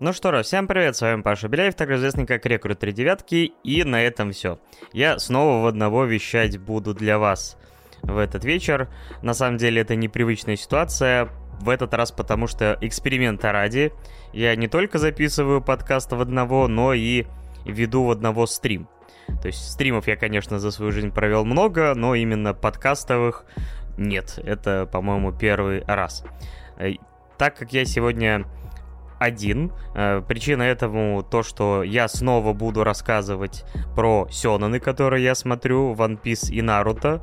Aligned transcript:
Ну 0.00 0.12
что 0.12 0.30
ж, 0.30 0.44
всем 0.44 0.68
привет, 0.68 0.94
с 0.94 1.00
вами 1.00 1.22
Паша 1.22 1.48
Беляев, 1.48 1.74
также 1.74 1.96
известный 1.96 2.24
как 2.24 2.46
Рекрут 2.46 2.78
3 2.78 2.92
девятки, 2.92 3.52
и 3.64 3.82
на 3.82 4.00
этом 4.00 4.30
все. 4.30 4.60
Я 4.92 5.18
снова 5.18 5.64
в 5.64 5.66
одного 5.66 6.04
вещать 6.04 6.56
буду 6.56 6.94
для 6.94 7.18
вас 7.18 7.56
в 8.02 8.16
этот 8.16 8.44
вечер. 8.44 8.88
На 9.22 9.34
самом 9.34 9.56
деле 9.56 9.80
это 9.80 9.96
непривычная 9.96 10.54
ситуация, 10.54 11.30
в 11.60 11.68
этот 11.68 11.94
раз 11.94 12.12
потому 12.12 12.46
что 12.46 12.78
эксперимента 12.80 13.50
ради. 13.50 13.92
Я 14.32 14.54
не 14.54 14.68
только 14.68 14.98
записываю 14.98 15.60
подкаст 15.60 16.12
в 16.12 16.20
одного, 16.20 16.68
но 16.68 16.94
и 16.94 17.26
веду 17.64 18.04
в 18.04 18.12
одного 18.12 18.46
стрим. 18.46 18.88
То 19.42 19.48
есть 19.48 19.68
стримов 19.68 20.06
я, 20.06 20.14
конечно, 20.14 20.60
за 20.60 20.70
свою 20.70 20.92
жизнь 20.92 21.10
провел 21.10 21.44
много, 21.44 21.94
но 21.96 22.14
именно 22.14 22.54
подкастовых 22.54 23.46
нет. 23.96 24.38
Это, 24.44 24.86
по-моему, 24.86 25.32
первый 25.32 25.82
раз. 25.86 26.24
Э, 26.76 26.92
так 27.36 27.56
как 27.56 27.72
я 27.72 27.84
сегодня 27.84 28.46
один. 29.18 29.72
Э, 29.94 30.22
причина 30.26 30.62
этому 30.62 31.22
то, 31.22 31.42
что 31.42 31.82
я 31.82 32.08
снова 32.08 32.52
буду 32.52 32.84
рассказывать 32.84 33.64
про 33.94 34.28
сёнаны, 34.30 34.80
которые 34.80 35.24
я 35.24 35.34
смотрю, 35.34 35.94
One 35.94 36.20
Piece 36.20 36.50
и 36.52 36.62
Наруто. 36.62 37.22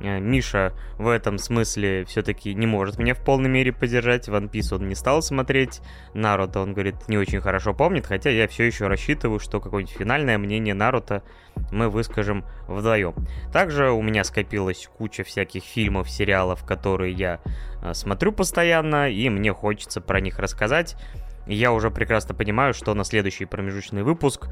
Э, 0.00 0.18
Миша 0.20 0.72
в 0.98 1.08
этом 1.08 1.38
смысле 1.38 2.04
все-таки 2.04 2.54
не 2.54 2.66
может 2.66 2.98
меня 2.98 3.14
в 3.14 3.24
полной 3.24 3.48
мере 3.48 3.72
поддержать. 3.72 4.28
One 4.28 4.50
Piece 4.50 4.74
он 4.74 4.88
не 4.88 4.94
стал 4.94 5.22
смотреть. 5.22 5.80
Наруто, 6.14 6.60
он 6.60 6.72
говорит, 6.72 7.08
не 7.08 7.18
очень 7.18 7.40
хорошо 7.40 7.74
помнит, 7.74 8.06
хотя 8.06 8.30
я 8.30 8.48
все 8.48 8.64
еще 8.64 8.86
рассчитываю, 8.88 9.38
что 9.38 9.60
какое-нибудь 9.60 9.96
финальное 9.96 10.38
мнение 10.38 10.74
Наруто 10.74 11.22
мы 11.70 11.88
выскажем 11.88 12.44
вдвоем. 12.68 13.14
Также 13.52 13.90
у 13.90 14.02
меня 14.02 14.24
скопилась 14.24 14.88
куча 14.98 15.24
всяких 15.24 15.64
фильмов, 15.64 16.10
сериалов, 16.10 16.64
которые 16.64 17.12
я 17.12 17.40
э, 17.82 17.94
смотрю 17.94 18.32
постоянно, 18.32 19.08
и 19.08 19.28
мне 19.28 19.52
хочется 19.52 20.00
про 20.00 20.20
них 20.20 20.38
рассказать 20.38 20.96
я 21.46 21.72
уже 21.72 21.90
прекрасно 21.90 22.34
понимаю, 22.34 22.74
что 22.74 22.94
на 22.94 23.04
следующий 23.04 23.44
промежуточный 23.44 24.02
выпуск 24.02 24.48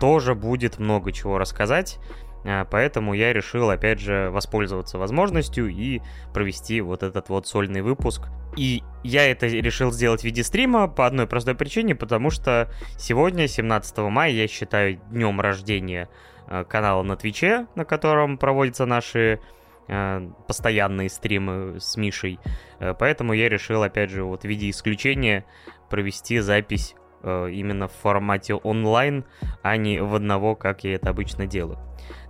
тоже 0.00 0.34
будет 0.34 0.78
много 0.78 1.12
чего 1.12 1.38
рассказать. 1.38 1.98
А, 2.46 2.64
поэтому 2.64 3.14
я 3.14 3.32
решил, 3.32 3.70
опять 3.70 3.98
же, 3.98 4.30
воспользоваться 4.30 4.98
возможностью 4.98 5.68
и 5.68 6.00
провести 6.32 6.80
вот 6.80 7.02
этот 7.02 7.28
вот 7.28 7.46
сольный 7.46 7.82
выпуск. 7.82 8.28
И 8.56 8.82
я 9.02 9.28
это 9.30 9.46
решил 9.46 9.90
сделать 9.90 10.20
в 10.20 10.24
виде 10.24 10.44
стрима 10.44 10.88
по 10.88 11.06
одной 11.06 11.26
простой 11.26 11.54
причине, 11.54 11.94
потому 11.94 12.30
что 12.30 12.70
сегодня, 12.98 13.48
17 13.48 13.98
мая, 13.98 14.30
я 14.30 14.46
считаю 14.46 14.96
днем 15.10 15.40
рождения 15.40 16.08
а, 16.46 16.64
канала 16.64 17.02
на 17.02 17.16
Твиче, 17.16 17.66
на 17.74 17.84
котором 17.84 18.38
проводятся 18.38 18.86
наши 18.86 19.40
а, 19.88 20.30
постоянные 20.46 21.08
стримы 21.08 21.80
с 21.80 21.96
Мишей. 21.96 22.38
Поэтому 22.78 23.32
я 23.32 23.48
решил, 23.48 23.82
опять 23.82 24.10
же, 24.10 24.22
вот 24.22 24.42
в 24.42 24.44
виде 24.44 24.68
исключения 24.70 25.46
провести 25.88 26.40
запись 26.40 26.94
э, 27.22 27.50
именно 27.52 27.88
в 27.88 27.92
формате 27.92 28.54
онлайн, 28.54 29.24
а 29.62 29.76
не 29.76 30.00
в 30.00 30.14
одного, 30.14 30.54
как 30.54 30.84
я 30.84 30.94
это 30.94 31.10
обычно 31.10 31.46
делаю. 31.46 31.78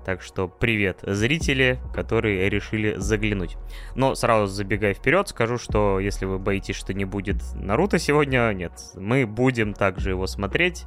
Так 0.05 0.23
что 0.23 0.47
привет, 0.47 1.01
зрители, 1.03 1.81
которые 1.93 2.49
решили 2.49 2.95
заглянуть. 2.97 3.57
Но 3.97 4.15
сразу 4.15 4.47
забегая 4.47 4.95
вперед, 4.95 5.29
скажу, 5.29 5.59
что 5.59 5.99
если 5.99 6.27
вы 6.27 6.39
боитесь, 6.39 6.77
что 6.77 6.95
не 6.95 7.05
будет 7.05 7.43
Наруто 7.55 7.99
сегодня, 7.99 8.53
нет, 8.53 8.73
мы 8.95 9.27
будем 9.27 9.75
также 9.75 10.11
его 10.11 10.27
смотреть. 10.29 10.85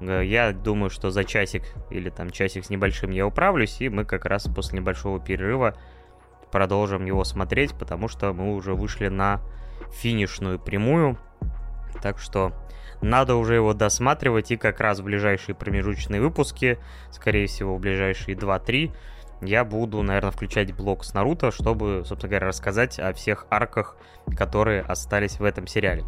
Э, 0.00 0.22
я 0.24 0.52
думаю, 0.52 0.90
что 0.90 1.10
за 1.10 1.24
часик 1.24 1.62
или 1.90 2.08
там 2.10 2.30
часик 2.30 2.64
с 2.64 2.70
небольшим 2.70 3.10
я 3.10 3.26
управлюсь, 3.26 3.80
и 3.80 3.88
мы 3.88 4.04
как 4.04 4.24
раз 4.24 4.44
после 4.44 4.78
небольшого 4.78 5.20
перерыва 5.20 5.76
продолжим 6.50 7.04
его 7.04 7.24
смотреть, 7.24 7.74
потому 7.74 8.08
что 8.08 8.32
мы 8.32 8.54
уже 8.54 8.74
вышли 8.74 9.08
на 9.08 9.40
финишную 9.92 10.58
прямую 10.58 11.18
так 12.02 12.18
что 12.18 12.52
надо 13.00 13.36
уже 13.36 13.54
его 13.54 13.74
досматривать, 13.74 14.50
и 14.50 14.56
как 14.56 14.80
раз 14.80 15.00
в 15.00 15.04
ближайшие 15.04 15.54
промежуточные 15.54 16.20
выпуски, 16.20 16.78
скорее 17.10 17.46
всего, 17.46 17.76
в 17.76 17.80
ближайшие 17.80 18.36
2-3, 18.36 18.94
я 19.42 19.64
буду, 19.64 20.02
наверное, 20.02 20.30
включать 20.30 20.72
блок 20.72 21.04
с 21.04 21.12
Наруто, 21.12 21.50
чтобы, 21.50 22.02
собственно 22.06 22.30
говоря, 22.30 22.46
рассказать 22.48 22.98
о 22.98 23.12
всех 23.12 23.46
арках, 23.50 23.96
которые 24.36 24.82
остались 24.82 25.38
в 25.38 25.44
этом 25.44 25.66
сериале. 25.66 26.04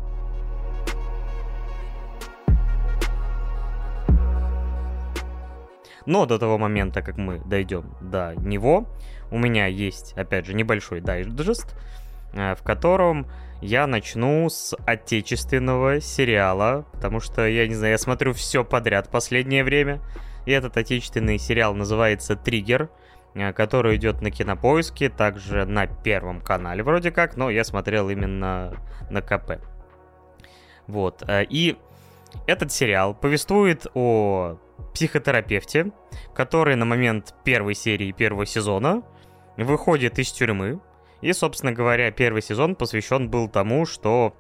Но 6.07 6.25
до 6.25 6.39
того 6.39 6.57
момента, 6.57 7.03
как 7.03 7.19
мы 7.19 7.41
дойдем 7.41 7.95
до 8.01 8.35
него, 8.37 8.89
у 9.31 9.39
меня 9.39 9.67
есть, 9.67 10.13
опять 10.17 10.47
же, 10.47 10.55
небольшой 10.55 11.01
дайджест, 11.01 11.77
э, 12.33 12.55
в 12.55 12.63
котором 12.63 13.27
я 13.61 13.87
начну 13.87 14.49
с 14.49 14.77
отечественного 14.87 16.01
сериала, 16.01 16.87
потому 16.93 17.21
что, 17.21 17.47
я 17.47 17.67
не 17.67 17.75
знаю, 17.75 17.93
я 17.93 17.99
смотрю 17.99 18.33
все 18.33 18.65
подряд 18.65 19.09
последнее 19.11 19.65
время. 19.65 20.01
И 20.45 20.53
этот 20.53 20.77
отечественный 20.77 21.39
сериал 21.39 21.75
называется 21.75 22.37
«Триггер», 22.37 22.89
э, 23.35 23.53
который 23.53 23.97
идет 23.97 24.23
на 24.23 24.31
Кинопоиске, 24.31 25.09
также 25.09 25.65
на 25.65 25.87
Первом 25.87 26.41
канале 26.41 26.83
вроде 26.83 27.11
как, 27.11 27.37
но 27.37 27.51
я 27.51 27.65
смотрел 27.65 28.11
именно 28.11 28.75
на 29.11 29.23
КП. 29.23 29.61
Вот, 30.87 31.25
э, 31.27 31.45
и 31.49 31.77
этот 32.47 32.71
сериал 32.71 33.15
повествует 33.15 33.87
о 33.95 34.59
психотерапевте, 34.95 35.91
который 36.35 36.77
на 36.77 36.85
момент 36.85 37.35
первой 37.45 37.75
серии 37.75 38.13
первого 38.13 38.47
сезона 38.47 39.03
выходит 39.57 40.19
из 40.19 40.31
тюрьмы, 40.33 40.81
и, 41.21 41.33
собственно 41.33 41.73
говоря, 41.73 42.11
первый 42.11 42.43
сезон 42.43 42.75
посвящен 42.75 43.29
был 43.29 43.49
тому, 43.49 43.87
что 43.87 44.37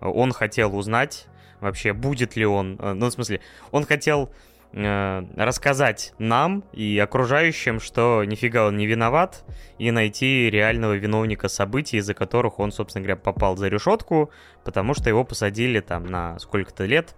он 0.00 0.32
хотел 0.32 0.76
узнать 0.76 1.26
вообще, 1.60 1.92
будет 1.92 2.36
ли 2.36 2.46
он... 2.46 2.78
Э, 2.80 2.92
ну, 2.92 3.06
в 3.06 3.12
смысле, 3.12 3.40
он 3.70 3.84
хотел 3.84 4.30
э, 4.72 5.22
рассказать 5.36 6.14
нам 6.18 6.64
и 6.72 6.98
окружающим, 6.98 7.80
что 7.80 8.24
нифига 8.24 8.66
он 8.66 8.76
не 8.76 8.86
виноват, 8.86 9.44
и 9.78 9.90
найти 9.90 10.50
реального 10.50 10.94
виновника 10.94 11.48
событий, 11.48 11.98
из-за 11.98 12.14
которых 12.14 12.58
он, 12.58 12.72
собственно 12.72 13.04
говоря, 13.04 13.20
попал 13.20 13.56
за 13.56 13.68
решетку, 13.68 14.30
потому 14.64 14.94
что 14.94 15.08
его 15.08 15.24
посадили 15.24 15.80
там 15.80 16.06
на 16.06 16.38
сколько-то 16.38 16.86
лет 16.86 17.14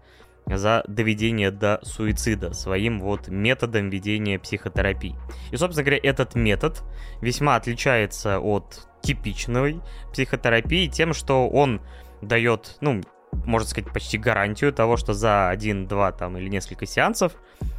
за 0.46 0.82
доведение 0.88 1.52
до 1.52 1.78
суицида 1.82 2.52
своим 2.52 2.98
вот 2.98 3.28
методом 3.28 3.90
ведения 3.90 4.40
психотерапии. 4.40 5.14
И, 5.52 5.56
собственно 5.56 5.84
говоря, 5.84 6.00
этот 6.02 6.34
метод 6.34 6.82
весьма 7.20 7.54
отличается 7.54 8.40
от 8.40 8.88
типичной 9.02 9.80
психотерапии 10.12 10.86
тем, 10.86 11.12
что 11.12 11.48
он 11.48 11.80
дает, 12.20 12.76
ну, 12.80 13.00
можно 13.44 13.68
сказать, 13.68 13.92
почти 13.92 14.18
гарантию 14.18 14.72
того, 14.72 14.96
что 14.96 15.14
за 15.14 15.48
один-два 15.48 16.12
там 16.12 16.36
или 16.36 16.48
несколько 16.48 16.86
сеансов 16.86 17.32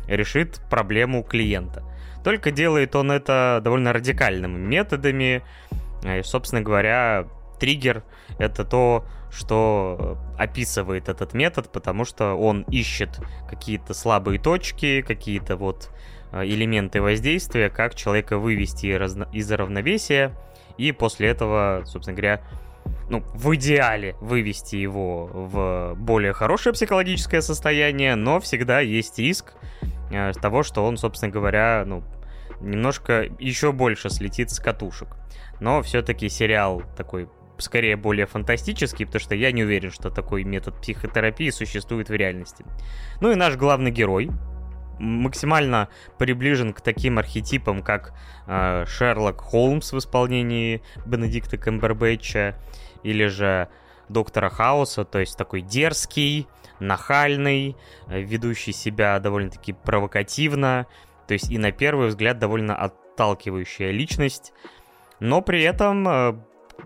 решит 0.07 0.59
проблему 0.69 1.23
клиента. 1.23 1.83
Только 2.23 2.51
делает 2.51 2.95
он 2.95 3.11
это 3.11 3.61
довольно 3.63 3.93
радикальными 3.93 4.57
методами. 4.57 5.43
И, 6.03 6.21
собственно 6.23 6.61
говоря, 6.61 7.27
триггер— 7.59 8.03
это 8.39 8.65
то, 8.65 9.05
что 9.31 10.17
описывает 10.37 11.09
этот 11.09 11.33
метод, 11.33 11.71
потому 11.71 12.05
что 12.05 12.33
он 12.35 12.61
ищет 12.63 13.19
какие-то 13.49 13.93
слабые 13.93 14.39
точки, 14.39 15.01
какие-то 15.01 15.55
вот 15.55 15.89
э, 16.31 16.45
элементы 16.45 17.01
воздействия, 17.01 17.69
как 17.69 17.95
человека 17.95 18.37
вывести 18.37 18.87
из 19.35 19.51
равновесия, 19.51 20.33
и 20.77 20.91
после 20.91 21.29
этого, 21.29 21.83
собственно 21.85 22.15
говоря, 22.15 22.41
ну, 23.09 23.23
в 23.33 23.55
идеале 23.55 24.15
вывести 24.21 24.75
его 24.75 25.25
в 25.25 25.93
более 25.95 26.33
хорошее 26.33 26.73
психологическое 26.73 27.41
состояние, 27.41 28.15
но 28.15 28.39
всегда 28.39 28.79
есть 28.79 29.19
риск 29.19 29.53
э, 30.11 30.31
того, 30.33 30.63
что 30.63 30.85
он, 30.85 30.97
собственно 30.97 31.31
говоря, 31.31 31.83
ну, 31.85 32.03
немножко 32.61 33.27
еще 33.39 33.71
больше 33.71 34.09
слетит 34.09 34.51
с 34.51 34.59
катушек. 34.59 35.09
Но 35.59 35.81
все-таки 35.81 36.29
сериал 36.29 36.83
такой 36.97 37.29
скорее 37.57 37.95
более 37.95 38.25
фантастический, 38.25 39.05
потому 39.05 39.21
что 39.21 39.35
я 39.35 39.51
не 39.51 39.63
уверен, 39.63 39.91
что 39.91 40.09
такой 40.09 40.43
метод 40.43 40.79
психотерапии 40.81 41.49
существует 41.49 42.09
в 42.09 42.13
реальности. 42.13 42.65
Ну 43.21 43.31
и 43.31 43.35
наш 43.35 43.55
главный 43.55 43.91
герой, 43.91 44.31
максимально 44.99 45.89
приближен 46.17 46.73
к 46.73 46.81
таким 46.81 47.19
архетипам, 47.19 47.81
как 47.81 48.13
э, 48.47 48.85
Шерлок 48.87 49.41
Холмс 49.41 49.93
в 49.93 49.97
исполнении 49.97 50.81
Бенедикта 51.05 51.57
Камбербэтча, 51.57 52.55
или 53.03 53.27
же 53.27 53.69
Доктора 54.09 54.49
Хауса, 54.49 55.05
то 55.05 55.19
есть 55.19 55.37
такой 55.37 55.61
дерзкий, 55.61 56.47
нахальный, 56.79 57.77
ведущий 58.07 58.73
себя 58.73 59.19
довольно-таки 59.19 59.73
провокативно, 59.73 60.87
то 61.27 61.33
есть 61.33 61.51
и 61.51 61.57
на 61.57 61.71
первый 61.71 62.07
взгляд 62.07 62.39
довольно 62.39 62.75
отталкивающая 62.75 63.91
личность, 63.91 64.53
но 65.19 65.41
при 65.41 65.63
этом 65.63 66.07
э, 66.07 66.35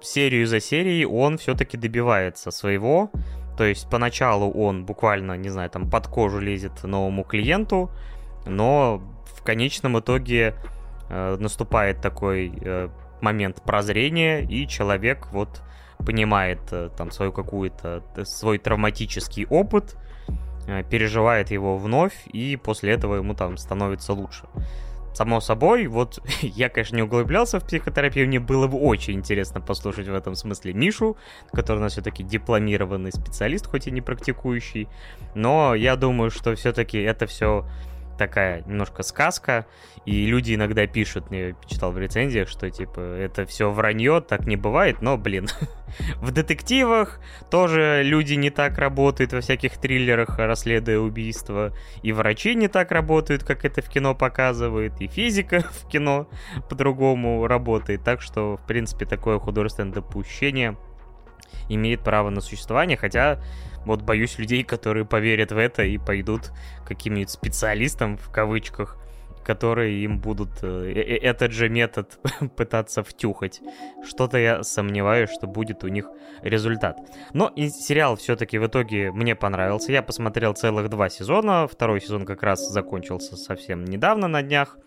серию 0.01 0.45
за 0.47 0.59
серией 0.59 1.05
он 1.05 1.37
все-таки 1.37 1.77
добивается 1.77 2.51
своего, 2.51 3.11
то 3.57 3.63
есть 3.63 3.89
поначалу 3.89 4.51
он 4.51 4.85
буквально, 4.85 5.35
не 5.35 5.49
знаю, 5.49 5.69
там 5.69 5.89
под 5.89 6.07
кожу 6.07 6.39
лезет 6.39 6.83
новому 6.83 7.23
клиенту, 7.23 7.89
но 8.45 9.01
в 9.25 9.43
конечном 9.43 9.99
итоге 9.99 10.53
э, 11.09 11.37
наступает 11.39 12.01
такой 12.01 12.53
э, 12.61 12.89
момент 13.21 13.61
прозрения, 13.63 14.41
и 14.41 14.67
человек 14.67 15.27
вот 15.31 15.61
понимает 16.05 16.59
э, 16.71 16.89
там 16.95 17.11
свою 17.11 17.31
какую-то, 17.31 18.03
э, 18.15 18.25
свой 18.25 18.59
травматический 18.59 19.45
опыт, 19.47 19.95
э, 20.67 20.83
переживает 20.83 21.49
его 21.51 21.77
вновь, 21.77 22.13
и 22.27 22.57
после 22.57 22.93
этого 22.93 23.15
ему 23.15 23.33
там 23.33 23.57
становится 23.57 24.13
лучше. 24.13 24.45
Само 25.17 25.41
собой, 25.41 25.87
вот 25.87 26.19
я, 26.41 26.69
конечно, 26.69 26.95
не 26.95 27.01
углублялся 27.01 27.59
в 27.59 27.65
психотерапию, 27.65 28.27
мне 28.27 28.39
было 28.39 28.67
бы 28.67 28.77
очень 28.77 29.15
интересно 29.15 29.59
послушать 29.59 30.07
в 30.07 30.13
этом 30.13 30.35
смысле 30.35 30.73
Мишу, 30.73 31.17
который 31.51 31.79
у 31.79 31.81
нас 31.81 31.93
все-таки 31.93 32.21
дипломированный 32.21 33.11
специалист, 33.11 33.65
хоть 33.65 33.87
и 33.87 33.91
не 33.91 34.01
практикующий, 34.01 34.87
но 35.33 35.73
я 35.73 35.95
думаю, 35.95 36.29
что 36.29 36.53
все-таки 36.55 36.99
это 36.99 37.25
все 37.25 37.65
такая 38.17 38.63
немножко 38.65 39.03
сказка, 39.03 39.65
и 40.05 40.25
люди 40.25 40.55
иногда 40.55 40.87
пишут, 40.87 41.25
я 41.31 41.53
читал 41.67 41.91
в 41.91 41.97
рецензиях, 41.97 42.49
что 42.49 42.69
типа 42.69 42.99
это 42.99 43.45
все 43.45 43.71
вранье, 43.71 44.21
так 44.21 44.45
не 44.45 44.55
бывает, 44.55 45.01
но, 45.01 45.17
блин, 45.17 45.47
в 46.15 46.31
детективах 46.31 47.19
тоже 47.49 48.01
люди 48.03 48.33
не 48.33 48.49
так 48.49 48.77
работают 48.77 49.33
во 49.33 49.41
всяких 49.41 49.77
триллерах, 49.77 50.37
расследуя 50.37 50.99
убийства, 50.99 51.73
и 52.01 52.11
врачи 52.11 52.55
не 52.55 52.67
так 52.67 52.91
работают, 52.91 53.43
как 53.43 53.65
это 53.65 53.81
в 53.81 53.89
кино 53.89 54.15
показывает, 54.15 54.99
и 54.99 55.07
физика 55.07 55.59
в 55.71 55.87
кино 55.87 56.27
по-другому 56.69 57.47
работает, 57.47 58.03
так 58.03 58.21
что, 58.21 58.57
в 58.57 58.65
принципе, 58.65 59.05
такое 59.05 59.39
художественное 59.39 59.93
допущение 59.93 60.77
имеет 61.69 62.01
право 62.01 62.29
на 62.29 62.41
существование, 62.41 62.97
хотя 62.97 63.41
вот 63.87 64.01
боюсь 64.01 64.37
людей, 64.37 64.63
которые 64.63 65.05
поверят 65.05 65.51
в 65.51 65.57
это 65.57 65.83
и 65.83 65.97
пойдут 65.97 66.51
каким-нибудь 66.85 67.29
специалистам, 67.29 68.17
в 68.17 68.29
кавычках, 68.31 68.97
которые 69.43 70.03
им 70.03 70.19
будут 70.19 70.49
э, 70.61 70.91
э, 70.93 70.99
э 70.99 71.17
этот 71.17 71.53
же 71.53 71.69
метод 71.69 72.19
пытаться 72.57 73.01
втюхать. 73.01 73.61
Что-то 74.05 74.37
я 74.37 74.63
сомневаюсь, 74.63 75.29
что 75.31 75.47
будет 75.47 75.83
у 75.83 75.87
них 75.87 76.09
результат. 76.41 76.97
Но 77.33 77.47
и 77.55 77.69
сериал 77.69 78.17
все-таки 78.17 78.57
в 78.57 78.67
итоге 78.67 79.11
мне 79.11 79.35
понравился. 79.35 79.93
Я 79.93 80.03
посмотрел 80.03 80.53
целых 80.53 80.89
два 80.89 81.09
сезона. 81.09 81.67
Второй 81.67 82.01
сезон 82.01 82.25
как 82.25 82.43
раз 82.43 82.59
закончился 82.69 83.37
совсем 83.37 83.85
недавно 83.85 84.27
на 84.27 84.43
днях. 84.43 84.77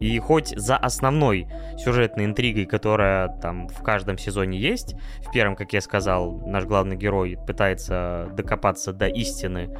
И 0.00 0.18
хоть 0.18 0.48
за 0.56 0.76
основной 0.76 1.46
сюжетной 1.76 2.24
интригой, 2.24 2.64
которая 2.64 3.28
там 3.40 3.68
в 3.68 3.82
каждом 3.82 4.16
сезоне 4.16 4.58
есть, 4.58 4.94
в 5.26 5.30
первом, 5.30 5.56
как 5.56 5.72
я 5.72 5.80
сказал, 5.80 6.40
наш 6.46 6.64
главный 6.64 6.96
герой 6.96 7.38
пытается 7.46 8.28
докопаться 8.34 8.92
до 8.92 9.06
истины 9.06 9.76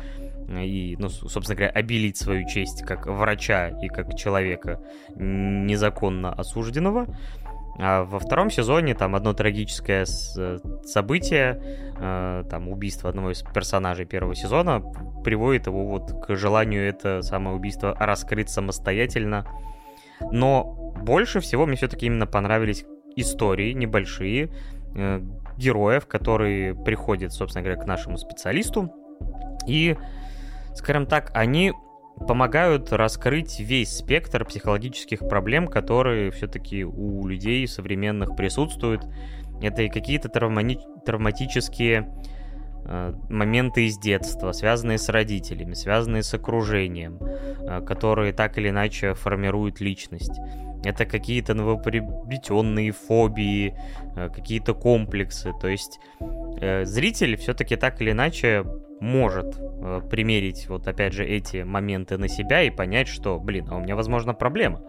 и, 0.50 0.96
ну, 0.98 1.08
собственно 1.08 1.56
говоря, 1.56 1.72
обелить 1.72 2.16
свою 2.16 2.46
честь 2.46 2.82
как 2.82 3.06
врача 3.06 3.68
и 3.68 3.88
как 3.88 4.16
человека 4.16 4.80
незаконно 5.14 6.32
осужденного. 6.32 7.06
А 7.78 8.04
во 8.04 8.18
втором 8.18 8.50
сезоне 8.50 8.94
там 8.94 9.14
одно 9.14 9.32
трагическое 9.32 10.04
событие, 10.04 11.62
э, 11.98 12.44
там 12.50 12.68
убийство 12.68 13.08
одного 13.08 13.30
из 13.30 13.42
персонажей 13.42 14.04
первого 14.04 14.34
сезона, 14.34 14.82
приводит 15.24 15.66
его 15.66 15.86
вот 15.86 16.12
к 16.26 16.36
желанию 16.36 16.86
это 16.86 17.22
самое 17.22 17.56
убийство 17.56 17.96
раскрыть 17.98 18.50
самостоятельно 18.50 19.46
но 20.30 20.92
больше 21.02 21.40
всего 21.40 21.66
мне 21.66 21.76
все-таки 21.76 22.06
именно 22.06 22.26
понравились 22.26 22.84
истории 23.16 23.72
небольшие, 23.72 24.50
э, 24.94 25.20
героев, 25.56 26.06
которые 26.06 26.74
приходят, 26.74 27.32
собственно 27.32 27.62
говоря, 27.62 27.80
к 27.80 27.86
нашему 27.86 28.16
специалисту. 28.16 28.92
И, 29.66 29.96
скажем 30.74 31.06
так, 31.06 31.30
они 31.34 31.72
помогают 32.26 32.92
раскрыть 32.92 33.60
весь 33.60 33.96
спектр 33.96 34.44
психологических 34.44 35.20
проблем, 35.20 35.66
которые 35.66 36.30
все-таки 36.30 36.84
у 36.84 37.26
людей 37.26 37.66
современных 37.66 38.36
присутствуют. 38.36 39.06
Это 39.62 39.82
и 39.82 39.88
какие-то 39.88 40.28
травмани- 40.28 40.80
травматические 41.04 42.14
моменты 43.28 43.86
из 43.86 43.98
детства, 43.98 44.52
связанные 44.52 44.98
с 44.98 45.08
родителями, 45.08 45.74
связанные 45.74 46.22
с 46.22 46.34
окружением, 46.34 47.18
э, 47.20 47.80
которые 47.82 48.32
так 48.32 48.58
или 48.58 48.70
иначе 48.70 49.14
формируют 49.14 49.80
личность. 49.80 50.40
Это 50.84 51.04
какие-то 51.04 51.54
новоприобретенные 51.54 52.92
фобии, 52.92 53.74
э, 54.16 54.28
какие-то 54.28 54.74
комплексы. 54.74 55.52
То 55.60 55.68
есть 55.68 56.00
зритель 56.82 57.36
все-таки 57.36 57.76
так 57.76 58.00
или 58.02 58.10
иначе 58.10 58.64
может 59.00 59.56
примерить 60.10 60.68
вот 60.68 60.86
опять 60.86 61.14
же 61.14 61.24
эти 61.24 61.62
моменты 61.62 62.18
на 62.18 62.28
себя 62.28 62.62
и 62.62 62.70
понять, 62.70 63.08
что, 63.08 63.38
блин, 63.38 63.66
а 63.70 63.76
у 63.76 63.80
меня, 63.80 63.96
возможно, 63.96 64.34
проблема. 64.34 64.82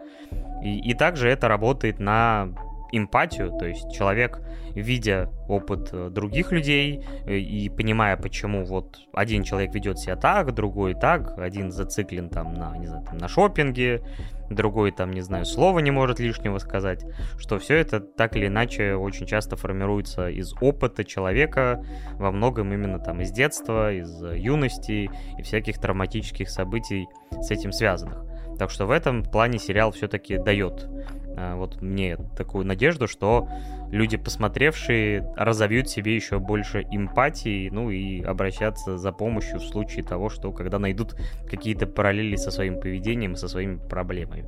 И, 0.63 0.79
и 0.79 0.93
также 0.93 1.29
это 1.29 1.47
работает 1.47 1.99
на 1.99 2.49
эмпатию, 2.91 3.51
то 3.57 3.65
есть 3.65 3.91
человек, 3.91 4.41
видя 4.75 5.29
опыт 5.47 5.89
э, 5.91 6.09
других 6.09 6.51
людей 6.51 7.03
э, 7.25 7.37
и 7.37 7.69
понимая, 7.69 8.17
почему 8.17 8.65
вот 8.65 8.99
один 9.13 9.43
человек 9.43 9.73
ведет 9.73 9.99
себя 9.99 10.15
так, 10.15 10.53
другой 10.53 10.93
так, 10.93 11.37
один 11.37 11.71
зациклен 11.71 12.29
там 12.29 12.53
на, 12.53 12.77
не 12.77 12.87
знаю, 12.87 13.05
там, 13.05 13.17
на 13.17 13.27
шопинге, 13.27 14.01
другой 14.49 14.91
там, 14.91 15.11
не 15.11 15.21
знаю, 15.21 15.45
слова 15.45 15.79
не 15.79 15.91
может 15.91 16.19
лишнего 16.19 16.57
сказать, 16.57 17.05
что 17.37 17.59
все 17.59 17.77
это 17.77 17.99
так 17.99 18.35
или 18.35 18.47
иначе 18.47 18.95
очень 18.95 19.25
часто 19.25 19.55
формируется 19.55 20.29
из 20.29 20.53
опыта 20.61 21.03
человека, 21.03 21.83
во 22.13 22.31
многом 22.31 22.73
именно 22.73 22.99
там 22.99 23.21
из 23.21 23.31
детства, 23.31 23.93
из 23.93 24.21
юности 24.21 25.09
и 25.37 25.41
всяких 25.41 25.79
травматических 25.79 26.49
событий 26.49 27.07
с 27.31 27.51
этим 27.51 27.71
связанных. 27.71 28.25
Так 28.57 28.69
что 28.69 28.85
в 28.85 28.91
этом 28.91 29.23
плане 29.23 29.57
сериал 29.57 29.91
все-таки 29.91 30.37
дает 30.37 30.87
вот 31.35 31.81
мне 31.81 32.17
такую 32.35 32.65
надежду, 32.65 33.07
что 33.07 33.47
люди, 33.91 34.17
посмотревшие, 34.17 35.31
разовьют 35.35 35.89
себе 35.89 36.15
еще 36.15 36.39
больше 36.39 36.85
эмпатии, 36.91 37.69
ну 37.69 37.89
и 37.89 38.21
обращаться 38.21 38.97
за 38.97 39.11
помощью 39.11 39.59
в 39.59 39.63
случае 39.63 40.03
того, 40.03 40.29
что 40.29 40.51
когда 40.51 40.79
найдут 40.79 41.15
какие-то 41.49 41.87
параллели 41.87 42.35
со 42.35 42.51
своим 42.51 42.79
поведением, 42.79 43.35
со 43.35 43.47
своими 43.47 43.77
проблемами. 43.77 44.45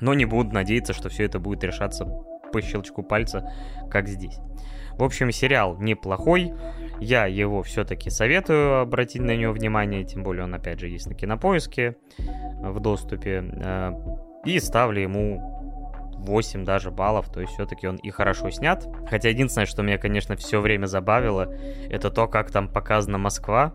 Но 0.00 0.14
не 0.14 0.24
будут 0.24 0.52
надеяться, 0.52 0.92
что 0.92 1.08
все 1.08 1.24
это 1.24 1.38
будет 1.38 1.64
решаться 1.64 2.04
по 2.52 2.62
щелчку 2.62 3.02
пальца, 3.02 3.52
как 3.90 4.08
здесь. 4.08 4.38
В 4.92 5.04
общем, 5.04 5.30
сериал 5.30 5.76
неплохой. 5.78 6.52
Я 6.98 7.26
его 7.26 7.62
все-таки 7.62 8.10
советую 8.10 8.80
обратить 8.80 9.22
на 9.22 9.36
него 9.36 9.52
внимание, 9.52 10.04
тем 10.04 10.24
более 10.24 10.44
он, 10.44 10.54
опять 10.54 10.80
же, 10.80 10.88
есть 10.88 11.06
на 11.06 11.14
кинопоиске 11.14 11.96
в 12.60 12.80
доступе. 12.80 13.44
А, 13.62 13.92
и 14.44 14.58
ставлю 14.58 15.00
ему 15.00 15.57
8 16.28 16.64
даже 16.64 16.90
баллов, 16.90 17.28
то 17.32 17.40
есть 17.40 17.54
все-таки 17.54 17.88
он 17.88 17.96
и 17.96 18.10
хорошо 18.10 18.50
снят. 18.50 18.86
Хотя 19.08 19.30
единственное, 19.30 19.66
что 19.66 19.82
меня, 19.82 19.98
конечно, 19.98 20.36
все 20.36 20.60
время 20.60 20.86
забавило, 20.86 21.52
это 21.90 22.10
то, 22.10 22.28
как 22.28 22.50
там 22.50 22.68
показана 22.68 23.18
Москва. 23.18 23.74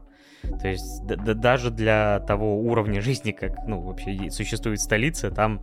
То 0.61 0.67
есть 0.67 1.05
даже 1.05 1.72
для 1.72 2.19
того 2.22 2.60
уровня 2.60 3.01
жизни, 3.01 3.31
как, 3.31 3.65
ну, 3.65 3.81
вообще 3.81 4.29
существует 4.29 4.79
столица, 4.79 5.31
там 5.31 5.62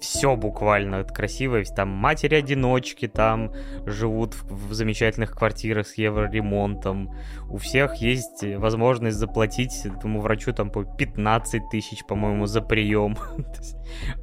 все 0.00 0.36
буквально 0.36 1.04
красивое. 1.04 1.64
Там 1.64 1.88
матери-одиночки 1.88 3.08
там 3.08 3.52
живут 3.86 4.34
в, 4.34 4.68
в 4.68 4.74
замечательных 4.74 5.36
квартирах 5.36 5.86
с 5.86 5.96
евроремонтом. 5.96 7.14
У 7.48 7.56
всех 7.56 7.96
есть 7.96 8.44
возможность 8.56 9.16
заплатить 9.16 9.84
этому 9.84 10.20
врачу 10.20 10.52
там 10.52 10.70
по 10.70 10.84
15 10.84 11.70
тысяч, 11.70 12.04
по-моему, 12.06 12.46
за 12.46 12.60
прием. 12.60 13.16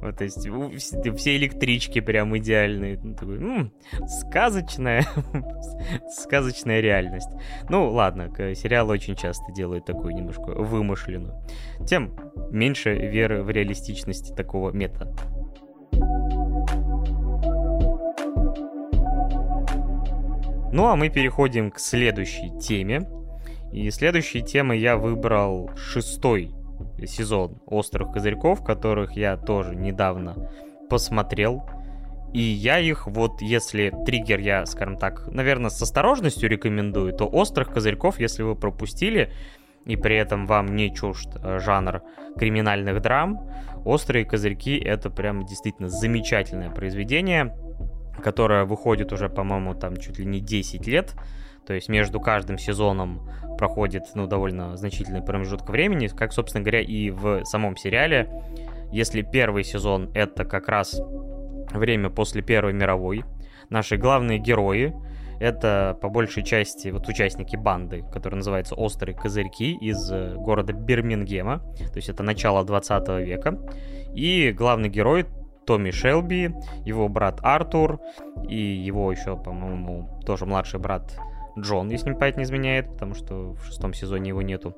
То 0.00 0.24
есть 0.24 0.48
все 1.18 1.36
электрички 1.36 2.00
прям 2.00 2.36
идеальные. 2.36 2.98
Ну, 3.02 3.70
сказочная, 4.06 5.04
сказочная 6.10 6.80
реальность. 6.80 7.30
Ну, 7.68 7.90
ладно, 7.90 8.30
сериал 8.54 8.88
очень 8.90 9.16
часто 9.16 9.52
делают 9.52 9.84
такую 9.84 10.14
немножко 10.14 10.52
вымышленную. 10.52 11.34
Тем 11.86 12.14
меньше 12.50 12.94
веры 12.94 13.42
в 13.42 13.50
реалистичность 13.50 14.36
такого 14.36 14.70
метода. 14.70 15.12
Ну 20.72 20.86
а 20.86 20.96
мы 20.96 21.10
переходим 21.10 21.70
к 21.70 21.78
следующей 21.78 22.50
теме. 22.58 23.06
И 23.72 23.90
следующей 23.90 24.42
темой 24.42 24.80
я 24.80 24.96
выбрал 24.96 25.70
шестой 25.76 26.54
сезон 27.06 27.60
«Острых 27.66 28.12
козырьков», 28.12 28.64
которых 28.64 29.16
я 29.16 29.36
тоже 29.36 29.74
недавно 29.74 30.50
посмотрел. 30.88 31.62
И 32.32 32.40
я 32.40 32.78
их, 32.78 33.06
вот 33.06 33.42
если 33.42 33.92
триггер 34.06 34.38
я, 34.40 34.64
скажем 34.64 34.96
так, 34.96 35.26
наверное, 35.28 35.70
с 35.70 35.80
осторожностью 35.80 36.48
рекомендую, 36.48 37.12
то 37.12 37.26
«Острых 37.26 37.72
козырьков», 37.72 38.18
если 38.18 38.42
вы 38.42 38.56
пропустили, 38.56 39.32
и 39.84 39.96
при 39.96 40.16
этом 40.16 40.46
вам 40.46 40.74
не 40.76 40.94
чужд 40.94 41.28
э, 41.42 41.58
жанр 41.58 42.02
криминальных 42.36 43.00
драм, 43.00 43.48
«Острые 43.84 44.24
козырьки»— 44.24 44.78
это 44.84 45.10
прям 45.10 45.44
действительно 45.44 45.88
замечательное 45.88 46.70
произведение, 46.70 47.56
которое 48.22 48.64
выходит 48.64 49.12
уже, 49.12 49.28
по-моему, 49.28 49.74
там 49.74 49.96
чуть 49.96 50.18
ли 50.18 50.24
не 50.24 50.40
10 50.40 50.86
лет. 50.86 51.14
То 51.66 51.74
есть 51.74 51.88
между 51.88 52.20
каждым 52.20 52.58
сезоном 52.58 53.28
проходит, 53.58 54.04
ну, 54.14 54.26
довольно 54.26 54.76
значительный 54.76 55.22
промежуток 55.22 55.68
времени, 55.70 56.06
как, 56.08 56.32
собственно 56.32 56.62
говоря, 56.62 56.80
и 56.80 57.10
в 57.10 57.44
самом 57.44 57.76
сериале. 57.76 58.28
Если 58.92 59.22
первый 59.22 59.64
сезон— 59.64 60.10
это 60.14 60.44
как 60.44 60.68
раз 60.68 61.00
время 61.72 62.10
после 62.10 62.42
Первой 62.42 62.72
мировой, 62.72 63.24
наши 63.70 63.96
главные 63.96 64.38
герои— 64.38 64.94
Это 65.42 65.98
по 66.00 66.08
большей 66.08 66.44
части 66.44 66.86
вот 66.90 67.08
участники 67.08 67.56
банды, 67.56 68.04
которая 68.12 68.36
называется 68.36 68.76
«Острые 68.76 69.12
козырьки» 69.16 69.72
из 69.74 70.08
э, 70.08 70.36
города 70.36 70.72
Бирмингема. 70.72 71.58
То 71.78 71.96
есть 71.96 72.08
это 72.08 72.22
начало 72.22 72.64
20 72.64 73.08
века. 73.26 73.58
И 74.14 74.52
главный 74.56 74.88
герой 74.88 75.26
Томми 75.66 75.90
Шелби, 75.90 76.54
его 76.84 77.08
брат 77.08 77.40
Артур 77.42 77.98
и 78.48 78.54
его 78.54 79.10
еще, 79.10 79.36
по-моему, 79.36 80.20
тоже 80.24 80.46
младший 80.46 80.78
брат 80.78 81.18
Джон, 81.58 81.90
если 81.90 82.10
мне 82.10 82.18
память 82.20 82.36
не 82.36 82.44
изменяет, 82.44 82.92
потому 82.92 83.16
что 83.16 83.54
в 83.54 83.64
шестом 83.64 83.94
сезоне 83.94 84.28
его 84.28 84.42
нету. 84.42 84.76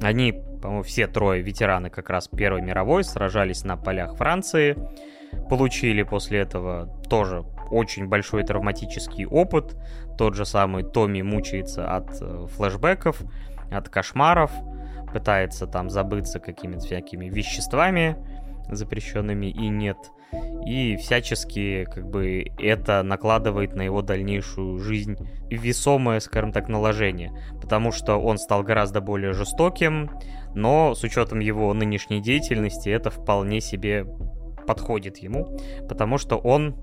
Они, 0.00 0.30
по-моему, 0.62 0.84
все 0.84 1.08
трое 1.08 1.42
ветераны 1.42 1.90
как 1.90 2.08
раз 2.08 2.28
Первой 2.28 2.62
мировой, 2.62 3.02
сражались 3.02 3.64
на 3.64 3.76
полях 3.76 4.14
Франции, 4.14 4.76
получили 5.50 6.04
после 6.04 6.38
этого 6.38 6.86
тоже 7.10 7.44
очень 7.72 8.06
большой 8.06 8.44
травматический 8.44 9.26
опыт. 9.26 9.76
Тот 10.18 10.34
же 10.34 10.44
самый 10.44 10.84
Томми 10.84 11.22
мучается 11.22 11.94
от 11.94 12.10
э, 12.20 12.46
флэшбэков, 12.54 13.20
от 13.70 13.88
кошмаров, 13.88 14.50
пытается 15.12 15.66
там 15.66 15.90
забыться 15.90 16.38
какими-то 16.38 16.80
всякими 16.80 17.28
веществами 17.28 18.16
запрещенными 18.70 19.46
и 19.46 19.68
нет. 19.68 19.96
И 20.66 20.96
всячески 20.96 21.84
как 21.92 22.08
бы 22.08 22.46
это 22.58 23.02
накладывает 23.02 23.74
на 23.74 23.82
его 23.82 24.00
дальнейшую 24.00 24.78
жизнь 24.78 25.16
весомое, 25.50 26.20
скажем 26.20 26.52
так, 26.52 26.68
наложение. 26.68 27.32
Потому 27.60 27.92
что 27.92 28.16
он 28.16 28.38
стал 28.38 28.62
гораздо 28.62 29.02
более 29.02 29.34
жестоким, 29.34 30.10
но 30.54 30.94
с 30.94 31.02
учетом 31.02 31.40
его 31.40 31.72
нынешней 31.74 32.22
деятельности 32.22 32.88
это 32.88 33.10
вполне 33.10 33.60
себе 33.60 34.06
подходит 34.66 35.18
ему, 35.18 35.58
потому 35.88 36.18
что 36.18 36.36
он, 36.36 36.76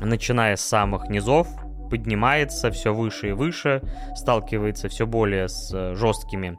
начиная 0.00 0.56
с 0.56 0.60
самых 0.62 1.08
низов, 1.08 1.48
поднимается 1.90 2.70
все 2.70 2.94
выше 2.94 3.28
и 3.28 3.32
выше, 3.32 3.82
сталкивается 4.14 4.88
все 4.88 5.06
более 5.06 5.48
с 5.48 5.94
жесткими 5.94 6.58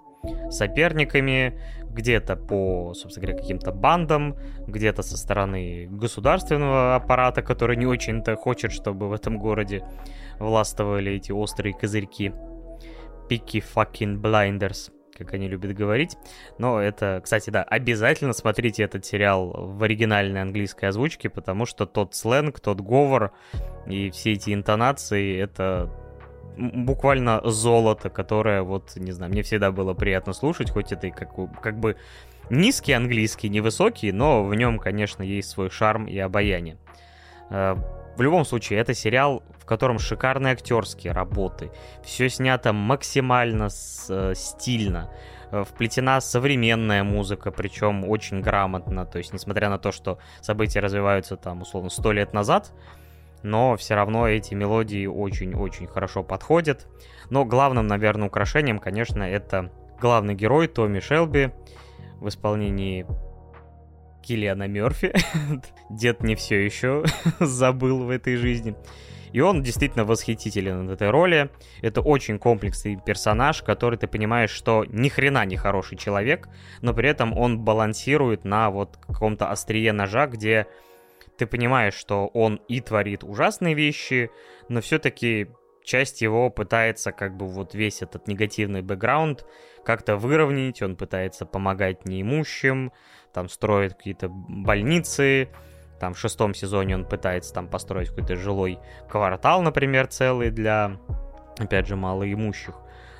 соперниками, 0.49 1.59
где-то 1.89 2.35
по, 2.35 2.93
собственно 2.93 3.27
говоря, 3.27 3.41
каким-то 3.41 3.71
бандам, 3.71 4.35
где-то 4.67 5.01
со 5.03 5.17
стороны 5.17 5.87
государственного 5.89 6.95
аппарата, 6.95 7.41
который 7.41 7.75
не 7.75 7.85
очень-то 7.85 8.35
хочет, 8.35 8.71
чтобы 8.71 9.09
в 9.09 9.13
этом 9.13 9.37
городе 9.37 9.83
властвовали 10.39 11.11
эти 11.13 11.31
острые 11.31 11.73
козырьки. 11.73 12.31
Picky 13.29 13.63
fucking 13.75 14.21
blinders, 14.21 14.91
как 15.17 15.33
они 15.33 15.47
любят 15.47 15.75
говорить. 15.75 16.17
Но 16.57 16.79
это, 16.79 17.21
кстати, 17.23 17.49
да, 17.49 17.63
обязательно 17.63 18.33
смотрите 18.33 18.83
этот 18.83 19.05
сериал 19.05 19.51
в 19.51 19.83
оригинальной 19.83 20.41
английской 20.41 20.85
озвучке, 20.85 21.29
потому 21.29 21.65
что 21.65 21.85
тот 21.85 22.15
сленг, 22.15 22.59
тот 22.59 22.81
говор 22.81 23.31
и 23.87 24.09
все 24.11 24.33
эти 24.33 24.53
интонации, 24.53 25.39
это 25.39 25.89
буквально 26.57 27.41
золото, 27.43 28.09
которое 28.09 28.61
вот, 28.61 28.95
не 28.95 29.11
знаю, 29.11 29.31
мне 29.31 29.43
всегда 29.43 29.71
было 29.71 29.93
приятно 29.93 30.33
слушать, 30.33 30.69
хоть 30.69 30.91
это 30.91 31.07
и 31.07 31.11
как, 31.11 31.33
как 31.61 31.79
бы 31.79 31.95
низкий 32.49 32.93
английский, 32.93 33.49
невысокий, 33.49 34.11
но 34.11 34.43
в 34.43 34.53
нем, 34.55 34.79
конечно, 34.79 35.23
есть 35.23 35.49
свой 35.49 35.69
шарм 35.69 36.05
и 36.05 36.17
обаяние. 36.17 36.77
Э, 37.49 37.75
в 38.15 38.21
любом 38.21 38.45
случае, 38.45 38.79
это 38.79 38.93
сериал, 38.93 39.43
в 39.63 39.65
котором 39.65 39.97
шикарные 39.97 40.51
актерские 40.51 41.13
работы. 41.13 41.71
Все 42.03 42.27
снято 42.27 42.73
максимально 42.73 43.69
с, 43.69 44.07
э, 44.09 44.33
стильно. 44.35 45.09
Э, 45.51 45.63
вплетена 45.63 46.19
современная 46.19 47.05
музыка, 47.05 47.49
причем 47.49 48.03
очень 48.09 48.41
грамотно. 48.41 49.05
То 49.05 49.19
есть, 49.19 49.31
несмотря 49.31 49.69
на 49.69 49.79
то, 49.79 49.93
что 49.93 50.19
события 50.41 50.81
развиваются 50.81 51.37
там, 51.37 51.61
условно, 51.61 51.89
сто 51.89 52.11
лет 52.11 52.33
назад, 52.33 52.73
но 53.41 53.77
все 53.77 53.95
равно 53.95 54.27
эти 54.27 54.53
мелодии 54.53 55.05
очень-очень 55.05 55.87
хорошо 55.87 56.23
подходят. 56.23 56.85
Но 57.29 57.45
главным, 57.45 57.87
наверное, 57.87 58.27
украшением, 58.27 58.79
конечно, 58.79 59.23
это 59.23 59.71
главный 60.01 60.35
герой 60.35 60.67
Томми 60.67 60.99
Шелби 60.99 61.51
в 62.19 62.27
исполнении 62.27 63.05
Киллиана 64.21 64.67
Мерфи. 64.67 65.13
Дед 65.89 66.21
не 66.21 66.35
все 66.35 66.65
еще 66.65 67.05
забыл 67.39 68.03
в 68.03 68.09
этой 68.09 68.35
жизни. 68.35 68.75
И 69.33 69.41
он 69.41 69.63
действительно 69.63 70.05
восхитителен 70.05 70.87
в 70.87 70.91
этой 70.91 71.09
роли. 71.09 71.49
Это 71.81 72.01
очень 72.01 72.39
комплексный 72.39 72.97
персонаж, 73.03 73.63
который 73.63 73.97
ты 73.97 74.07
понимаешь, 74.07 74.51
что 74.51 74.85
ни 74.87 75.09
хрена 75.09 75.43
не 75.45 75.57
хороший 75.57 75.97
человек, 75.97 76.47
но 76.81 76.93
при 76.93 77.09
этом 77.09 77.35
он 77.37 77.59
балансирует 77.59 78.45
на 78.45 78.69
вот 78.69 78.97
каком-то 78.97 79.49
острие 79.49 79.91
ножа, 79.91 80.27
где 80.27 80.67
ты 81.37 81.47
понимаешь, 81.47 81.95
что 81.95 82.27
он 82.27 82.61
и 82.67 82.79
творит 82.79 83.23
ужасные 83.23 83.73
вещи, 83.73 84.29
но 84.69 84.81
все-таки 84.81 85.47
часть 85.83 86.21
его 86.21 86.51
пытается 86.51 87.11
как 87.11 87.35
бы 87.35 87.47
вот 87.47 87.73
весь 87.73 88.03
этот 88.03 88.27
негативный 88.27 88.83
бэкграунд 88.83 89.45
как-то 89.83 90.15
выровнять, 90.15 90.81
он 90.81 90.95
пытается 90.95 91.45
помогать 91.45 92.05
неимущим, 92.05 92.93
там 93.33 93.49
строит 93.49 93.95
какие-то 93.95 94.29
больницы, 94.29 95.49
там 95.99 96.13
в 96.13 96.19
шестом 96.19 96.53
сезоне 96.53 96.95
он 96.95 97.05
пытается 97.05 97.53
там 97.53 97.67
построить 97.67 98.09
какой-то 98.09 98.35
жилой 98.35 98.79
квартал, 99.09 99.61
например, 99.61 100.07
целый 100.07 100.51
для, 100.51 100.97
опять 101.57 101.87
же, 101.87 101.95
малоимущих. 101.95 102.75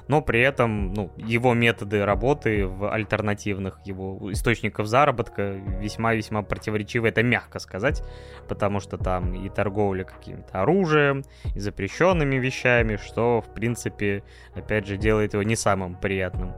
Но 0.07 0.21
при 0.21 0.41
этом 0.41 0.93
ну, 0.93 1.11
его 1.17 1.53
методы 1.53 2.03
работы 2.03 2.67
в 2.67 2.91
альтернативных 2.91 3.79
его 3.85 4.31
источников 4.31 4.87
заработка 4.87 5.51
весьма-весьма 5.51 6.41
противоречивы, 6.41 7.07
это 7.07 7.23
мягко 7.23 7.59
сказать, 7.59 8.03
потому 8.49 8.79
что 8.79 8.97
там 8.97 9.33
и 9.33 9.49
торговля 9.49 10.03
каким-то 10.03 10.61
оружием, 10.61 11.23
и 11.55 11.59
запрещенными 11.59 12.35
вещами, 12.35 12.97
что, 12.97 13.41
в 13.41 13.53
принципе, 13.53 14.23
опять 14.55 14.87
же, 14.87 14.97
делает 14.97 15.33
его 15.33 15.43
не 15.43 15.55
самым 15.55 15.95
приятным 15.95 16.53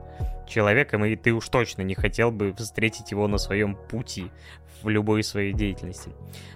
человеком, 0.48 1.06
и 1.06 1.16
ты 1.16 1.32
уж 1.32 1.48
точно 1.50 1.82
не 1.82 1.96
хотел 1.96 2.32
бы 2.32 2.54
встретить 2.54 3.12
его 3.12 3.28
на 3.28 3.38
своем 3.38 3.76
пути 3.76 4.32
в 4.84 4.90
любой 4.90 5.24
своей 5.24 5.54
деятельности. 5.54 6.12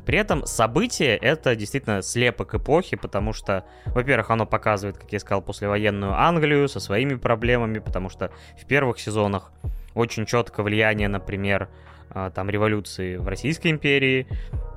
При 0.06 0.18
этом 0.18 0.46
событие— 0.46 1.18
это 1.22 1.56
действительно 1.56 2.02
слепок 2.02 2.56
эпохи, 2.56 2.96
потому 2.96 3.34
что, 3.34 3.66
во-первых, 3.86 4.30
оно 4.30 4.46
показывает, 4.46 4.98
как 4.98 5.12
я 5.12 5.20
сказал, 5.20 5.42
послевоенную 5.42 6.14
Англию 6.14 6.68
со 6.68 6.80
своими 6.80 7.16
проблемами, 7.16 7.80
потому 7.80 8.10
что 8.10 8.32
в 8.62 8.66
первых 8.66 9.00
сезонах 9.00 9.52
очень 9.96 10.26
четко 10.26 10.64
влияние, 10.64 11.08
например, 11.08 11.70
а, 12.12 12.30
там 12.32 12.50
революции 12.50 13.18
в 13.18 13.28
Российской 13.28 13.70
империи, 13.72 14.28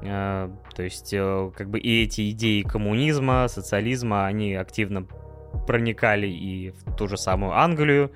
а, 0.02 0.50
то 0.74 0.82
есть 0.82 1.14
э, 1.14 1.50
как 1.56 1.70
бы 1.70 1.78
и 1.78 2.04
эти 2.04 2.30
идеи 2.30 2.62
коммунизма, 2.62 3.48
социализма, 3.48 4.26
они 4.26 4.54
активно 4.54 5.06
проникали 5.66 6.26
и 6.26 6.70
в 6.70 6.96
ту 6.96 7.08
же 7.08 7.16
самую 7.16 7.52
Англию, 7.52 8.12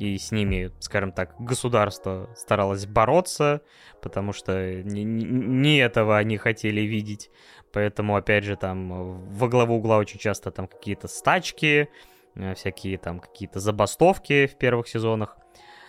и 0.00 0.16
с 0.16 0.32
ними, 0.32 0.70
скажем 0.80 1.12
так, 1.12 1.34
государство 1.38 2.30
старалось 2.34 2.86
бороться, 2.86 3.60
потому 4.00 4.32
что 4.32 4.82
не, 4.82 5.78
этого 5.78 6.16
они 6.16 6.38
хотели 6.38 6.80
видеть. 6.80 7.30
Поэтому, 7.70 8.16
опять 8.16 8.44
же, 8.44 8.56
там 8.56 9.20
во 9.28 9.48
главу 9.48 9.76
угла 9.76 9.98
очень 9.98 10.18
часто 10.18 10.50
там 10.50 10.66
какие-то 10.66 11.06
стачки, 11.06 11.90
э, 12.34 12.54
всякие 12.54 12.96
там 12.96 13.20
какие-то 13.20 13.60
забастовки 13.60 14.46
в 14.46 14.56
первых 14.56 14.88
сезонах. 14.88 15.36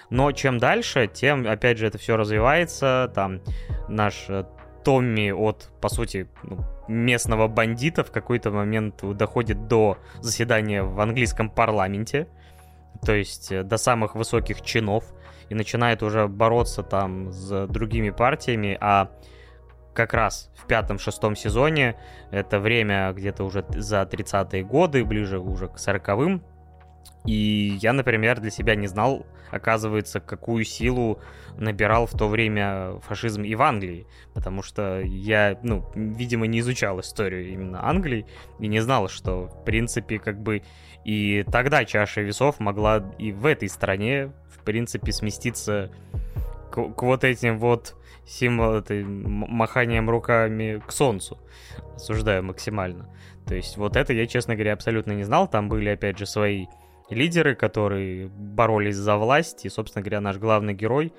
Но 0.09 0.33
чем 0.33 0.57
дальше, 0.57 1.07
тем, 1.07 1.47
опять 1.47 1.77
же, 1.77 1.87
это 1.87 1.97
все 1.97 2.17
развивается. 2.17 3.09
Там 3.15 3.41
наш 3.87 4.29
э, 4.29 4.43
Томми 4.83 5.31
от, 5.31 5.69
по 5.79 5.87
сути, 5.87 6.27
ну, 6.43 6.65
местного 6.89 7.47
бандита 7.47 8.03
в 8.03 8.11
какой-то 8.11 8.51
момент 8.51 9.01
доходит 9.15 9.67
до 9.67 9.97
заседания 10.19 10.83
в 10.83 10.99
английском 10.99 11.49
парламенте, 11.49 12.27
то 13.05 13.13
есть 13.13 13.51
э, 13.51 13.63
до 13.63 13.77
самых 13.77 14.15
высоких 14.15 14.61
чинов, 14.61 15.05
и 15.49 15.55
начинает 15.55 16.01
уже 16.01 16.27
бороться 16.27 16.81
там 16.81 17.31
с 17.31 17.67
другими 17.67 18.09
партиями, 18.09 18.77
а 18.79 19.11
как 19.93 20.13
раз 20.13 20.49
в 20.55 20.65
пятом-шестом 20.65 21.35
сезоне, 21.35 21.97
это 22.31 22.59
время 22.59 23.11
где-то 23.11 23.43
уже 23.43 23.65
за 23.69 24.01
30-е 24.03 24.63
годы, 24.63 25.03
ближе 25.03 25.39
уже 25.39 25.67
к 25.67 25.75
40-м, 25.75 26.41
и 27.25 27.77
я, 27.81 27.93
например, 27.93 28.39
для 28.39 28.49
себя 28.49 28.75
не 28.75 28.87
знал, 28.87 29.25
оказывается, 29.51 30.19
какую 30.19 30.63
силу 30.63 31.19
набирал 31.57 32.07
в 32.07 32.17
то 32.17 32.27
время 32.27 32.99
фашизм 33.01 33.43
и 33.43 33.53
в 33.53 33.61
Англии. 33.61 34.07
Потому 34.33 34.63
что 34.63 35.01
я, 35.01 35.59
ну, 35.61 35.85
видимо, 35.93 36.47
не 36.47 36.59
изучал 36.59 36.99
историю 36.99 37.49
именно 37.49 37.87
Англии 37.87 38.25
и 38.59 38.67
не 38.67 38.79
знал, 38.79 39.07
что, 39.07 39.47
в 39.47 39.63
принципе, 39.65 40.17
как 40.17 40.41
бы 40.41 40.63
и 41.03 41.43
тогда 41.51 41.85
чаша 41.85 42.21
весов 42.21 42.59
могла 42.59 43.03
и 43.17 43.31
в 43.31 43.45
этой 43.45 43.69
стране, 43.69 44.31
в 44.49 44.59
принципе, 44.63 45.11
сместиться 45.11 45.91
к, 46.71 46.89
к 46.93 47.01
вот 47.03 47.23
этим 47.23 47.59
вот 47.59 47.95
символам, 48.25 48.83
маханием 49.49 50.09
руками 50.09 50.81
к 50.85 50.91
солнцу. 50.91 51.39
Осуждаю 51.95 52.43
максимально. 52.43 53.09
То 53.47 53.55
есть 53.55 53.77
вот 53.77 53.95
это 53.95 54.13
я, 54.13 54.27
честно 54.27 54.55
говоря, 54.55 54.73
абсолютно 54.73 55.11
не 55.13 55.23
знал. 55.23 55.47
Там 55.47 55.69
были, 55.69 55.89
опять 55.89 56.17
же, 56.17 56.25
свои 56.25 56.67
лидеры, 57.09 57.55
которые 57.55 58.27
боролись 58.27 58.95
за 58.95 59.17
власть, 59.17 59.65
и, 59.65 59.69
собственно 59.69 60.01
говоря, 60.01 60.21
наш 60.21 60.37
главный 60.37 60.73
герой 60.73 61.13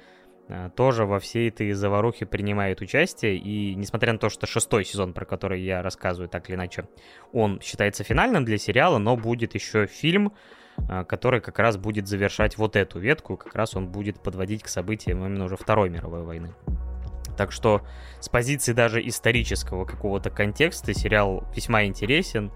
тоже 0.77 1.07
во 1.07 1.19
всей 1.19 1.49
этой 1.49 1.73
заварухе 1.73 2.27
принимает 2.27 2.81
участие. 2.81 3.37
И 3.37 3.75
несмотря 3.75 4.13
на 4.13 4.19
то, 4.19 4.29
что 4.29 4.47
шестой 4.47 4.85
сезон, 4.85 5.13
про 5.13 5.25
который 5.25 5.63
я 5.63 5.83
рассказываю 5.83 6.29
так 6.29 6.49
или 6.49 6.57
иначе, 6.57 6.89
он 7.33 7.61
считается 7.61 8.05
финальным 8.05 8.45
для 8.45 8.59
сериала, 8.59 8.99
но 8.99 9.17
будет 9.17 9.55
еще 9.55 9.87
фильм, 9.87 10.33
э, 10.89 11.05
который 11.05 11.41
как 11.41 11.59
раз 11.59 11.77
будет 11.77 12.07
завершать 12.09 12.59
вот 12.59 12.77
эту 12.77 12.99
ветку, 12.99 13.37
как 13.37 13.55
раз 13.55 13.77
он 13.77 13.89
будет 13.89 14.23
подводить 14.23 14.63
к 14.63 14.69
событиям 14.69 15.25
именно 15.25 15.45
уже 15.45 15.57
Второй 15.57 15.91
мировой 15.91 16.23
войны. 16.23 16.55
Так 17.37 17.53
что 17.53 17.83
с 18.21 18.29
позиции 18.29 18.73
даже 18.73 19.07
исторического 19.07 19.85
какого-то 19.85 20.31
контекста 20.31 20.93
сериал 20.95 21.45
весьма 21.55 21.85
интересен. 21.85 22.53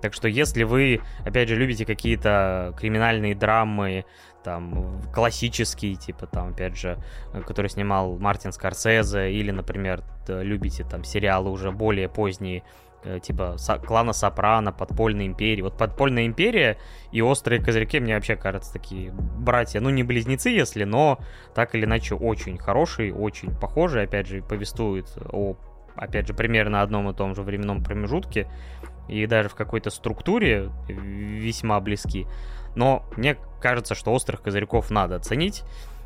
Так 0.00 0.14
что 0.14 0.28
если 0.28 0.64
вы, 0.64 1.00
опять 1.24 1.48
же, 1.48 1.56
любите 1.56 1.86
какие-то 1.86 2.74
криминальные 2.78 3.34
драмы, 3.34 4.04
там, 4.42 5.00
классические, 5.12 5.94
типа, 5.94 6.26
там, 6.26 6.50
опять 6.50 6.76
же, 6.76 6.98
который 7.46 7.68
снимал 7.68 8.18
Мартин 8.18 8.52
Скорсезе, 8.52 9.32
или, 9.32 9.50
например, 9.50 10.02
любите 10.26 10.84
там 10.84 11.04
сериалы 11.04 11.50
уже 11.50 11.70
более 11.70 12.08
поздние, 12.08 12.64
э, 13.04 13.20
типа 13.20 13.56
клана 13.84 14.12
Сопрано, 14.12 14.72
Подпольная 14.72 15.26
империя. 15.26 15.62
Вот 15.62 15.76
Подпольная 15.76 16.26
империя 16.26 16.78
и 17.10 17.22
Острые 17.22 17.62
козырьки 17.62 18.00
мне 18.00 18.14
вообще 18.14 18.36
кажется 18.36 18.72
такие 18.72 19.12
братья, 19.12 19.80
ну 19.80 19.90
не 19.90 20.02
близнецы, 20.02 20.50
если, 20.50 20.84
но 20.84 21.18
так 21.54 21.74
или 21.74 21.84
иначе 21.84 22.14
очень 22.14 22.58
хорошие, 22.58 23.14
очень 23.14 23.54
похожие, 23.54 24.04
опять 24.04 24.26
же, 24.26 24.42
повествуют 24.42 25.06
о, 25.32 25.56
опять 25.94 26.26
же, 26.26 26.34
примерно 26.34 26.82
одном 26.82 27.10
и 27.10 27.14
том 27.14 27.34
же 27.34 27.42
временном 27.42 27.82
промежутке 27.82 28.48
и 29.08 29.26
даже 29.26 29.48
в 29.48 29.54
какой-то 29.54 29.90
структуре 29.90 30.70
весьма 30.88 31.80
близки. 31.80 32.26
Но 32.74 33.04
мне 33.16 33.36
кажется, 33.60 33.94
что 33.94 34.12
острых 34.12 34.42
козырьков 34.42 34.90
надо 34.90 35.16
оценить. 35.16 35.62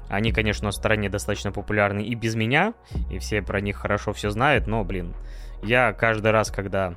Они, 0.09 0.33
конечно, 0.33 0.67
на 0.67 0.73
стороне 0.73 1.09
достаточно 1.09 1.51
популярны 1.53 2.01
и 2.01 2.15
без 2.15 2.35
меня, 2.35 2.75
и 3.11 3.19
все 3.19 3.43
про 3.43 3.61
них 3.61 3.77
хорошо 3.77 4.13
все 4.13 4.31
знают, 4.31 4.67
но, 4.67 4.85
блин, 4.85 5.15
я 5.63 5.93
каждый 5.93 6.31
раз, 6.31 6.51
когда 6.51 6.95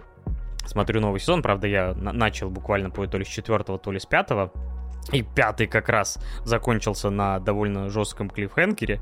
смотрю 0.66 1.02
новый 1.02 1.20
сезон, 1.20 1.42
правда, 1.42 1.68
я 1.68 1.94
начал 1.96 2.52
буквально 2.52 2.92
по 2.92 3.06
то 3.08 3.18
ли 3.18 3.26
с 3.26 3.28
четвертого, 3.28 3.80
то 3.80 3.92
ли 3.92 4.00
с 4.00 4.06
пятого, 4.06 4.52
и 5.12 5.24
пятый 5.24 5.66
как 5.66 5.90
раз 5.90 6.20
закончился 6.46 7.10
на 7.10 7.40
довольно 7.40 7.90
жестком 7.90 8.30
клиффхенкере, 8.30 9.00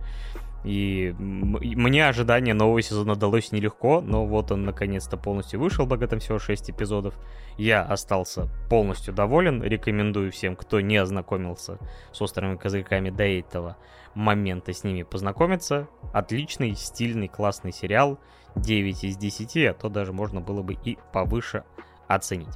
и 0.63 1.13
мне 1.17 2.07
ожидание 2.07 2.53
нового 2.53 2.81
сезона 2.81 3.15
далось 3.15 3.51
нелегко, 3.51 4.01
но 4.01 4.25
вот 4.25 4.51
он 4.51 4.63
наконец-то 4.63 5.17
полностью 5.17 5.59
вышел, 5.59 5.85
благо 5.85 6.07
там 6.07 6.19
всего 6.19 6.39
6 6.39 6.71
эпизодов. 6.71 7.15
Я 7.57 7.83
остался 7.83 8.49
полностью 8.69 9.13
доволен, 9.13 9.63
рекомендую 9.63 10.31
всем, 10.31 10.55
кто 10.55 10.81
не 10.81 10.97
ознакомился 10.97 11.77
с 12.11 12.21
острыми 12.21 12.55
козырьками 12.55 13.09
до 13.09 13.23
этого 13.23 13.77
момента 14.13 14.73
с 14.73 14.83
ними 14.83 15.03
познакомиться. 15.03 15.87
Отличный, 16.11 16.75
стильный, 16.75 17.27
классный 17.27 17.71
сериал, 17.71 18.19
9 18.55 19.03
из 19.03 19.17
10, 19.17 19.57
а 19.67 19.73
то 19.73 19.89
даже 19.89 20.11
можно 20.11 20.41
было 20.41 20.63
бы 20.63 20.73
и 20.73 20.97
повыше 21.13 21.63
оценить. 22.07 22.55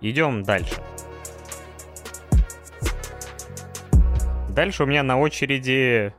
Идем 0.00 0.42
дальше. 0.42 0.82
Дальше 4.48 4.84
у 4.84 4.86
меня 4.86 5.02
на 5.02 5.18
очереди 5.18 6.14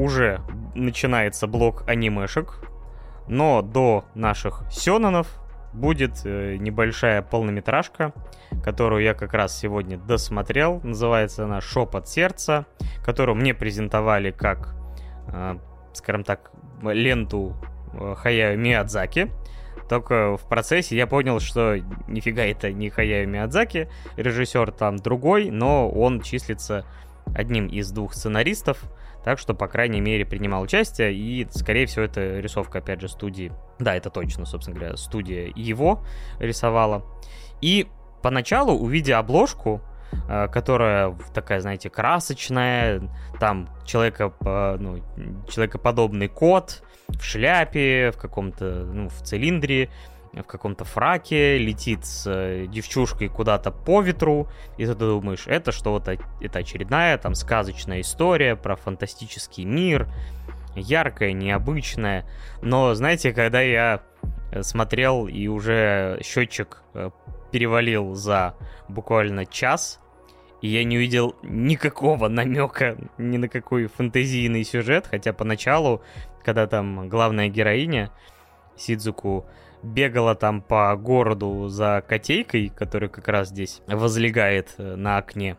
уже 0.00 0.40
начинается 0.74 1.46
блок 1.46 1.84
анимешек, 1.86 2.62
но 3.28 3.62
до 3.62 4.04
наших 4.14 4.62
сёнонов 4.70 5.28
будет 5.72 6.22
э, 6.24 6.56
небольшая 6.56 7.22
полнометражка, 7.22 8.12
которую 8.64 9.04
я 9.04 9.14
как 9.14 9.34
раз 9.34 9.56
сегодня 9.56 9.98
досмотрел. 9.98 10.80
Называется 10.82 11.44
она 11.44 11.60
«Шепот 11.60 12.08
сердца», 12.08 12.66
которую 13.04 13.36
мне 13.36 13.54
презентовали 13.54 14.30
как, 14.30 14.74
э, 15.28 15.58
скажем 15.92 16.24
так, 16.24 16.50
ленту 16.82 17.54
э, 17.92 18.14
Хаяо 18.16 18.56
Миядзаки. 18.56 19.30
Только 19.88 20.36
в 20.36 20.48
процессе 20.48 20.96
я 20.96 21.06
понял, 21.06 21.40
что 21.40 21.76
нифига 22.08 22.42
это 22.42 22.72
не 22.72 22.90
Хаяо 22.90 23.26
Миядзаки, 23.26 23.88
режиссер 24.16 24.72
там 24.72 24.96
другой, 24.96 25.50
но 25.50 25.88
он 25.90 26.20
числится 26.20 26.84
одним 27.34 27.66
из 27.66 27.92
двух 27.92 28.14
сценаристов, 28.14 28.82
так 29.24 29.38
что, 29.38 29.54
по 29.54 29.68
крайней 29.68 30.00
мере, 30.00 30.24
принимал 30.24 30.62
участие, 30.62 31.12
и, 31.14 31.46
скорее 31.50 31.86
всего, 31.86 32.04
это 32.04 32.40
рисовка, 32.40 32.78
опять 32.78 33.00
же, 33.00 33.08
студии. 33.08 33.52
Да, 33.78 33.94
это 33.94 34.10
точно, 34.10 34.46
собственно 34.46 34.78
говоря, 34.78 34.96
студия 34.96 35.52
его 35.54 36.04
рисовала. 36.38 37.04
И 37.60 37.86
поначалу, 38.22 38.72
увидя 38.72 39.18
обложку, 39.18 39.82
э, 40.28 40.48
которая 40.48 41.16
такая, 41.34 41.60
знаете, 41.60 41.90
красочная, 41.90 43.02
там 43.38 43.68
человека, 43.84 44.32
ну, 44.78 45.00
человекоподобный 45.48 46.28
кот 46.28 46.82
в 47.08 47.22
шляпе, 47.22 48.12
в 48.14 48.18
каком-то, 48.18 48.84
ну, 48.84 49.08
в 49.08 49.22
цилиндре, 49.22 49.90
в 50.32 50.42
каком-то 50.42 50.84
фраке, 50.84 51.58
летит 51.58 52.04
с 52.04 52.24
э, 52.26 52.66
девчушкой 52.66 53.28
куда-то 53.28 53.70
по 53.70 54.00
ветру, 54.00 54.48
и 54.76 54.86
ты 54.86 54.94
думаешь, 54.94 55.46
это 55.46 55.72
что-то, 55.72 56.18
это 56.40 56.58
очередная 56.58 57.18
там 57.18 57.34
сказочная 57.34 58.00
история 58.00 58.54
про 58.56 58.76
фантастический 58.76 59.64
мир, 59.64 60.08
яркая, 60.76 61.32
необычная. 61.32 62.26
Но, 62.62 62.94
знаете, 62.94 63.32
когда 63.32 63.60
я 63.60 64.02
э, 64.52 64.62
смотрел 64.62 65.26
и 65.26 65.48
уже 65.48 66.20
счетчик 66.22 66.82
э, 66.94 67.10
перевалил 67.50 68.14
за 68.14 68.54
буквально 68.88 69.46
час, 69.46 70.00
и 70.62 70.68
я 70.68 70.84
не 70.84 70.98
увидел 70.98 71.34
никакого 71.42 72.28
намека 72.28 72.96
ни 73.18 73.36
на 73.36 73.48
какой 73.48 73.86
фэнтезийный 73.86 74.62
сюжет, 74.62 75.06
хотя 75.10 75.32
поначалу, 75.32 76.02
когда 76.44 76.66
там 76.66 77.08
главная 77.08 77.48
героиня 77.48 78.12
Сидзуку 78.76 79.46
бегала 79.82 80.34
там 80.34 80.62
по 80.62 80.94
городу 80.96 81.68
за 81.68 82.02
котейкой, 82.06 82.68
который 82.68 83.08
как 83.08 83.28
раз 83.28 83.48
здесь 83.48 83.82
возлегает 83.86 84.74
э, 84.78 84.96
на 84.96 85.18
окне, 85.18 85.56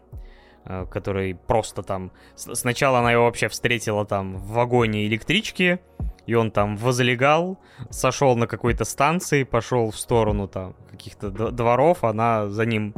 э, 0.66 0.86
который 0.90 1.36
просто 1.36 1.84
там... 1.84 2.12
Сначала 2.36 3.00
она 3.00 3.12
его 3.12 3.26
вообще 3.26 3.48
встретила 3.48 4.06
там 4.06 4.38
в 4.38 4.52
вагоне 4.54 5.08
электрички, 5.08 5.80
и 6.26 6.34
он 6.36 6.52
там 6.52 6.78
возлегал, 6.78 7.60
сошел 7.90 8.36
на 8.36 8.48
какой-то 8.48 8.86
станции, 8.86 9.44
пошел 9.44 9.92
в 9.92 9.98
сторону 9.98 10.48
там 10.48 10.76
каких-то 10.90 11.30
дворов, 11.30 12.04
она 12.04 12.48
за 12.48 12.66
ним 12.66 12.94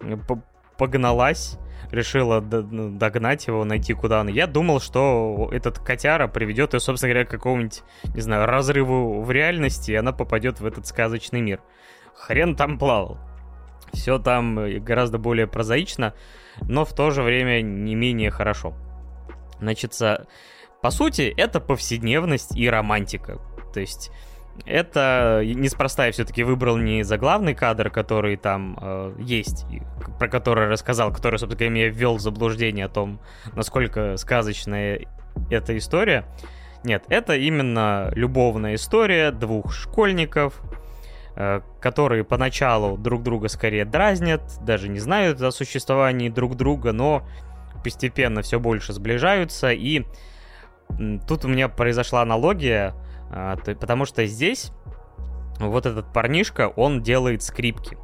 э, 0.00 0.16
погналась, 0.78 1.58
решила 1.92 2.40
ну, 2.40 2.90
догнать 2.90 3.46
его, 3.46 3.64
найти 3.64 3.94
куда 3.94 4.20
он. 4.20 4.28
Я 4.28 4.46
думал, 4.46 4.80
что 4.80 5.48
этот 5.52 5.78
котяра 5.78 6.26
приведет 6.26 6.74
ее, 6.74 6.80
собственно 6.80 7.12
говоря, 7.12 7.26
к 7.26 7.30
какому-нибудь, 7.30 7.82
не 8.14 8.20
знаю, 8.20 8.46
разрыву 8.46 9.22
в 9.22 9.30
реальности, 9.30 9.92
и 9.92 9.96
она 9.96 10.12
попадет 10.12 10.60
в 10.60 10.66
этот 10.66 10.86
сказочный 10.86 11.42
мир. 11.42 11.60
Хрен 12.14 12.56
там 12.56 12.78
плавал. 12.78 13.18
Все 13.92 14.18
там 14.18 14.58
гораздо 14.82 15.18
более 15.18 15.46
прозаично, 15.46 16.14
но 16.62 16.84
в 16.86 16.94
то 16.94 17.10
же 17.10 17.22
время 17.22 17.60
не 17.60 17.94
менее 17.94 18.30
хорошо. 18.30 18.74
Значит, 19.60 19.92
по 20.80 20.90
сути, 20.90 21.32
это 21.36 21.60
повседневность 21.60 22.56
и 22.56 22.68
романтика. 22.68 23.38
То 23.74 23.80
есть 23.80 24.10
это 24.64 25.42
неспроста 25.44 26.06
я 26.06 26.12
все-таки 26.12 26.42
выбрал 26.44 26.76
не 26.76 27.02
заглавный 27.02 27.54
кадр, 27.54 27.90
который 27.90 28.36
там 28.36 28.78
э, 28.80 29.14
есть, 29.18 29.66
про 30.18 30.28
который 30.28 30.68
рассказал, 30.68 31.12
который, 31.12 31.38
собственно 31.38 31.70
меня 31.70 31.88
ввел 31.88 32.16
в 32.16 32.20
заблуждение 32.20 32.86
о 32.86 32.88
том, 32.88 33.20
насколько 33.54 34.16
сказочная 34.16 35.06
эта 35.50 35.76
история. 35.76 36.24
Нет, 36.84 37.04
это 37.08 37.36
именно 37.36 38.10
любовная 38.14 38.74
история 38.74 39.30
двух 39.30 39.72
школьников, 39.72 40.60
э, 41.34 41.60
которые 41.80 42.24
поначалу 42.24 42.96
друг 42.98 43.22
друга 43.22 43.48
скорее 43.48 43.84
дразнят, 43.84 44.42
даже 44.62 44.88
не 44.88 44.98
знают 44.98 45.40
о 45.40 45.50
существовании 45.50 46.28
друг 46.28 46.56
друга, 46.56 46.92
но 46.92 47.26
постепенно 47.82 48.42
все 48.42 48.60
больше 48.60 48.92
сближаются. 48.92 49.72
И 49.72 50.04
тут 51.26 51.44
у 51.44 51.48
меня 51.48 51.68
произошла 51.68 52.22
аналогия 52.22 52.94
а, 53.32 53.56
то, 53.56 53.74
потому 53.74 54.04
что 54.04 54.26
здесь 54.26 54.70
вот 55.58 55.86
этот 55.86 56.12
парнишка, 56.12 56.68
он 56.68 57.02
делает 57.02 57.42
скрипки. 57.42 57.96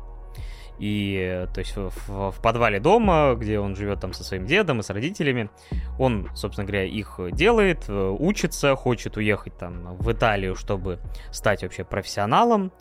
И, 0.78 1.46
то 1.52 1.58
есть, 1.58 1.76
в, 1.76 2.30
в 2.30 2.40
подвале 2.40 2.78
дома, 2.78 3.34
где 3.36 3.58
он 3.58 3.74
живет 3.74 4.00
там 4.00 4.12
со 4.12 4.22
своим 4.22 4.46
дедом 4.46 4.80
и 4.80 4.82
с 4.82 4.90
родителями, 4.90 5.50
он, 5.98 6.30
собственно 6.34 6.66
говоря, 6.66 6.84
их 6.84 7.18
делает, 7.32 7.84
э, 7.88 8.16
учится, 8.18 8.76
хочет 8.76 9.16
уехать 9.16 9.58
там 9.58 9.96
в 9.96 10.12
Италию, 10.12 10.54
чтобы 10.54 11.00
стать 11.32 11.62
вообще 11.62 11.82
профессионалом. 11.84 12.72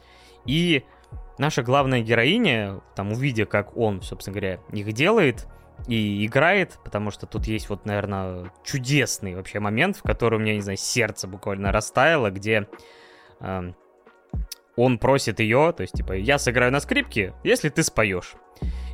И 0.46 0.84
наша 1.40 1.64
главная 1.64 2.02
героиня, 2.02 2.82
там, 2.96 3.12
увидя, 3.12 3.46
как 3.46 3.76
он, 3.76 4.04
собственно 4.04 4.36
говоря, 4.36 4.60
их 4.72 4.94
делает, 4.94 5.48
и 5.88 6.26
играет, 6.26 6.80
потому 6.84 7.12
что 7.12 7.26
тут 7.28 7.48
есть 7.48 7.70
вот, 7.70 7.86
наверное, 7.86 8.52
чудесный 8.64 9.36
вообще 9.36 9.60
момент, 9.60 9.98
в 9.98 10.04
который 10.04 10.36
у 10.36 10.42
меня, 10.42 10.56
не 10.56 10.62
знаю, 10.62 10.78
сердце 10.78 11.28
буквально 11.28 11.72
растаяло, 11.72 12.32
где 12.32 12.68
э, 13.40 13.72
он 14.76 14.98
просит 15.00 15.40
ее, 15.40 15.74
то 15.76 15.82
есть, 15.82 15.94
типа, 15.94 16.14
я 16.14 16.38
сыграю 16.40 16.72
на 16.72 16.80
скрипке, 16.80 17.34
если 17.44 17.70
ты 17.70 17.84
споешь. 17.84 18.34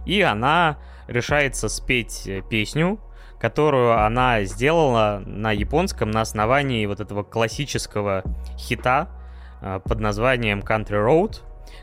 И 0.06 0.22
она 0.22 0.80
решается 1.08 1.69
спеть 1.69 2.28
э, 2.28 2.41
песню, 2.50 3.00
которую 3.39 4.00
она 4.00 4.43
сделала 4.43 5.22
на 5.26 5.52
японском 5.52 6.12
на 6.12 6.22
основании 6.22 6.86
вот 6.86 7.00
этого 7.00 7.24
классического 7.24 8.24
хита 8.58 9.10
э, 9.62 9.80
под 9.84 10.00
названием 10.00 10.60
Country 10.60 11.06
Road, 11.06 11.41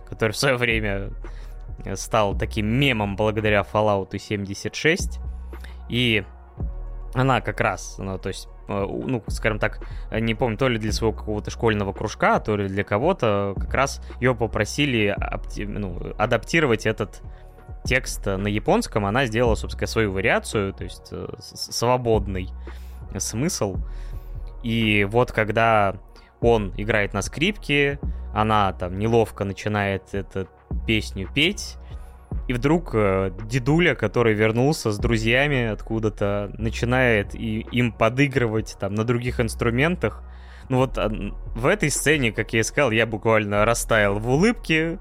который 0.09 0.33
в 0.33 0.37
свое 0.37 0.57
время 0.57 1.11
стал 1.95 2.37
таким 2.37 2.67
мемом 2.67 3.17
благодаря 3.17 3.65
Fallout 3.71 4.17
76. 4.19 5.21
И 5.89 6.25
она 7.15 7.41
как 7.41 7.61
раз, 7.61 7.97
ну, 7.99 8.19
то 8.19 8.29
есть, 8.29 8.49
э, 8.69 8.87
ну, 8.87 9.23
скажем 9.29 9.59
так, 9.59 9.81
не 10.13 10.35
помню, 10.35 10.57
то 10.57 10.69
ли 10.69 10.79
для 10.79 10.93
своего 10.93 11.13
какого-то 11.17 11.51
школьного 11.51 11.93
кружка, 11.93 12.39
то 12.41 12.57
ли 12.57 12.69
для 12.69 12.85
кого-то, 12.85 13.55
как 13.59 13.75
раз 13.75 14.01
ее 14.21 14.35
попросили 14.35 15.17
ну, 15.57 16.15
адаптировать 16.17 16.87
этот 16.87 17.23
текст 17.85 18.27
на 18.27 18.47
японском. 18.47 19.07
Она 19.07 19.27
сделала, 19.27 19.55
собственно, 19.55 19.87
свою 19.87 20.13
вариацию, 20.13 20.73
то 20.73 20.85
есть 20.85 21.09
э, 21.11 21.27
свободный 21.41 22.51
смысл. 23.19 23.77
И 24.63 25.05
вот 25.05 25.33
когда 25.33 25.97
он 26.41 26.73
играет 26.77 27.13
на 27.13 27.23
скрипке, 27.23 27.99
она 28.35 28.73
там 28.73 28.99
неловко 28.99 29.45
начинает 29.45 30.15
эту 30.15 30.49
песню 30.87 31.29
петь, 31.35 31.77
и 32.49 32.53
вдруг 32.53 32.91
э, 32.95 33.31
дедуля, 33.45 33.95
который 33.95 34.35
вернулся 34.35 34.93
с 34.93 34.99
друзьями 34.99 35.67
откуда-то, 35.67 36.53
начинает 36.59 37.35
и, 37.35 37.61
им 37.73 37.93
подыгрывать 37.93 38.77
там 38.79 38.95
на 38.95 39.05
других 39.05 39.41
инструментах. 39.41 40.23
Ну 40.69 40.79
вот 40.79 40.97
в 40.97 41.67
этой 41.67 41.91
сцене, 41.91 42.33
как 42.33 42.53
я 42.53 42.61
и 42.61 42.63
сказал, 42.63 42.93
я 42.93 43.07
буквально 43.07 43.65
растаял 43.65 44.19
в 44.19 44.29
улыбке. 44.29 44.99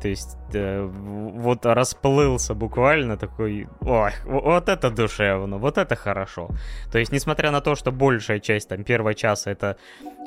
То 0.00 0.08
есть 0.08 0.36
э, 0.52 0.84
вот 0.84 1.64
расплылся 1.64 2.54
буквально 2.54 3.16
такой, 3.16 3.68
ой, 3.80 4.12
вот 4.24 4.68
это 4.68 4.90
душевно, 4.90 5.58
вот 5.58 5.78
это 5.78 5.96
хорошо. 5.96 6.50
То 6.92 6.98
есть 6.98 7.12
несмотря 7.12 7.50
на 7.50 7.60
то, 7.60 7.74
что 7.74 7.92
большая 7.92 8.40
часть 8.40 8.68
там 8.68 8.84
первого 8.84 9.14
часа 9.14 9.50
это 9.50 9.76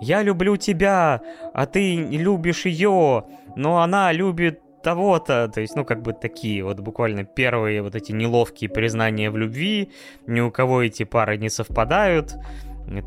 я 0.02 0.24
люблю 0.24 0.58
тебя, 0.58 1.22
а 1.54 1.66
ты 1.66 1.96
любишь 1.96 2.66
ее, 2.66 3.26
но 3.56 3.82
она 3.82 4.12
любит 4.12 4.62
того-то, 4.82 5.50
то 5.54 5.62
есть, 5.62 5.76
ну, 5.76 5.86
как 5.86 6.02
бы 6.02 6.14
такие 6.14 6.64
вот 6.64 6.80
буквально 6.80 7.26
первые 7.26 7.82
вот 7.82 7.96
эти 7.96 8.12
неловкие 8.12 8.70
признания 8.70 9.30
в 9.30 9.38
любви, 9.38 9.92
ни 10.26 10.40
у 10.40 10.52
кого 10.52 10.84
эти 10.84 11.04
пары 11.04 11.38
не 11.38 11.50
совпадают, 11.50 12.36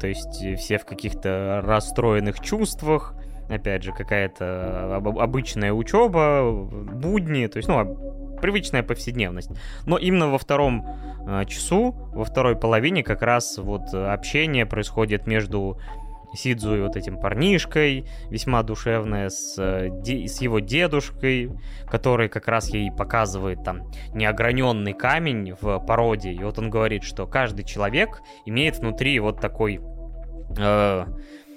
то 0.00 0.06
есть 0.06 0.58
все 0.58 0.78
в 0.78 0.84
каких-то 0.84 1.62
расстроенных 1.64 2.40
чувствах, 2.40 3.14
опять 3.52 3.82
же, 3.82 3.92
какая-то 3.92 4.96
обычная 4.96 5.72
учеба, 5.72 6.52
будни, 6.52 7.46
то 7.46 7.58
есть, 7.58 7.68
ну, 7.68 8.38
привычная 8.40 8.82
повседневность. 8.82 9.50
Но 9.86 9.98
именно 9.98 10.28
во 10.28 10.38
втором 10.38 10.86
э, 11.26 11.44
часу, 11.46 11.92
во 12.12 12.24
второй 12.24 12.56
половине 12.56 13.02
как 13.04 13.22
раз 13.22 13.58
вот 13.58 13.94
общение 13.94 14.66
происходит 14.66 15.26
между 15.26 15.78
Сидзу 16.34 16.76
и 16.76 16.80
вот 16.80 16.96
этим 16.96 17.18
парнишкой, 17.18 18.06
весьма 18.30 18.62
душевная, 18.62 19.28
с, 19.28 19.54
э, 19.58 19.88
де, 20.02 20.26
с 20.26 20.40
его 20.40 20.60
дедушкой, 20.60 21.50
который 21.86 22.28
как 22.28 22.48
раз 22.48 22.70
ей 22.70 22.90
показывает 22.90 23.62
там 23.64 23.90
неограненный 24.14 24.94
камень 24.94 25.54
в 25.60 25.78
породе. 25.80 26.32
И 26.32 26.42
вот 26.42 26.58
он 26.58 26.70
говорит, 26.70 27.04
что 27.04 27.26
каждый 27.26 27.64
человек 27.64 28.22
имеет 28.46 28.78
внутри 28.78 29.18
вот 29.20 29.40
такой 29.40 29.80
э, 30.56 31.04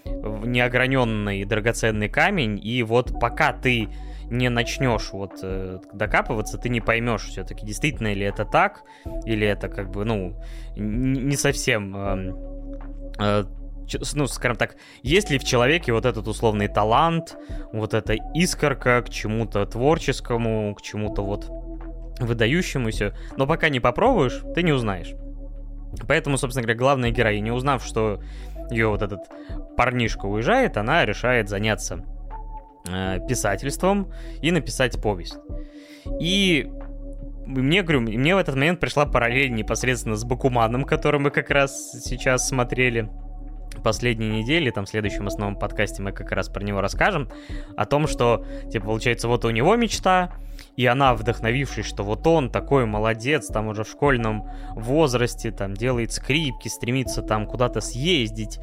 неограненный 0.06 1.44
драгоценный 1.46 2.10
камень, 2.10 2.60
и 2.64 2.84
вот 2.84 3.20
пока 3.20 3.54
ты 3.54 3.90
не 4.30 4.50
начнешь 4.50 5.12
вот 5.12 5.40
э, 5.44 5.80
докапываться, 5.94 6.58
ты 6.58 6.70
не 6.70 6.82
поймешь 6.82 7.26
все-таки, 7.26 7.66
действительно 7.66 8.14
ли 8.14 8.26
это 8.26 8.46
так, 8.46 8.84
или 9.26 9.46
это 9.46 9.70
как 9.70 9.92
бы, 9.92 10.04
ну, 10.04 10.36
не 10.76 11.36
совсем 11.36 11.96
э, 11.96 12.34
э, 13.20 13.44
ну, 14.14 14.28
скажем 14.28 14.58
так, 14.58 14.78
есть 15.04 15.30
ли 15.30 15.38
в 15.38 15.44
человеке 15.44 15.94
вот 15.94 16.06
этот 16.06 16.28
условный 16.28 16.68
талант, 16.68 17.38
вот 17.72 17.94
эта 17.94 18.16
искорка 18.34 19.02
к 19.04 19.10
чему-то 19.10 19.66
творческому, 19.66 20.74
к 20.76 20.82
чему-то 20.82 21.24
вот 21.24 21.48
выдающемуся, 22.20 23.16
но 23.38 23.46
пока 23.46 23.70
не 23.70 23.80
попробуешь, 23.80 24.42
ты 24.56 24.64
не 24.64 24.72
узнаешь. 24.72 25.14
Поэтому, 26.08 26.38
собственно 26.38 26.64
говоря, 26.64 26.80
главная 26.80 27.12
героиня, 27.12 27.54
узнав, 27.54 27.86
что 27.86 28.22
ее 28.70 28.90
вот 28.90 29.02
этот 29.02 29.22
парнишка 29.76 30.26
уезжает, 30.26 30.78
она 30.78 31.06
решает 31.06 31.50
заняться 31.50 32.04
э, 32.88 33.20
писательством 33.28 34.12
и 34.42 34.52
написать 34.52 35.02
повесть. 35.02 35.38
И 36.20 36.70
мне, 37.46 37.84
говорю, 37.84 38.02
мне 38.02 38.36
в 38.36 38.40
этот 38.40 38.56
момент 38.56 38.80
пришла 38.80 39.06
параллель 39.06 39.54
непосредственно 39.54 40.16
с 40.16 40.24
Бакуманом, 40.24 40.84
который 40.84 41.20
мы 41.20 41.30
как 41.30 41.50
раз 41.50 41.92
сейчас 42.04 42.48
смотрели 42.48 43.10
последней 43.82 44.42
недели, 44.42 44.70
там, 44.70 44.86
в 44.86 44.90
следующем 44.90 45.28
основном 45.28 45.60
подкасте 45.60 46.02
мы 46.02 46.12
как 46.12 46.32
раз 46.32 46.50
про 46.50 46.64
него 46.64 46.82
расскажем, 46.82 47.30
о 47.76 47.86
том, 47.86 48.08
что, 48.08 48.46
типа, 48.72 48.86
получается, 48.86 49.28
вот 49.28 49.46
у 49.46 49.50
него 49.50 49.76
мечта, 49.76 50.32
и 50.76 50.86
она, 50.86 51.14
вдохновившись, 51.14 51.86
что 51.86 52.04
вот 52.04 52.26
он 52.28 52.50
такой 52.50 52.86
молодец, 52.86 53.48
там 53.48 53.68
уже 53.68 53.84
в 53.84 53.90
школьном 53.90 54.50
возрасте, 54.72 55.52
там 55.52 55.74
делает 55.74 56.12
скрипки, 56.12 56.68
стремится 56.68 57.22
там 57.22 57.46
куда-то 57.46 57.82
съездить, 57.82 58.60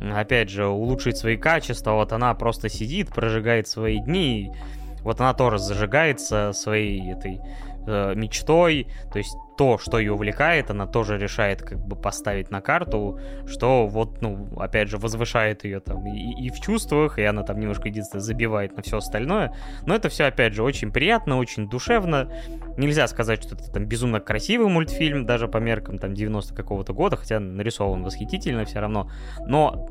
опять 0.00 0.50
же, 0.50 0.66
улучшить 0.66 1.16
свои 1.16 1.36
качества, 1.36 1.92
вот 1.92 2.12
она 2.12 2.34
просто 2.34 2.68
сидит, 2.68 3.08
прожигает 3.08 3.68
свои 3.68 3.98
дни, 3.98 4.52
вот 5.00 5.20
она 5.20 5.34
тоже 5.34 5.58
зажигается 5.58 6.52
своей 6.52 7.12
этой 7.12 7.40
э, 7.86 8.14
мечтой, 8.14 8.88
то 9.12 9.18
есть 9.18 9.36
то, 9.56 9.78
что 9.78 9.98
ее 9.98 10.12
увлекает, 10.12 10.70
она 10.70 10.86
тоже 10.86 11.18
решает 11.18 11.62
как 11.62 11.78
бы 11.78 11.96
поставить 11.96 12.50
на 12.50 12.60
карту, 12.60 13.18
что 13.46 13.86
вот, 13.86 14.20
ну, 14.20 14.48
опять 14.58 14.88
же, 14.88 14.98
возвышает 14.98 15.64
ее 15.64 15.80
там 15.80 16.06
и, 16.06 16.46
и 16.46 16.50
в 16.50 16.60
чувствах, 16.60 17.18
и 17.18 17.22
она 17.22 17.42
там 17.42 17.58
немножко 17.58 17.88
единственное 17.88 18.22
забивает 18.22 18.76
на 18.76 18.82
все 18.82 18.98
остальное. 18.98 19.54
Но 19.86 19.94
это 19.94 20.08
все, 20.08 20.24
опять 20.24 20.54
же, 20.54 20.62
очень 20.62 20.90
приятно, 20.90 21.38
очень 21.38 21.68
душевно. 21.68 22.30
Нельзя 22.76 23.06
сказать, 23.08 23.42
что 23.42 23.54
это 23.54 23.70
там 23.70 23.86
безумно 23.86 24.20
красивый 24.20 24.68
мультфильм, 24.68 25.26
даже 25.26 25.48
по 25.48 25.58
меркам 25.58 25.98
там 25.98 26.14
90 26.14 26.54
какого-то 26.54 26.92
года, 26.92 27.16
хотя 27.16 27.40
нарисован 27.40 28.02
восхитительно 28.02 28.64
все 28.64 28.80
равно. 28.80 29.10
Но 29.46 29.88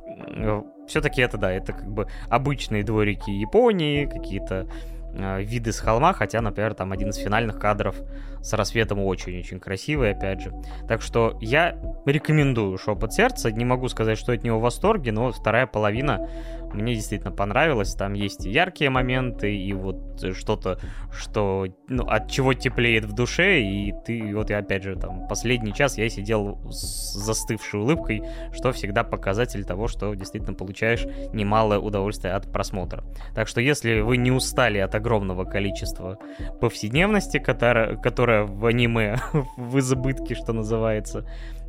все-таки 0.87 1.21
это, 1.21 1.37
да, 1.37 1.51
это 1.51 1.73
как 1.73 1.91
бы 1.91 2.07
обычные 2.29 2.83
дворики 2.83 3.29
Японии, 3.29 4.05
какие-то 4.05 4.67
виды 5.15 5.71
с 5.71 5.79
холма, 5.79 6.13
хотя, 6.13 6.41
например, 6.41 6.73
там 6.73 6.91
один 6.91 7.09
из 7.09 7.17
финальных 7.17 7.59
кадров 7.59 7.95
с 8.41 8.53
рассветом 8.53 8.99
очень-очень 8.99 9.59
красивый, 9.59 10.11
опять 10.11 10.41
же. 10.41 10.51
Так 10.87 11.01
что 11.01 11.37
я 11.41 11.77
рекомендую 12.05 12.77
«Шепот 12.77 13.13
сердца», 13.13 13.51
не 13.51 13.65
могу 13.65 13.87
сказать, 13.87 14.17
что 14.17 14.33
от 14.33 14.43
него 14.43 14.59
в 14.59 14.61
восторге, 14.61 15.11
но 15.11 15.31
вторая 15.31 15.67
половина 15.67 16.29
мне 16.75 16.95
действительно 16.95 17.31
понравилось. 17.31 17.93
Там 17.95 18.13
есть 18.13 18.45
и 18.45 18.51
яркие 18.51 18.89
моменты, 18.89 19.55
и 19.55 19.73
вот 19.73 20.23
что-то, 20.33 20.79
что 21.11 21.67
ну, 21.87 22.03
от 22.05 22.29
чего 22.29 22.53
теплеет 22.53 23.05
в 23.05 23.13
душе, 23.13 23.61
и 23.61 23.93
ты, 24.05 24.35
вот 24.35 24.49
я 24.49 24.59
опять 24.59 24.83
же, 24.83 24.95
там, 24.95 25.27
последний 25.27 25.73
час 25.73 25.97
я 25.97 26.09
сидел 26.09 26.59
с 26.69 27.13
застывшей 27.13 27.79
улыбкой, 27.79 28.23
что 28.53 28.71
всегда 28.71 29.03
показатель 29.03 29.65
того, 29.65 29.87
что 29.87 30.13
действительно 30.13 30.53
получаешь 30.53 31.05
немалое 31.33 31.79
удовольствие 31.79 32.33
от 32.33 32.51
просмотра. 32.51 33.03
Так 33.33 33.47
что 33.47 33.61
если 33.61 34.01
вы 34.01 34.17
не 34.17 34.31
устали 34.31 34.77
от 34.77 34.93
огромного 34.95 35.45
количества 35.45 36.17
повседневности, 36.59 37.39
которая, 37.39 37.95
которая 37.95 38.43
в 38.43 38.65
аниме 38.65 39.17
в 39.57 39.79
избытке, 39.79 40.35
что 40.35 40.53
называется, 40.53 41.27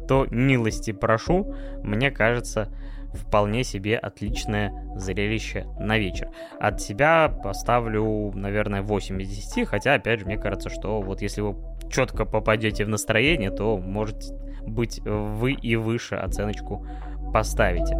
то 0.08 0.26
милости 0.30 0.92
прошу, 0.92 1.54
мне 1.82 2.10
кажется, 2.10 2.70
вполне 3.16 3.64
себе 3.64 3.96
отличное 3.96 4.72
зрелище 4.96 5.66
на 5.78 5.98
вечер. 5.98 6.28
От 6.60 6.80
себя 6.80 7.28
поставлю, 7.28 8.32
наверное, 8.34 8.82
8 8.82 9.20
из 9.22 9.28
10, 9.28 9.68
хотя, 9.68 9.94
опять 9.94 10.20
же, 10.20 10.26
мне 10.26 10.36
кажется, 10.36 10.70
что 10.70 11.00
вот 11.00 11.22
если 11.22 11.40
вы 11.40 11.56
четко 11.90 12.24
попадете 12.24 12.84
в 12.84 12.88
настроение, 12.88 13.50
то, 13.50 13.76
может 13.78 14.32
быть, 14.66 15.00
вы 15.04 15.52
и 15.52 15.76
выше 15.76 16.16
оценочку 16.16 16.86
поставите. 17.32 17.96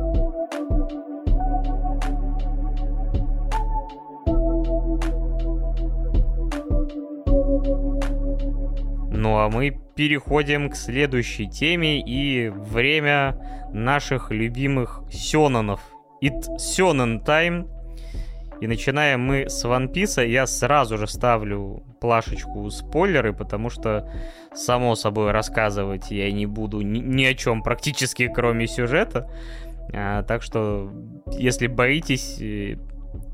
Ну 9.17 9.39
а 9.39 9.49
мы 9.49 9.81
переходим 9.95 10.69
к 10.69 10.77
следующей 10.77 11.49
теме 11.49 12.01
и 12.01 12.51
время 12.51 13.39
наших 13.73 14.31
любимых 14.31 15.03
сёнонов. 15.11 15.81
It 16.23 16.59
Сёнон 16.59 17.23
Time. 17.23 17.67
И 18.61 18.67
начинаем 18.67 19.21
мы 19.23 19.49
с 19.49 19.65
One 19.65 19.91
Piece. 19.93 20.27
Я 20.27 20.47
сразу 20.47 20.99
же 20.99 21.07
ставлю 21.07 21.83
плашечку 22.01 22.71
спойлеры, 22.71 23.33
потому 23.33 23.71
что, 23.71 24.11
само 24.55 24.95
собой, 24.95 25.31
рассказывать 25.31 26.11
я 26.11 26.31
не 26.31 26.47
буду 26.47 26.81
ни, 26.81 26.99
ни 26.99 27.25
о 27.25 27.35
чем 27.35 27.63
практически, 27.63 28.29
кроме 28.29 28.67
сюжета. 28.67 29.31
А, 29.95 30.23
так 30.25 30.43
что, 30.43 30.91
если 31.33 31.67
боитесь, 31.67 32.39
э, 32.41 32.77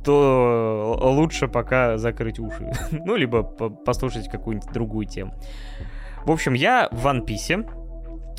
то 0.05 0.99
лучше 1.03 1.49
пока 1.49 1.99
закрыть 1.99 2.39
уши. 2.39 2.73
ну, 2.91 3.17
либо 3.17 3.43
послушать 3.43 4.29
какую-нибудь 4.29 4.73
другую 4.73 5.07
тему. 5.07 5.35
В 6.25 6.31
общем, 6.31 6.55
я 6.55 6.89
в 6.93 7.07
One 7.07 7.27
Piece 7.27 7.67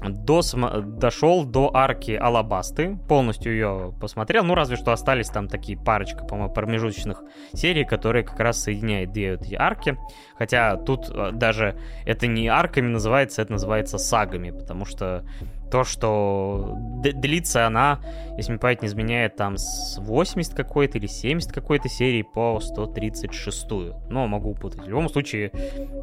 до, 0.09 0.41
дошел 0.81 1.45
до 1.45 1.71
арки 1.73 2.11
Алабасты, 2.11 2.97
полностью 3.07 3.53
ее 3.53 3.93
посмотрел, 3.99 4.43
ну 4.43 4.55
разве 4.55 4.75
что 4.75 4.91
остались 4.91 5.29
там 5.29 5.47
такие 5.47 5.77
парочка, 5.77 6.25
по-моему, 6.25 6.51
промежуточных 6.53 7.23
серий, 7.53 7.85
которые 7.85 8.23
как 8.23 8.39
раз 8.39 8.61
соединяют 8.61 9.11
две 9.11 9.33
эти 9.33 9.55
арки, 9.55 9.97
хотя 10.37 10.77
тут 10.77 11.09
э, 11.09 11.31
даже 11.31 11.77
это 12.05 12.27
не 12.27 12.47
арками 12.47 12.87
называется, 12.87 13.41
это 13.41 13.53
называется 13.53 13.97
сагами, 13.97 14.51
потому 14.51 14.85
что 14.85 15.25
то, 15.73 15.83
что 15.83 16.77
длится 17.01 17.65
она, 17.65 17.99
если 18.37 18.51
мне 18.51 18.59
память 18.59 18.83
не 18.83 18.87
изменяет, 18.87 19.37
там 19.37 19.57
с 19.57 19.97
80 19.97 20.53
какой-то 20.53 20.99
или 20.99 21.07
70 21.07 21.51
какой-то 21.51 21.89
серии 21.89 22.21
по 22.21 22.59
136. 22.59 23.65
Но 24.07 24.27
могу 24.27 24.53
путать. 24.53 24.81
В 24.81 24.87
любом 24.87 25.09
случае, 25.09 25.51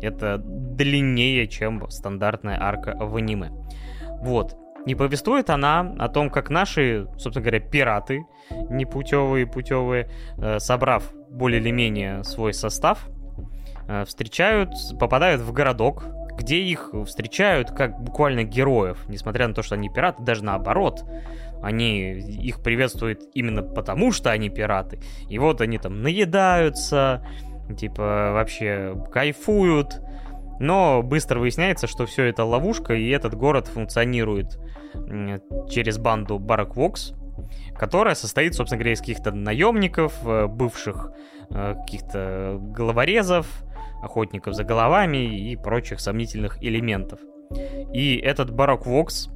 это 0.02 0.38
длиннее, 0.38 1.46
чем 1.46 1.88
стандартная 1.88 2.60
арка 2.60 2.96
в 2.98 3.14
аниме. 3.14 3.52
Вот. 4.22 4.56
И 4.86 4.96
повествует 4.96 5.50
она 5.50 5.94
о 6.00 6.08
том, 6.08 6.30
как 6.30 6.50
наши, 6.50 7.06
собственно 7.16 7.42
говоря, 7.44 7.60
пираты, 7.60 8.24
непутевые, 8.70 9.46
путевые, 9.46 10.10
э, 10.36 10.58
собрав 10.58 11.12
более 11.28 11.60
или 11.60 11.70
менее 11.70 12.24
свой 12.24 12.54
состав, 12.54 13.06
э, 13.86 14.04
встречают, 14.04 14.70
попадают 14.98 15.42
в 15.42 15.52
городок, 15.52 16.06
где 16.40 16.58
их 16.58 16.94
встречают 17.06 17.70
как 17.70 18.00
буквально 18.00 18.44
героев, 18.44 19.04
несмотря 19.08 19.46
на 19.46 19.54
то, 19.54 19.62
что 19.62 19.74
они 19.74 19.90
пираты, 19.90 20.22
даже 20.22 20.42
наоборот. 20.42 21.04
Они 21.62 22.12
их 22.12 22.62
приветствуют 22.62 23.20
именно 23.34 23.62
потому, 23.62 24.10
что 24.12 24.30
они 24.30 24.48
пираты. 24.48 24.98
И 25.28 25.38
вот 25.38 25.60
они 25.60 25.76
там 25.76 26.02
наедаются, 26.02 27.26
типа 27.78 28.30
вообще 28.32 28.96
кайфуют, 29.12 30.00
но 30.58 31.02
быстро 31.02 31.38
выясняется, 31.38 31.86
что 31.86 32.06
все 32.06 32.24
это 32.24 32.44
ловушка, 32.44 32.94
и 32.94 33.10
этот 33.10 33.34
город 33.34 33.66
функционирует 33.66 34.58
через 35.68 35.98
банду 35.98 36.38
Барак 36.38 36.76
Вокс, 36.76 37.12
которая 37.76 38.14
состоит, 38.14 38.54
собственно 38.54 38.78
говоря, 38.78 38.94
из 38.94 39.00
каких-то 39.00 39.30
наемников, 39.30 40.14
э, 40.24 40.46
бывших 40.46 41.12
э, 41.50 41.74
каких-то 41.74 42.56
головорезов, 42.58 43.46
охотников 44.02 44.54
за 44.54 44.64
головами 44.64 45.50
и 45.50 45.56
прочих 45.56 46.00
сомнительных 46.00 46.62
элементов. 46.62 47.20
И 47.92 48.16
этот 48.16 48.50
Барак 48.50 48.86
Вокс 48.86 49.28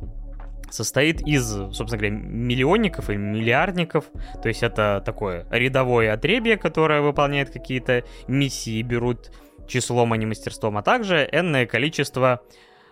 состоит 0.71 1.21
из, 1.23 1.49
собственно 1.49 1.99
говоря, 1.99 2.11
миллионников 2.11 3.11
и 3.11 3.17
миллиардников. 3.17 4.07
То 4.43 4.49
есть 4.49 4.63
это 4.63 5.03
такое 5.05 5.47
рядовое 5.51 6.13
отребье, 6.13 6.57
которое 6.57 7.01
выполняет 7.01 7.51
какие-то 7.51 8.05
миссии, 8.27 8.83
берут 8.83 9.31
числом, 9.67 10.13
а 10.13 10.17
не 10.17 10.27
мастерством, 10.27 10.77
а 10.77 10.83
также 10.83 11.29
энное 11.31 11.67
количество 11.67 12.43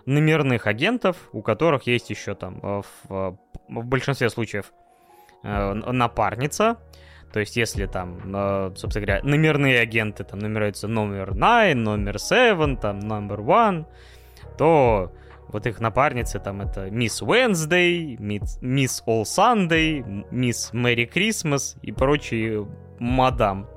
номерных 0.07 0.67
агентов, 0.67 1.17
у 1.33 1.43
которых 1.43 1.87
есть 1.87 2.11
еще 2.11 2.35
там 2.35 2.59
э, 2.63 2.83
в, 2.83 3.11
э, 3.11 3.37
в 3.69 3.85
большинстве 3.85 4.31
случаев 4.31 4.73
э, 5.43 5.73
напарница. 5.73 6.79
То 7.33 7.41
есть, 7.41 7.57
если 7.57 7.87
там, 7.87 8.75
собственно 8.77 9.07
говоря, 9.07 9.23
номерные 9.23 9.81
агенты 9.81 10.23
там 10.23 10.39
нумеруются 10.41 10.87
номер 10.87 11.33
9, 11.33 11.77
номер 11.77 12.19
7, 12.19 12.77
там 12.77 12.99
номер 13.01 13.41
1, 13.41 13.87
то 14.59 15.13
вот 15.49 15.67
их 15.67 15.81
напарницы 15.81 16.41
там 16.41 16.61
это 16.61 16.91
Мисс 16.91 17.23
Wednesday, 17.23 18.17
Мисс 18.19 19.03
All 19.07 19.23
Sunday, 19.23 20.27
Мисс 20.31 20.71
Мэри 20.73 21.07
Крисмас 21.07 21.77
и 21.83 21.93
прочие 21.93 22.67
мадам. 22.99 23.69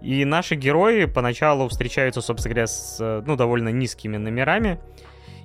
И 0.00 0.24
наши 0.26 0.54
герои 0.54 1.06
поначалу 1.06 1.68
встречаются, 1.68 2.20
собственно 2.20 2.54
говоря, 2.54 2.66
с 2.66 3.22
ну, 3.26 3.36
довольно 3.36 3.70
низкими 3.70 4.18
номерами, 4.18 4.78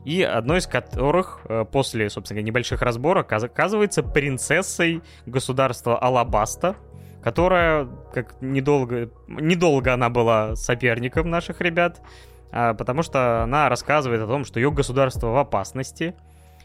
и 0.03 0.21
одной 0.21 0.59
из 0.59 0.67
которых 0.67 1.41
э, 1.45 1.65
после, 1.69 2.09
собственно 2.09 2.39
говоря, 2.39 2.47
небольших 2.47 2.81
разборок 2.81 3.31
оказывается 3.31 4.03
принцессой 4.03 5.01
государства 5.25 5.97
Алабаста, 5.97 6.75
которая, 7.23 7.87
как 8.13 8.41
недолго, 8.41 9.09
недолго 9.27 9.93
она 9.93 10.09
была 10.09 10.55
соперником 10.55 11.29
наших 11.29 11.61
ребят, 11.61 12.01
а, 12.51 12.73
потому 12.73 13.03
что 13.03 13.43
она 13.43 13.69
рассказывает 13.69 14.21
о 14.21 14.27
том, 14.27 14.45
что 14.45 14.59
ее 14.59 14.71
государство 14.71 15.27
в 15.27 15.37
опасности, 15.37 16.15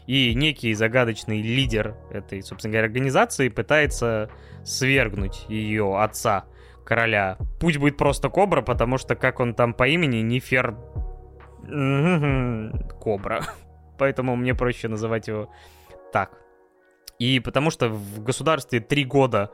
и 0.07 0.33
некий 0.35 0.73
загадочный 0.73 1.41
лидер 1.41 1.95
этой, 2.11 2.43
собственно 2.43 2.73
говоря, 2.73 2.85
организации 2.85 3.49
пытается 3.49 4.29
свергнуть 4.63 5.45
ее 5.49 5.99
отца, 5.99 6.45
короля. 6.85 7.37
Путь 7.59 7.77
будет 7.77 7.97
просто 7.97 8.29
Кобра, 8.29 8.61
потому 8.61 8.97
что 8.97 9.15
как 9.15 9.39
он 9.39 9.53
там 9.53 9.73
по 9.73 9.87
имени, 9.87 10.17
Нифер... 10.17 10.77
Кобра. 13.01 13.43
Поэтому 13.97 14.35
мне 14.35 14.53
проще 14.53 14.87
называть 14.87 15.27
его 15.27 15.49
так. 16.13 16.37
И 17.17 17.39
потому 17.39 17.71
что 17.71 17.89
в 17.89 18.23
государстве 18.23 18.79
три 18.79 19.03
года 19.03 19.51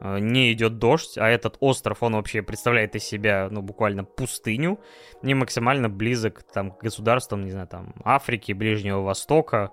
не 0.00 0.52
идет 0.52 0.78
дождь, 0.78 1.18
а 1.18 1.28
этот 1.28 1.56
остров, 1.60 2.02
он 2.02 2.14
вообще 2.14 2.42
представляет 2.42 2.94
из 2.94 3.04
себя, 3.04 3.48
ну, 3.50 3.60
буквально 3.60 4.04
пустыню, 4.04 4.80
не 5.22 5.34
максимально 5.34 5.88
близок 5.90 6.42
там, 6.42 6.70
к 6.70 6.82
государствам, 6.82 7.44
не 7.44 7.50
знаю, 7.50 7.66
там, 7.66 7.94
Африки, 8.04 8.52
Ближнего 8.52 9.00
Востока, 9.00 9.72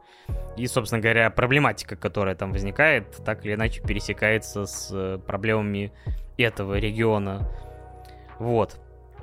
и, 0.57 0.67
собственно 0.67 1.01
говоря, 1.01 1.29
проблематика, 1.29 1.95
которая 1.95 2.35
там 2.35 2.51
возникает, 2.51 3.15
так 3.23 3.45
или 3.45 3.53
иначе 3.53 3.81
пересекается 3.81 4.65
с 4.65 4.89
э, 4.91 5.17
проблемами 5.25 5.93
этого 6.37 6.77
региона. 6.77 7.49
Вот. 8.39 8.79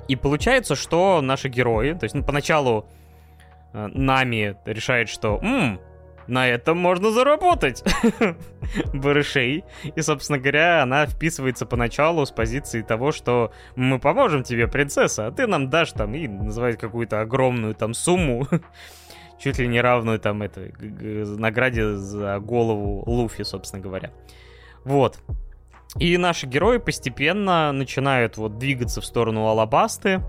И 0.07 0.15
получается, 0.15 0.75
что 0.75 1.21
наши 1.21 1.49
герои, 1.49 1.93
то 1.93 2.03
есть 2.05 2.15
ну, 2.15 2.23
поначалу 2.23 2.87
э, 3.73 3.87
Нами 3.87 4.57
решает, 4.65 5.09
что 5.09 5.39
«Ммм, 5.41 5.79
на 6.27 6.47
этом 6.47 6.77
можно 6.77 7.11
заработать 7.11 7.83
барышей. 8.93 9.63
И, 9.95 10.01
собственно 10.01 10.39
говоря, 10.39 10.83
она 10.83 11.05
вписывается 11.05 11.65
поначалу 11.65 12.25
с 12.25 12.31
позиции 12.31 12.81
того, 12.81 13.11
что 13.11 13.51
мы 13.75 13.99
поможем 13.99 14.43
тебе, 14.43 14.67
принцесса, 14.67 15.27
а 15.27 15.31
ты 15.31 15.47
нам 15.47 15.69
дашь 15.69 15.91
там 15.91 16.13
и 16.15 16.27
называет 16.27 16.79
какую-то 16.79 17.21
огромную 17.21 17.75
там 17.75 17.93
сумму, 17.93 18.47
чуть 19.39 19.59
ли 19.59 19.67
не 19.67 19.81
равную 19.81 20.19
там 20.19 20.41
этой 20.41 20.73
награде 21.37 21.95
за 21.95 22.39
голову 22.39 23.03
Луфи, 23.05 23.43
собственно 23.43 23.81
говоря. 23.81 24.11
Вот. 24.83 25.19
И 25.97 26.17
наши 26.17 26.45
герои 26.45 26.77
постепенно 26.77 27.71
начинают 27.71 28.37
вот 28.37 28.57
двигаться 28.57 28.99
в 28.99 29.05
сторону 29.05 29.47
Алабасты 29.47 30.21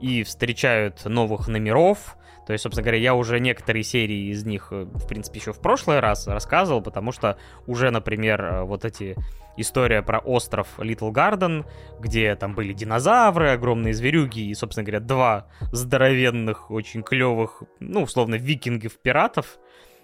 и 0.00 0.22
встречают 0.22 1.04
новых 1.04 1.48
номеров, 1.48 2.16
то 2.46 2.52
есть, 2.52 2.62
собственно 2.62 2.84
говоря, 2.84 2.98
я 2.98 3.14
уже 3.14 3.40
некоторые 3.40 3.82
серии 3.82 4.30
из 4.30 4.44
них, 4.44 4.68
э, 4.70 4.84
в 4.84 5.06
принципе, 5.06 5.38
еще 5.38 5.52
в 5.52 5.60
прошлый 5.60 6.00
раз 6.00 6.26
рассказывал, 6.26 6.82
потому 6.82 7.12
что 7.12 7.38
уже, 7.66 7.90
например, 7.90 8.44
э, 8.44 8.62
вот 8.64 8.84
эти 8.84 9.16
история 9.56 10.02
про 10.02 10.18
остров 10.18 10.68
Литл 10.78 11.10
Гарден, 11.10 11.64
где 12.00 12.34
там 12.34 12.54
были 12.54 12.72
динозавры, 12.72 13.50
огромные 13.50 13.94
зверюги 13.94 14.40
и, 14.40 14.54
собственно 14.54 14.84
говоря, 14.84 15.00
два 15.00 15.46
здоровенных, 15.72 16.70
очень 16.70 17.02
клевых, 17.02 17.62
ну, 17.80 18.02
условно, 18.02 18.34
викингов-пиратов, 18.34 19.58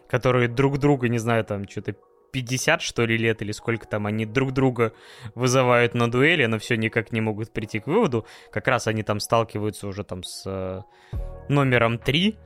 которые 0.08 0.48
друг 0.48 0.78
друга, 0.78 1.08
не 1.08 1.18
знаю, 1.18 1.44
там, 1.44 1.68
что-то 1.68 1.94
50, 2.32 2.82
что 2.82 3.04
ли, 3.04 3.16
лет, 3.16 3.42
или 3.42 3.52
сколько 3.52 3.86
там 3.86 4.06
они 4.06 4.26
друг 4.26 4.52
друга 4.52 4.92
вызывают 5.34 5.94
на 5.94 6.10
дуэли, 6.10 6.46
но 6.46 6.58
все 6.58 6.76
никак 6.76 7.12
не 7.12 7.20
могут 7.20 7.52
прийти 7.52 7.80
к 7.80 7.86
выводу. 7.86 8.26
Как 8.52 8.68
раз 8.68 8.86
они 8.86 9.02
там 9.02 9.20
сталкиваются 9.20 9.86
уже 9.86 10.04
там 10.04 10.22
с 10.22 10.44
э, 10.46 10.82
номером 11.48 11.98
3, 11.98 12.38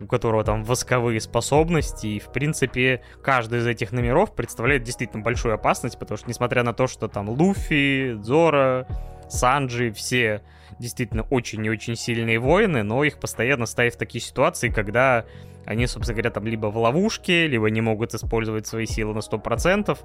у 0.00 0.06
которого 0.06 0.44
там 0.44 0.64
восковые 0.64 1.20
способности, 1.20 2.06
и, 2.06 2.18
в 2.18 2.32
принципе, 2.32 3.02
каждый 3.22 3.60
из 3.60 3.66
этих 3.66 3.92
номеров 3.92 4.34
представляет 4.34 4.82
действительно 4.82 5.22
большую 5.22 5.54
опасность, 5.54 5.98
потому 5.98 6.18
что, 6.18 6.28
несмотря 6.28 6.62
на 6.62 6.72
то, 6.72 6.86
что 6.86 7.08
там 7.08 7.28
Луфи, 7.28 8.14
Зора, 8.22 8.86
Санджи, 9.28 9.92
все 9.92 10.42
действительно 10.78 11.22
очень 11.24 11.64
и 11.64 11.70
очень 11.70 11.96
сильные 11.96 12.38
воины, 12.38 12.82
но 12.82 13.04
их 13.04 13.18
постоянно 13.18 13.66
ставят 13.66 13.94
в 13.94 13.98
такие 13.98 14.22
ситуации, 14.22 14.70
когда 14.70 15.26
они, 15.66 15.86
собственно 15.86 16.14
говоря, 16.14 16.30
там 16.30 16.46
либо 16.46 16.66
в 16.66 16.76
ловушке, 16.76 17.46
либо 17.46 17.70
не 17.70 17.80
могут 17.80 18.14
использовать 18.14 18.66
свои 18.66 18.86
силы 18.86 19.14
на 19.14 19.18
100%. 19.18 19.98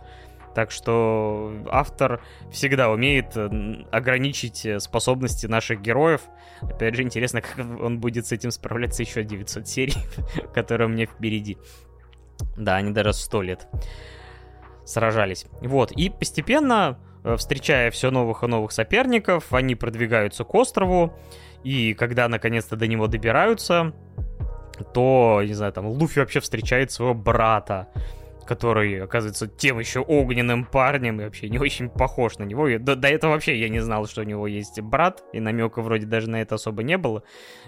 Так 0.54 0.72
что 0.72 1.54
автор 1.70 2.22
всегда 2.50 2.90
умеет 2.90 3.36
э, 3.36 3.50
ограничить 3.92 4.66
э, 4.66 4.80
способности 4.80 5.48
наших 5.48 5.82
героев. 5.82 6.22
Опять 6.62 6.96
же, 6.96 7.04
интересно, 7.04 7.42
как 7.56 7.58
он 7.60 8.00
будет 8.00 8.26
с 8.28 8.32
этим 8.32 8.52
справляться 8.52 9.04
еще 9.04 9.24
900 9.24 9.68
серий, 9.68 9.98
которые 10.54 10.88
у 10.88 10.92
меня 10.92 11.08
впереди. 11.08 11.58
Да, 12.58 12.78
они 12.78 12.92
даже 12.92 13.14
100 13.14 13.42
лет 13.42 13.68
сражались. 14.86 15.46
Вот, 15.62 15.92
и 15.92 16.10
постепенно, 16.10 17.00
э, 17.24 17.36
встречая 17.36 17.92
все 17.92 18.12
новых 18.12 18.44
и 18.44 18.48
новых 18.48 18.72
соперников, 18.72 19.54
они 19.54 19.76
продвигаются 19.76 20.44
к 20.44 20.54
острову, 20.56 21.18
и 21.64 21.94
когда 21.96 22.30
наконец-то 22.30 22.76
до 22.76 22.88
него 22.88 23.08
добираются, 23.08 23.94
то, 24.94 25.42
не 25.46 25.54
знаю, 25.54 25.74
там, 25.74 25.88
Луфи 25.88 26.20
вообще 26.20 26.40
встречает 26.40 26.92
своего 26.92 27.14
брата, 27.14 27.88
который 28.46 29.04
оказывается 29.04 29.48
тем 29.48 29.80
еще 29.80 30.00
огненным 30.00 30.66
парнем 30.66 31.20
и 31.20 31.24
вообще 31.24 31.50
не 31.50 31.60
очень 31.60 31.90
похож 31.90 32.38
на 32.38 32.44
него. 32.44 32.68
И 32.68 32.78
до, 32.78 32.96
до 32.96 33.08
этого 33.08 33.32
вообще 33.32 33.60
я 33.60 33.70
не 33.70 33.80
знал, 33.80 34.08
что 34.08 34.22
у 34.22 34.24
него 34.24 34.48
есть 34.48 34.80
брат, 34.82 35.24
и 35.34 35.40
намека 35.40 35.82
вроде 35.82 36.06
даже 36.06 36.30
на 36.30 36.42
это 36.42 36.56
особо 36.56 36.84
не 36.84 36.98
было. 36.98 37.24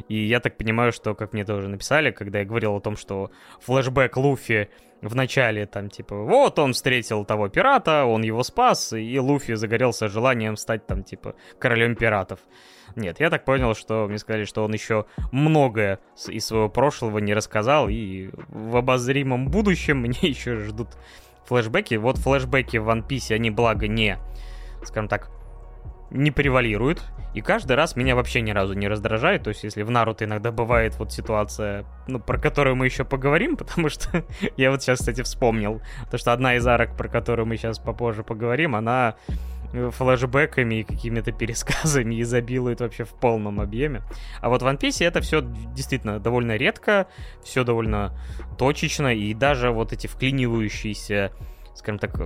И 0.07 0.15
я 0.15 0.39
так 0.39 0.57
понимаю, 0.57 0.91
что, 0.91 1.15
как 1.15 1.33
мне 1.33 1.45
тоже 1.45 1.67
написали, 1.67 2.11
когда 2.11 2.39
я 2.39 2.45
говорил 2.45 2.75
о 2.75 2.81
том, 2.81 2.95
что 2.95 3.31
флешбэк 3.61 4.15
Луфи 4.17 4.69
в 5.01 5.15
начале 5.15 5.65
там 5.65 5.89
типа 5.89 6.15
вот 6.15 6.57
он 6.59 6.73
встретил 6.73 7.25
того 7.25 7.49
пирата, 7.49 8.05
он 8.05 8.23
его 8.23 8.43
спас, 8.43 8.93
и 8.93 9.19
Луфи 9.19 9.55
загорелся 9.55 10.07
желанием 10.07 10.55
стать 10.57 10.87
там 10.87 11.03
типа 11.03 11.35
королем 11.59 11.95
пиратов. 11.95 12.39
Нет, 12.95 13.19
я 13.19 13.29
так 13.29 13.45
понял, 13.45 13.75
что 13.75 14.07
мне 14.07 14.17
сказали, 14.17 14.45
что 14.45 14.63
он 14.63 14.73
еще 14.73 15.05
многое 15.31 15.99
из 16.27 16.45
своего 16.45 16.69
прошлого 16.69 17.19
не 17.19 17.33
рассказал, 17.33 17.89
и 17.89 18.29
в 18.47 18.75
обозримом 18.75 19.49
будущем 19.49 19.97
мне 20.01 20.19
еще 20.21 20.55
ждут 20.57 20.89
флешбеки. 21.45 21.95
Вот 21.95 22.17
флешбеки 22.17 22.77
в 22.77 22.89
One 22.89 23.07
Piece, 23.07 23.33
они, 23.33 23.51
благо, 23.51 23.87
не, 23.87 24.17
скажем 24.83 25.07
так, 25.07 25.29
не 26.09 26.31
превалируют. 26.31 27.03
И 27.33 27.41
каждый 27.41 27.73
раз 27.73 27.95
меня 27.95 28.15
вообще 28.15 28.41
ни 28.41 28.51
разу 28.51 28.73
не 28.73 28.87
раздражает. 28.87 29.43
То 29.43 29.49
есть, 29.49 29.63
если 29.63 29.83
в 29.83 29.91
Наруто 29.91 30.25
иногда 30.25 30.51
бывает 30.51 30.95
вот 30.97 31.11
ситуация, 31.11 31.85
ну, 32.07 32.19
про 32.19 32.39
которую 32.39 32.75
мы 32.75 32.85
еще 32.85 33.03
поговорим, 33.03 33.57
потому 33.57 33.89
что 33.89 34.23
я 34.55 34.71
вот 34.71 34.81
сейчас, 34.81 34.99
кстати, 34.99 35.21
вспомнил, 35.21 35.81
то, 36.09 36.17
что 36.17 36.33
одна 36.33 36.55
из 36.55 36.65
арок, 36.65 36.95
про 36.97 37.09
которую 37.09 37.45
мы 37.45 37.57
сейчас 37.57 37.79
попозже 37.79 38.23
поговорим, 38.23 38.75
она 38.75 39.15
флэшбэками 39.71 40.75
и 40.75 40.83
какими-то 40.83 41.31
пересказами 41.31 42.21
изобилует 42.21 42.81
вообще 42.81 43.03
в 43.03 43.13
полном 43.13 43.59
объеме. 43.59 44.01
А 44.41 44.49
вот 44.49 44.61
в 44.61 44.65
One 44.65 44.79
Piece 44.79 45.05
это 45.05 45.21
все 45.21 45.41
действительно 45.41 46.19
довольно 46.19 46.55
редко, 46.55 47.07
все 47.43 47.63
довольно 47.63 48.17
точечно, 48.57 49.13
и 49.13 49.33
даже 49.33 49.71
вот 49.71 49.93
эти 49.93 50.07
вклинивающиеся, 50.07 51.31
скажем 51.75 51.99
так, 51.99 52.17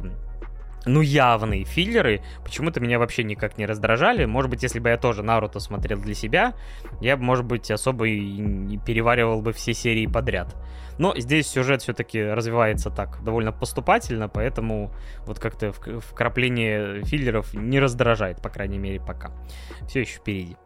ну, 0.86 1.02
явные 1.02 1.64
филлеры 1.64 2.22
почему-то 2.44 2.80
меня 2.80 2.98
вообще 3.00 3.24
никак 3.24 3.58
не 3.58 3.66
раздражали. 3.66 4.26
Может 4.26 4.50
быть, 4.50 4.64
если 4.64 4.80
бы 4.80 4.90
я 4.90 4.98
тоже 4.98 5.24
Наруто 5.24 5.60
смотрел 5.60 6.00
для 6.00 6.14
себя, 6.14 6.54
я 7.02 7.18
может 7.18 7.46
быть, 7.46 7.70
особо 7.70 8.08
и 8.08 8.20
не 8.20 8.78
переваривал 8.78 9.42
бы 9.42 9.54
все 9.54 9.74
серии 9.74 10.08
подряд. 10.08 10.56
Но 10.98 11.16
здесь 11.16 11.48
сюжет 11.48 11.82
все-таки 11.82 12.22
развивается 12.22 12.90
так 12.90 13.24
довольно 13.24 13.52
поступательно, 13.52 14.28
поэтому 14.28 14.94
вот 15.26 15.40
как-то 15.40 15.72
вкрапление 15.72 17.04
филлеров 17.04 17.54
не 17.54 17.80
раздражает, 17.80 18.42
по 18.42 18.50
крайней 18.50 18.78
мере, 18.78 19.00
пока. 19.00 19.32
Все 19.88 20.02
еще 20.02 20.18
впереди. 20.18 20.58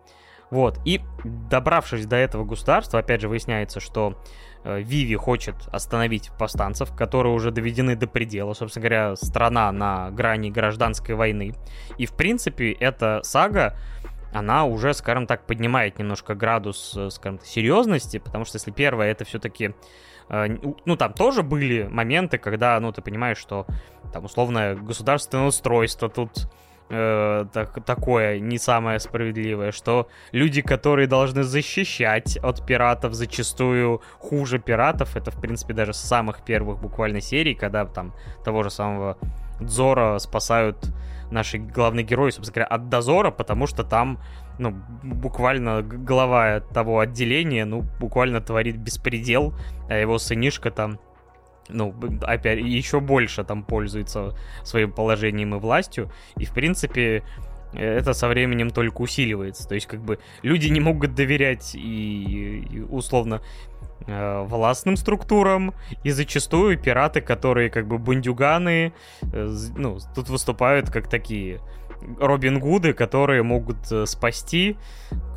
Вот, 0.51 0.79
и 0.85 1.01
добравшись 1.23 2.05
до 2.05 2.15
этого 2.15 2.45
государства, 2.45 2.99
опять 2.99 3.21
же 3.21 3.27
выясняется, 3.27 3.79
что 3.79 4.21
Виви 4.65 5.15
хочет 5.15 5.55
остановить 5.71 6.31
повстанцев, 6.37 6.95
которые 6.95 7.33
уже 7.33 7.51
доведены 7.51 7.95
до 7.95 8.07
предела. 8.07 8.53
Собственно 8.53 8.81
говоря, 8.81 9.15
страна 9.15 9.71
на 9.71 10.09
грани 10.11 10.49
гражданской 10.49 11.15
войны. 11.15 11.53
И, 11.97 12.05
в 12.05 12.13
принципе, 12.13 12.71
эта 12.71 13.21
сага, 13.23 13.77
она 14.33 14.65
уже, 14.65 14.93
скажем 14.93 15.27
так, 15.27 15.45
поднимает 15.45 15.99
немножко 15.99 16.35
градус, 16.35 16.93
э, 16.97 17.09
скажем 17.09 17.37
так, 17.37 17.47
серьезности, 17.47 18.17
потому 18.17 18.45
что 18.45 18.57
если 18.57 18.71
первое, 18.71 19.11
это 19.11 19.23
все-таки 19.23 19.73
э, 20.29 20.57
ну, 20.85 20.97
там 20.97 21.13
тоже 21.13 21.43
были 21.43 21.83
моменты, 21.83 22.37
когда, 22.37 22.79
ну, 22.79 22.91
ты 22.91 23.01
понимаешь, 23.01 23.37
что 23.37 23.65
там 24.11 24.25
условное 24.25 24.75
государственное 24.75 25.45
устройство 25.45 26.09
тут 26.09 26.49
э, 26.89 27.45
так, 27.51 27.83
такое 27.85 28.39
не 28.39 28.57
самое 28.57 28.99
справедливое, 28.99 29.71
что 29.71 30.07
люди, 30.31 30.61
которые 30.61 31.07
должны 31.07 31.43
защищать 31.43 32.37
от 32.37 32.65
пиратов, 32.65 33.13
зачастую 33.13 34.01
хуже 34.19 34.59
пиратов. 34.59 35.15
Это, 35.15 35.31
в 35.31 35.39
принципе, 35.39 35.73
даже 35.73 35.93
с 35.93 35.99
самых 35.99 36.43
первых 36.43 36.79
буквально 36.79 37.21
серий, 37.21 37.55
когда 37.55 37.85
там 37.85 38.13
того 38.43 38.63
же 38.63 38.69
самого 38.69 39.17
Дзора 39.59 40.19
спасают 40.19 40.77
наши 41.31 41.57
главные 41.57 42.03
герои, 42.03 42.29
собственно 42.29 42.53
говоря, 42.53 42.67
от 42.67 42.89
дозора, 42.89 43.31
потому 43.31 43.67
что 43.67 43.83
там, 43.83 44.19
ну, 44.59 44.75
буквально 45.03 45.81
глава 45.81 46.59
того 46.59 46.99
отделения, 46.99 47.65
ну, 47.65 47.83
буквально 47.99 48.41
творит 48.41 48.77
беспредел, 48.77 49.53
а 49.89 49.95
его 49.95 50.17
сынишка 50.17 50.71
там 50.71 50.99
ну, 51.69 51.93
опять, 52.21 52.59
еще 52.59 52.99
больше 52.99 53.43
там 53.43 53.63
пользуется 53.63 54.35
своим 54.63 54.91
положением 54.91 55.55
и 55.55 55.59
властью. 55.59 56.11
И, 56.37 56.45
в 56.45 56.53
принципе, 56.53 57.23
это 57.73 58.13
со 58.13 58.27
временем 58.27 58.69
только 58.69 59.01
усиливается. 59.01 59.67
То 59.67 59.75
есть, 59.75 59.87
как 59.87 60.01
бы, 60.01 60.19
люди 60.41 60.67
не 60.67 60.79
могут 60.79 61.15
доверять 61.15 61.75
и, 61.75 62.67
и 62.69 62.79
условно, 62.81 63.41
э, 64.07 64.43
властным 64.43 64.95
структурам, 64.95 65.73
и 66.03 66.11
зачастую 66.11 66.77
пираты, 66.77 67.21
которые, 67.21 67.69
как 67.69 67.87
бы, 67.87 67.97
бандюганы, 67.97 68.93
э, 69.21 69.55
ну, 69.75 69.97
тут 70.13 70.29
выступают 70.29 70.89
как 70.89 71.09
такие 71.09 71.59
Робин 72.19 72.59
Гуды, 72.59 72.93
которые 72.93 73.43
могут 73.43 73.91
э, 73.91 74.05
спасти. 74.05 74.77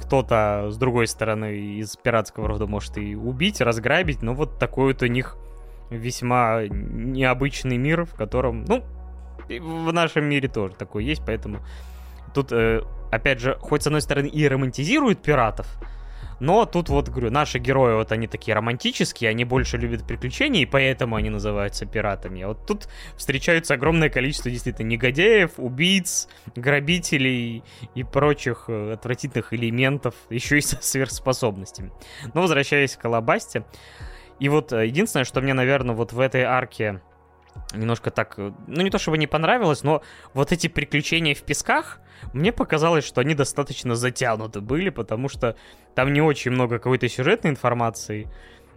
Кто-то, 0.00 0.68
с 0.70 0.76
другой 0.76 1.06
стороны, 1.06 1.56
из 1.56 1.96
пиратского 1.96 2.48
рода 2.48 2.66
может 2.66 2.98
и 2.98 3.14
убить, 3.14 3.60
разграбить, 3.60 4.22
но 4.22 4.34
вот 4.34 4.58
такой 4.58 4.92
вот 4.92 5.02
у 5.02 5.06
них 5.06 5.36
весьма 5.90 6.62
необычный 6.68 7.76
мир, 7.76 8.04
в 8.04 8.14
котором, 8.14 8.64
ну, 8.64 8.84
в 9.48 9.92
нашем 9.92 10.24
мире 10.24 10.48
тоже 10.48 10.74
такой 10.74 11.04
есть, 11.04 11.22
поэтому 11.24 11.60
тут, 12.34 12.52
э, 12.52 12.82
опять 13.10 13.40
же, 13.40 13.56
хоть 13.60 13.82
с 13.82 13.86
одной 13.86 14.02
стороны 14.02 14.26
и 14.26 14.46
романтизируют 14.46 15.22
пиратов, 15.22 15.66
но 16.40 16.66
тут 16.66 16.88
вот, 16.88 17.08
говорю, 17.08 17.30
наши 17.30 17.58
герои, 17.58 17.94
вот 17.94 18.12
они 18.12 18.26
такие 18.26 18.54
романтические, 18.54 19.30
они 19.30 19.44
больше 19.44 19.76
любят 19.76 20.06
приключения, 20.06 20.62
и 20.62 20.66
поэтому 20.66 21.16
они 21.16 21.30
называются 21.30 21.84
пиратами. 21.84 22.42
А 22.42 22.48
вот 22.48 22.66
тут 22.66 22.88
встречаются 23.16 23.74
огромное 23.74 24.08
количество 24.08 24.50
действительно 24.50 24.86
негодяев, 24.86 25.52
убийц, 25.56 26.28
грабителей 26.54 27.64
и 27.94 28.04
прочих 28.04 28.66
э, 28.68 28.92
отвратительных 28.92 29.52
элементов, 29.52 30.14
еще 30.30 30.58
и 30.58 30.60
со 30.60 30.80
сверхспособностями. 30.80 31.90
Но 32.34 32.42
возвращаясь 32.42 32.96
к 32.96 33.04
Алабасте, 33.04 33.64
и 34.40 34.48
вот 34.48 34.72
э, 34.72 34.86
единственное, 34.86 35.24
что 35.24 35.40
мне, 35.40 35.54
наверное, 35.54 35.94
вот 35.94 36.12
в 36.12 36.20
этой 36.20 36.42
арке 36.42 37.00
немножко 37.74 38.10
так, 38.10 38.34
э, 38.38 38.52
ну 38.66 38.82
не 38.82 38.90
то 38.90 38.98
чтобы 38.98 39.18
не 39.18 39.26
понравилось, 39.26 39.82
но 39.82 40.02
вот 40.34 40.52
эти 40.52 40.68
приключения 40.68 41.34
в 41.34 41.42
песках, 41.42 42.00
мне 42.32 42.52
показалось, 42.52 43.04
что 43.04 43.20
они 43.20 43.34
достаточно 43.34 43.94
затянуты 43.94 44.60
были, 44.60 44.90
потому 44.90 45.28
что 45.28 45.56
там 45.94 46.12
не 46.12 46.20
очень 46.20 46.52
много 46.52 46.78
какой-то 46.78 47.08
сюжетной 47.08 47.50
информации, 47.50 48.28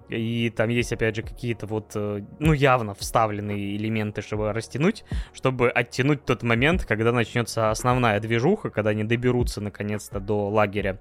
и 0.10 0.50
там 0.50 0.70
есть, 0.70 0.92
опять 0.92 1.16
же, 1.16 1.22
какие-то 1.22 1.68
вот, 1.68 1.92
э, 1.96 2.22
ну, 2.40 2.54
явно 2.54 2.94
вставленные 2.94 3.78
элементы, 3.78 4.22
чтобы 4.22 4.52
растянуть, 4.52 5.06
чтобы 5.34 5.70
оттянуть 5.70 6.26
тот 6.26 6.44
момент, 6.44 6.86
когда 6.86 7.12
начнется 7.12 7.70
основная 7.70 8.20
движуха, 8.20 8.70
когда 8.70 8.90
они 8.90 9.04
доберутся, 9.04 9.62
наконец-то, 9.62 10.20
до 10.20 10.50
лагеря 10.50 10.98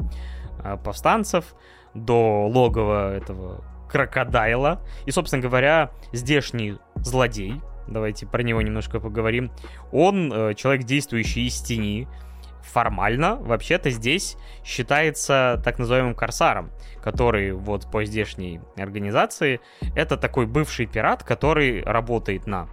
повстанцев, 0.85 1.55
до 1.95 2.47
логова 2.47 3.17
этого 3.17 3.65
крокодайла. 3.91 4.81
И, 5.07 5.11
собственно 5.11 5.43
говоря, 5.43 5.91
здешний 6.13 6.77
злодей, 6.97 7.61
давайте 7.89 8.27
про 8.27 8.43
него 8.43 8.63
немножко 8.63 9.01
поговорим, 9.01 9.51
он 9.93 10.33
э, 10.33 10.55
человек, 10.55 10.85
действующий 10.85 11.47
из 11.47 11.61
тени, 11.61 12.09
формально, 12.63 13.37
вообще-то 13.37 13.91
здесь 13.91 14.37
считается 14.65 15.61
так 15.65 15.79
называемым 15.79 16.15
корсаром, 16.15 16.71
который 17.03 17.53
вот 17.53 17.91
по 17.91 18.05
здешней 18.05 18.61
организации, 18.77 19.61
это 19.97 20.17
такой 20.17 20.47
бывший 20.47 20.87
пират, 20.87 21.25
который 21.25 21.83
работает 21.83 22.47
на 22.47 22.69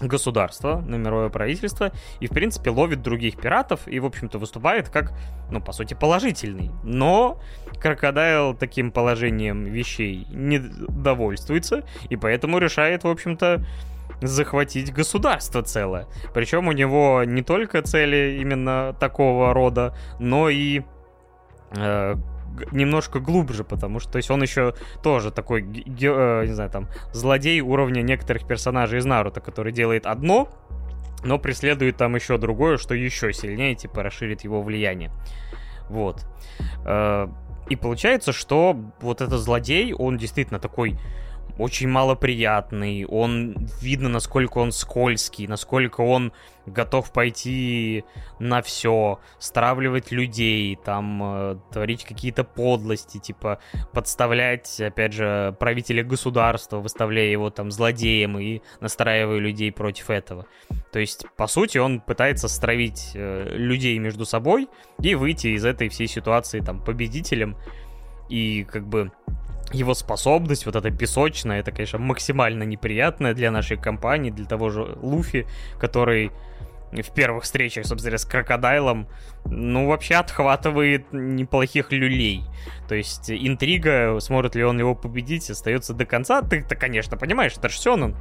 государство, 0.00 0.80
на 0.80 0.96
мировое 0.96 1.28
правительство, 1.28 1.92
и, 2.20 2.26
в 2.26 2.30
принципе, 2.30 2.70
ловит 2.70 3.02
других 3.02 3.36
пиратов 3.36 3.86
и, 3.86 4.00
в 4.00 4.06
общем-то, 4.06 4.38
выступает 4.38 4.88
как, 4.88 5.12
ну, 5.50 5.60
по 5.60 5.72
сути, 5.72 5.94
положительный. 5.94 6.70
Но 6.82 7.38
Крокодайл 7.80 8.54
таким 8.54 8.92
положением 8.92 9.64
вещей 9.64 10.26
не 10.30 10.58
довольствуется, 10.58 11.84
и 12.08 12.16
поэтому 12.16 12.58
решает, 12.58 13.04
в 13.04 13.08
общем-то, 13.08 13.64
захватить 14.20 14.92
государство 14.92 15.62
целое. 15.62 16.06
Причем 16.34 16.68
у 16.68 16.72
него 16.72 17.24
не 17.24 17.42
только 17.42 17.82
цели 17.82 18.38
именно 18.40 18.94
такого 19.00 19.54
рода, 19.54 19.96
но 20.18 20.48
и 20.48 20.82
э, 21.72 22.16
немножко 22.72 23.20
глубже, 23.20 23.64
потому 23.64 24.00
что, 24.00 24.12
то 24.12 24.16
есть 24.16 24.30
он 24.30 24.42
еще 24.42 24.74
тоже 25.02 25.30
такой, 25.30 25.62
э, 25.62 26.46
не 26.46 26.52
знаю, 26.52 26.70
там, 26.70 26.88
злодей 27.12 27.60
уровня 27.60 28.02
некоторых 28.02 28.46
персонажей 28.46 28.98
из 28.98 29.06
Наруто, 29.06 29.40
который 29.40 29.72
делает 29.72 30.06
одно, 30.06 30.48
но 31.24 31.38
преследует 31.38 31.96
там 31.96 32.14
еще 32.14 32.38
другое, 32.38 32.76
что 32.76 32.94
еще 32.94 33.32
сильнее, 33.32 33.74
типа, 33.74 34.02
расширит 34.02 34.42
его 34.42 34.62
влияние. 34.62 35.10
Вот. 35.88 36.26
Э, 36.84 37.28
и 37.70 37.76
получается, 37.76 38.32
что 38.32 38.76
вот 39.00 39.20
этот 39.20 39.40
злодей, 39.40 39.94
он 39.94 40.18
действительно 40.18 40.58
такой 40.58 40.98
очень 41.56 41.88
малоприятный, 41.88 43.04
он 43.04 43.56
видно, 43.80 44.08
насколько 44.08 44.58
он 44.58 44.72
скользкий, 44.72 45.46
насколько 45.46 46.00
он 46.00 46.32
готов 46.70 47.12
пойти 47.12 48.04
на 48.38 48.62
все, 48.62 49.20
стравливать 49.38 50.12
людей, 50.12 50.76
там, 50.76 51.22
э, 51.22 51.56
творить 51.72 52.04
какие-то 52.04 52.44
подлости, 52.44 53.18
типа, 53.18 53.60
подставлять, 53.92 54.80
опять 54.80 55.12
же, 55.12 55.54
правителя 55.58 56.02
государства, 56.04 56.78
выставляя 56.78 57.28
его 57.28 57.50
там 57.50 57.70
злодеем 57.70 58.38
и 58.38 58.62
настраивая 58.80 59.38
людей 59.38 59.72
против 59.72 60.10
этого. 60.10 60.46
То 60.92 60.98
есть, 60.98 61.26
по 61.36 61.46
сути, 61.46 61.78
он 61.78 62.00
пытается 62.00 62.48
стравить 62.48 63.12
э, 63.14 63.56
людей 63.56 63.98
между 63.98 64.24
собой 64.24 64.68
и 65.02 65.14
выйти 65.14 65.48
из 65.48 65.64
этой 65.64 65.88
всей 65.88 66.06
ситуации 66.06 66.60
там 66.60 66.82
победителем. 66.82 67.56
И 68.28 68.64
как 68.64 68.86
бы 68.86 69.10
его 69.72 69.94
способность, 69.94 70.66
вот 70.66 70.76
эта 70.76 70.90
песочная, 70.90 71.60
это, 71.60 71.72
конечно, 71.72 71.98
максимально 71.98 72.64
неприятная 72.64 73.34
для 73.34 73.50
нашей 73.50 73.76
компании, 73.76 74.30
для 74.30 74.46
того 74.46 74.70
же 74.70 74.96
Луфи, 75.00 75.46
который 75.78 76.32
в 76.92 77.14
первых 77.14 77.44
встречах, 77.44 77.86
собственно, 77.86 78.18
с 78.18 78.24
Крокодайлом, 78.24 79.06
ну, 79.44 79.86
вообще 79.86 80.16
отхватывает 80.16 81.12
неплохих 81.12 81.92
люлей. 81.92 82.42
То 82.88 82.94
есть 82.94 83.30
интрига, 83.30 84.18
сможет 84.20 84.56
ли 84.56 84.64
он 84.64 84.78
его 84.78 84.94
победить, 84.94 85.48
остается 85.50 85.94
до 85.94 86.04
конца. 86.04 86.42
Ты-то, 86.42 86.74
конечно, 86.74 87.16
понимаешь, 87.16 87.54
это 87.56 87.68
же 87.68 87.78
Сёнэн. 87.78 88.16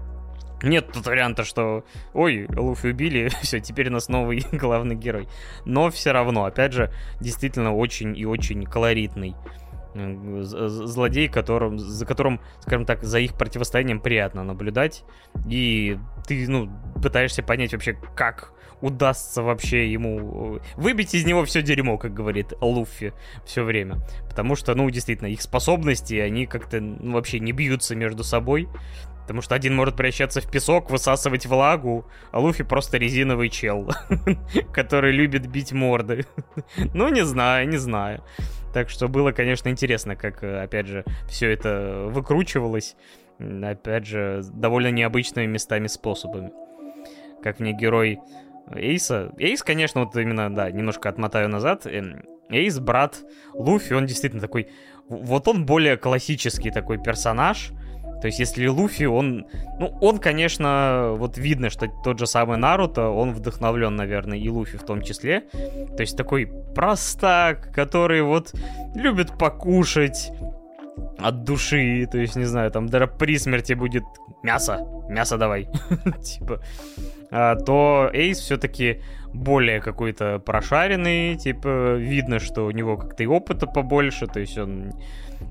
Нет 0.62 0.91
тут 0.91 1.08
варианта, 1.08 1.45
что 1.45 1.86
ой, 2.14 2.45
Луфи 2.50 2.88
убили, 2.88 3.30
все, 3.41 3.60
теперь 3.60 3.89
у 3.89 3.93
нас 3.93 4.08
новый 4.08 4.45
главный 4.52 4.95
герой. 4.95 5.28
Но 5.66 5.89
все 5.89 6.12
равно, 6.12 6.45
опять 6.45 6.74
же, 6.74 6.91
действительно 7.20 7.74
очень 7.74 8.16
и 8.16 8.26
очень 8.26 8.66
колоритный 8.66 9.36
злодей, 9.94 11.28
которым, 11.28 11.80
за 11.80 12.06
которым, 12.06 12.42
скажем 12.62 12.86
так, 12.86 13.04
за 13.04 13.20
их 13.20 13.34
противостоянием 13.34 14.00
приятно 14.00 14.44
наблюдать. 14.44 15.04
И 15.48 15.98
ты, 16.28 16.48
ну, 16.48 16.70
пытаешься 17.02 17.44
понять 17.44 17.74
вообще, 17.74 17.98
как 18.16 18.54
удастся 18.82 19.42
вообще 19.42 19.92
ему 19.92 20.58
э, 20.58 20.60
выбить 20.76 21.14
из 21.14 21.26
него 21.26 21.44
все 21.46 21.62
дерьмо, 21.62 21.98
как 21.98 22.14
говорит 22.14 22.54
Луффи 22.62 23.14
все 23.46 23.64
время. 23.64 23.98
Потому 24.30 24.56
что, 24.56 24.76
ну, 24.76 24.90
действительно, 24.90 25.28
их 25.28 25.42
способности, 25.42 26.16
они 26.16 26.46
как-то 26.46 26.80
ну, 26.80 27.14
вообще 27.14 27.40
не 27.40 27.52
бьются 27.52 27.96
между 27.96 28.24
собой. 28.24 28.70
Потому 29.24 29.44
что 29.44 29.54
один 29.54 29.76
может 29.76 29.96
превращаться 29.96 30.42
в 30.42 30.50
песок, 30.50 30.90
высасывать 30.90 31.46
влагу, 31.46 32.08
а 32.32 32.40
Луфи 32.40 32.64
просто 32.64 32.98
резиновый 32.98 33.50
чел, 33.50 33.92
который 34.74 35.12
любит 35.12 35.46
бить 35.46 35.72
морды. 35.72 36.26
ну, 36.96 37.10
не 37.10 37.24
знаю, 37.24 37.70
не 37.70 37.78
знаю. 37.78 38.24
Так 38.74 38.89
что 38.89 39.07
было, 39.07 39.32
конечно, 39.32 39.70
интересно, 39.70 40.15
как, 40.15 40.43
э, 40.43 40.61
опять 40.61 40.88
же, 40.88 41.03
все 41.28 41.51
это 41.51 42.05
выкручивалось. 42.09 42.95
Опять 43.39 44.05
же, 44.05 44.41
довольно 44.53 44.91
необычными 44.91 45.45
местами 45.45 45.88
способами. 45.88 46.51
Как 47.41 47.59
мне 47.59 47.74
герой 47.74 48.20
Эйса. 48.76 49.32
Эйс, 49.38 49.63
конечно, 49.63 50.03
вот 50.03 50.15
именно, 50.15 50.53
да, 50.53 50.70
немножко 50.70 51.09
отмотаю 51.09 51.49
назад. 51.49 51.86
Эм, 51.86 52.24
Эйс, 52.49 52.80
брат 52.80 53.20
Луфи, 53.53 53.93
он 53.93 54.05
действительно 54.05 54.41
такой... 54.41 54.70
Вот 55.07 55.47
он 55.47 55.65
более 55.65 55.97
классический 55.97 56.70
такой 56.70 57.01
персонаж, 57.01 57.72
то 58.22 58.28
есть, 58.28 58.39
если 58.39 58.67
Луфи, 58.67 59.05
он... 59.05 59.45
Ну, 59.80 59.97
он, 60.01 60.17
конечно, 60.20 61.13
вот 61.15 61.38
видно, 61.38 61.70
что 61.70 61.88
тот 62.03 62.20
же 62.20 62.28
самый 62.28 62.57
Наруто, 62.57 63.09
он 63.09 63.32
вдохновлен, 63.32 63.95
наверное, 63.95 64.38
и 64.38 64.49
Луфи 64.49 64.78
в 64.78 64.84
том 64.84 65.01
числе. 65.01 65.41
То 65.95 66.01
есть, 66.01 66.17
такой 66.17 66.51
простак, 66.76 67.72
который 67.74 68.22
вот 68.22 68.53
любит 68.93 69.38
покушать 69.38 70.32
от 71.17 71.43
души, 71.43 72.07
то 72.11 72.17
есть, 72.17 72.36
не 72.36 72.45
знаю, 72.45 72.72
там 72.72 72.88
даже 72.88 73.07
при 73.07 73.38
смерти 73.38 73.74
будет 73.74 74.03
мясо, 74.44 74.86
мясо 75.10 75.38
давай, 75.38 75.68
типа, 76.24 76.62
а, 77.32 77.56
то 77.56 78.10
Эйс 78.14 78.40
все-таки 78.40 79.02
более 79.34 79.82
какой-то 79.82 80.40
прошаренный, 80.40 81.36
типа, 81.38 81.96
видно, 81.96 82.40
что 82.40 82.66
у 82.66 82.72
него 82.72 82.98
как-то 82.98 83.24
и 83.24 83.28
опыта 83.28 83.68
побольше, 83.68 84.28
то 84.28 84.40
есть 84.40 84.58
он 84.58 84.94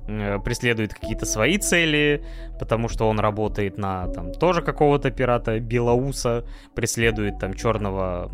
Э, 0.07 0.39
преследует 0.39 0.95
какие-то 0.95 1.26
свои 1.26 1.59
цели, 1.59 2.24
потому 2.59 2.89
что 2.89 3.09
он 3.09 3.20
работает 3.20 3.78
на 3.78 4.09
там 4.09 4.32
тоже 4.32 4.62
какого-то 4.62 5.11
пирата 5.11 5.61
Белоуса, 5.61 6.45
преследует 6.74 7.39
там 7.39 7.55
черного 7.55 8.30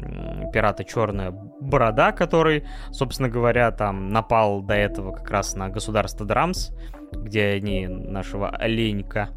пирата 0.53 0.85
Черная 0.85 1.31
Борода, 1.31 2.13
который, 2.13 2.65
собственно 2.91 3.29
говоря, 3.29 3.71
там 3.71 4.11
напал 4.11 4.63
до 4.63 4.75
этого 4.75 5.13
как 5.13 5.31
раз 5.31 5.55
на 5.55 5.69
государство 5.69 6.27
Драмс, 6.27 6.71
где 7.13 7.47
они 7.47 7.87
нашего 7.87 8.51
оленька 8.51 9.31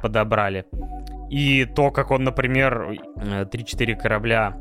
подобрали. 0.00 0.66
И 1.30 1.64
то, 1.64 1.90
как 1.90 2.10
он, 2.10 2.24
например, 2.24 2.98
3-4 3.16 3.92
э, 3.92 3.94
корабля 3.96 4.56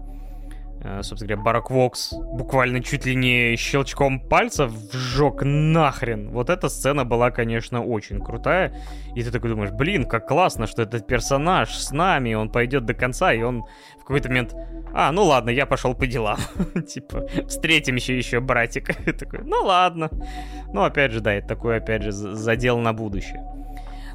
Э, 0.81 1.01
собственно 1.01 1.29
говоря, 1.29 1.43
Барак 1.43 1.71
Вокс 1.71 2.13
буквально 2.13 2.83
чуть 2.83 3.05
ли 3.05 3.15
не 3.15 3.55
щелчком 3.57 4.19
пальца 4.19 4.67
вжег 4.67 5.41
нахрен. 5.43 6.29
Вот 6.29 6.49
эта 6.49 6.69
сцена 6.69 7.03
была, 7.03 7.31
конечно, 7.31 7.83
очень 7.83 8.21
крутая. 8.21 8.73
И 9.15 9.23
ты 9.23 9.31
такой 9.31 9.49
думаешь, 9.49 9.71
блин, 9.71 10.05
как 10.05 10.27
классно, 10.27 10.67
что 10.67 10.83
этот 10.83 11.07
персонаж 11.07 11.75
с 11.75 11.91
нами, 11.91 12.35
он 12.35 12.49
пойдет 12.49 12.85
до 12.85 12.93
конца, 12.93 13.33
и 13.33 13.41
он 13.41 13.63
в 13.99 14.01
какой-то 14.01 14.29
момент... 14.29 14.55
А, 14.93 15.11
ну 15.11 15.23
ладно, 15.23 15.49
я 15.49 15.65
пошел 15.65 15.95
по 15.95 16.05
делам. 16.05 16.37
типа, 16.87 17.27
встретимся 17.47 18.13
еще, 18.13 18.39
братик. 18.39 18.95
такой, 19.19 19.39
ну 19.43 19.63
ладно. 19.63 20.09
Ну, 20.73 20.83
опять 20.83 21.11
же, 21.11 21.21
да, 21.21 21.33
это 21.33 21.47
такой, 21.47 21.77
опять 21.77 22.03
же, 22.03 22.11
задел 22.11 22.77
на 22.79 22.93
будущее. 22.93 23.43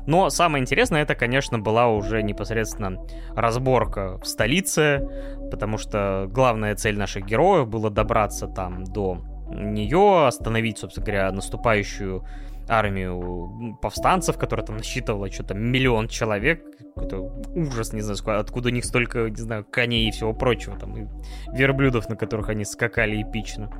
Но 0.07 0.31
самое 0.31 0.63
интересное, 0.63 1.03
это, 1.03 1.15
конечно, 1.15 1.59
была 1.59 1.89
уже 1.89 2.23
непосредственно 2.23 2.99
разборка 3.35 4.19
в 4.19 4.27
столице, 4.27 5.09
потому 5.51 5.79
что 5.79 6.27
главная 6.29 6.75
цель 6.75 6.99
наших 6.99 7.27
героев 7.27 7.69
была 7.69 7.91
добраться 7.91 8.49
там 8.49 8.85
до 8.85 9.19
нее, 9.49 10.27
остановить, 10.27 10.79
собственно 10.79 11.07
говоря, 11.07 11.33
наступающую 11.33 12.25
армию 12.69 13.79
повстанцев, 13.81 14.39
которая 14.39 14.65
там 14.67 14.77
насчитывала 14.77 15.31
что-то 15.31 15.55
миллион 15.55 16.09
человек. 16.09 16.65
Это 16.97 17.21
ужас, 17.21 17.93
не 17.93 18.01
знаю, 18.01 18.41
откуда 18.41 18.69
у 18.69 18.73
них 18.73 18.85
столько, 18.85 19.29
не 19.29 19.37
знаю, 19.37 19.65
коней 19.65 20.09
и 20.09 20.11
всего 20.11 20.33
прочего, 20.33 20.79
там, 20.79 20.97
и 20.97 21.07
верблюдов, 21.53 22.09
на 22.09 22.17
которых 22.17 22.49
они 22.49 22.65
скакали 22.65 23.23
эпично. 23.23 23.71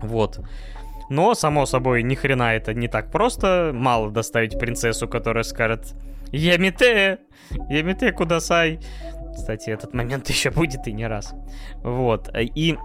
Вот. 0.00 0.40
Но, 1.08 1.34
само 1.34 1.66
собой, 1.66 2.02
ни 2.02 2.14
хрена 2.14 2.54
это 2.54 2.74
не 2.74 2.88
так 2.88 3.10
просто. 3.10 3.70
Мало 3.74 4.10
доставить 4.10 4.58
принцессу, 4.58 5.08
которая 5.08 5.44
скажет 5.44 5.94
«Ямите! 6.32 7.18
Ямите 7.68 8.12
кудасай!» 8.12 8.80
Кстати, 9.34 9.70
этот 9.70 9.94
момент 9.94 10.28
еще 10.28 10.50
будет 10.50 10.86
и 10.86 10.92
не 10.92 11.06
раз. 11.06 11.34
Вот. 11.82 12.30
И 12.34 12.76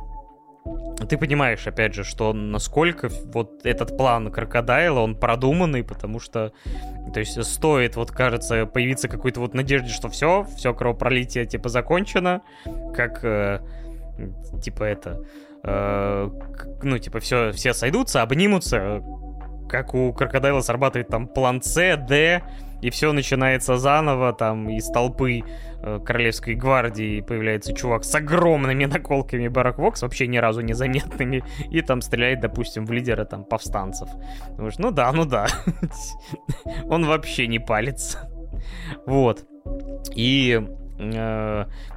ты 1.10 1.18
понимаешь, 1.18 1.66
опять 1.66 1.96
же, 1.96 2.04
что 2.04 2.34
насколько 2.34 3.10
вот 3.34 3.66
этот 3.66 3.98
план 3.98 4.32
крокодайла, 4.32 5.00
он 5.00 5.16
продуманный, 5.16 5.84
потому 5.84 6.20
что, 6.20 6.54
то 7.14 7.20
есть, 7.20 7.44
стоит, 7.44 7.96
вот, 7.96 8.12
кажется, 8.12 8.68
появиться 8.68 9.08
какой-то 9.08 9.40
вот 9.40 9.56
надежде, 9.56 9.90
что 9.90 10.10
все, 10.10 10.46
все 10.58 10.74
кровопролитие, 10.74 11.48
типа, 11.48 11.70
закончено, 11.70 12.42
как, 12.96 13.24
э, 13.24 13.62
типа, 14.62 14.84
это, 14.84 15.26
э, 15.64 16.30
ну, 16.84 16.98
типа, 16.98 17.20
все, 17.20 17.52
все 17.52 17.74
сойдутся, 17.74 18.22
обнимутся, 18.22 19.02
как 19.70 19.94
у 19.94 20.14
крокодайла 20.14 20.62
срабатывает 20.62 21.08
там 21.08 21.28
план 21.28 21.62
С, 21.62 21.98
Д, 21.98 22.44
и 22.82 22.90
все 22.90 23.14
начинается 23.14 23.78
заново, 23.78 24.34
там 24.34 24.70
из 24.70 24.88
толпы 24.88 25.44
э, 25.82 26.00
Королевской 26.04 26.56
гвардии 26.56 27.22
появляется 27.22 27.74
чувак 27.74 28.04
с 28.04 28.14
огромными 28.16 28.86
наколками 28.92 29.48
Барак 29.48 29.78
Вокс, 29.78 30.02
вообще 30.02 30.28
ни 30.28 30.38
разу 30.38 30.62
незаметными, 30.62 31.44
и 31.70 31.82
там 31.82 32.02
стреляет, 32.02 32.42
допустим, 32.42 32.86
в 32.86 32.92
лидера 32.92 33.24
там 33.26 33.46
повстанцев. 33.46 34.10
Думаешь, 34.58 34.80
ну 34.80 34.92
да, 34.92 35.12
ну 35.12 35.26
да. 35.26 35.48
Он 36.90 37.06
вообще 37.06 37.48
не 37.48 37.60
палится. 37.60 38.30
Вот. 39.06 39.46
И 40.16 40.60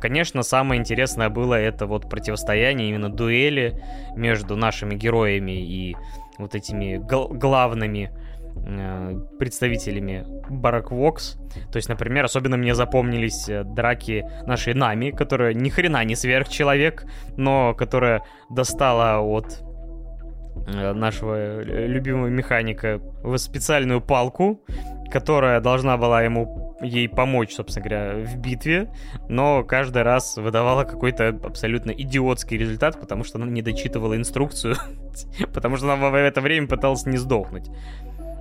конечно, 0.00 0.42
самое 0.42 0.80
интересное 0.80 1.28
было 1.28 1.54
это 1.54 1.86
вот 1.86 2.08
противостояние, 2.08 2.88
именно 2.88 3.10
дуэли 3.10 3.82
между 4.16 4.56
нашими 4.56 4.94
героями 4.94 5.52
и 5.52 5.96
вот 6.38 6.54
этими 6.54 6.96
гл- 6.96 7.28
главными 7.28 8.10
э, 8.56 9.20
представителями 9.38 10.24
Барак 10.48 10.90
Вокс. 10.90 11.36
То 11.70 11.76
есть, 11.76 11.88
например, 11.88 12.24
особенно 12.24 12.56
мне 12.56 12.74
запомнились 12.74 13.48
э, 13.48 13.64
драки 13.64 14.24
нашей 14.46 14.74
Нами, 14.74 15.10
которая 15.10 15.54
ни 15.54 15.68
хрена 15.68 16.04
не 16.04 16.16
сверхчеловек, 16.16 17.04
но 17.36 17.74
которая 17.74 18.22
достала 18.50 19.20
от 19.20 19.62
нашего 20.66 21.62
любимого 21.62 22.28
механика 22.28 23.00
в 23.22 23.36
специальную 23.38 24.00
палку, 24.00 24.60
которая 25.10 25.60
должна 25.60 25.96
была 25.96 26.22
ему 26.22 26.63
ей 26.80 27.08
помочь, 27.08 27.54
собственно 27.54 27.88
говоря, 27.88 28.14
в 28.24 28.36
битве, 28.36 28.90
но 29.28 29.62
каждый 29.64 30.02
раз 30.02 30.36
выдавала 30.36 30.84
какой-то 30.84 31.28
абсолютно 31.28 31.90
идиотский 31.90 32.56
результат, 32.56 33.00
потому 33.00 33.24
что 33.24 33.38
она 33.38 33.46
не 33.46 33.62
дочитывала 33.62 34.16
инструкцию, 34.16 34.76
потому 35.52 35.76
что 35.76 35.92
она 35.92 36.10
в 36.10 36.14
это 36.14 36.40
время 36.40 36.66
пыталась 36.66 37.06
не 37.06 37.16
сдохнуть. 37.16 37.68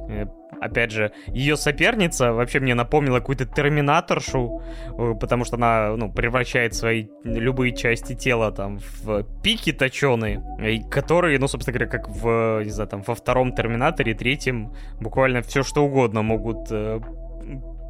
Э, 0.10 0.26
опять 0.60 0.92
же, 0.92 1.12
ее 1.28 1.58
соперница 1.58 2.34
вообще 2.34 2.60
мне 2.60 2.76
напомнила 2.76 3.20
какую-то 3.20 3.46
терминаторшу, 3.46 4.62
э, 4.98 5.14
потому 5.20 5.46
что 5.46 5.56
она, 5.56 5.96
ну, 5.96 6.12
превращает 6.12 6.74
свои 6.74 7.08
любые 7.24 7.76
части 7.76 8.16
тела 8.16 8.52
там 8.52 8.80
в 8.80 9.24
пики 9.42 9.72
точеные, 9.72 10.44
которые, 10.90 11.40
ну, 11.40 11.48
собственно 11.48 11.78
говоря, 11.78 11.92
как 11.92 12.10
в, 12.10 12.64
не 12.64 12.70
знаю, 12.72 12.90
там, 12.90 13.04
во 13.04 13.16
втором 13.16 13.54
терминаторе, 13.54 14.14
третьем, 14.14 14.74
буквально 15.00 15.42
все 15.42 15.64
что 15.64 15.86
угодно 15.86 16.22
могут 16.22 16.68
э, 16.72 17.00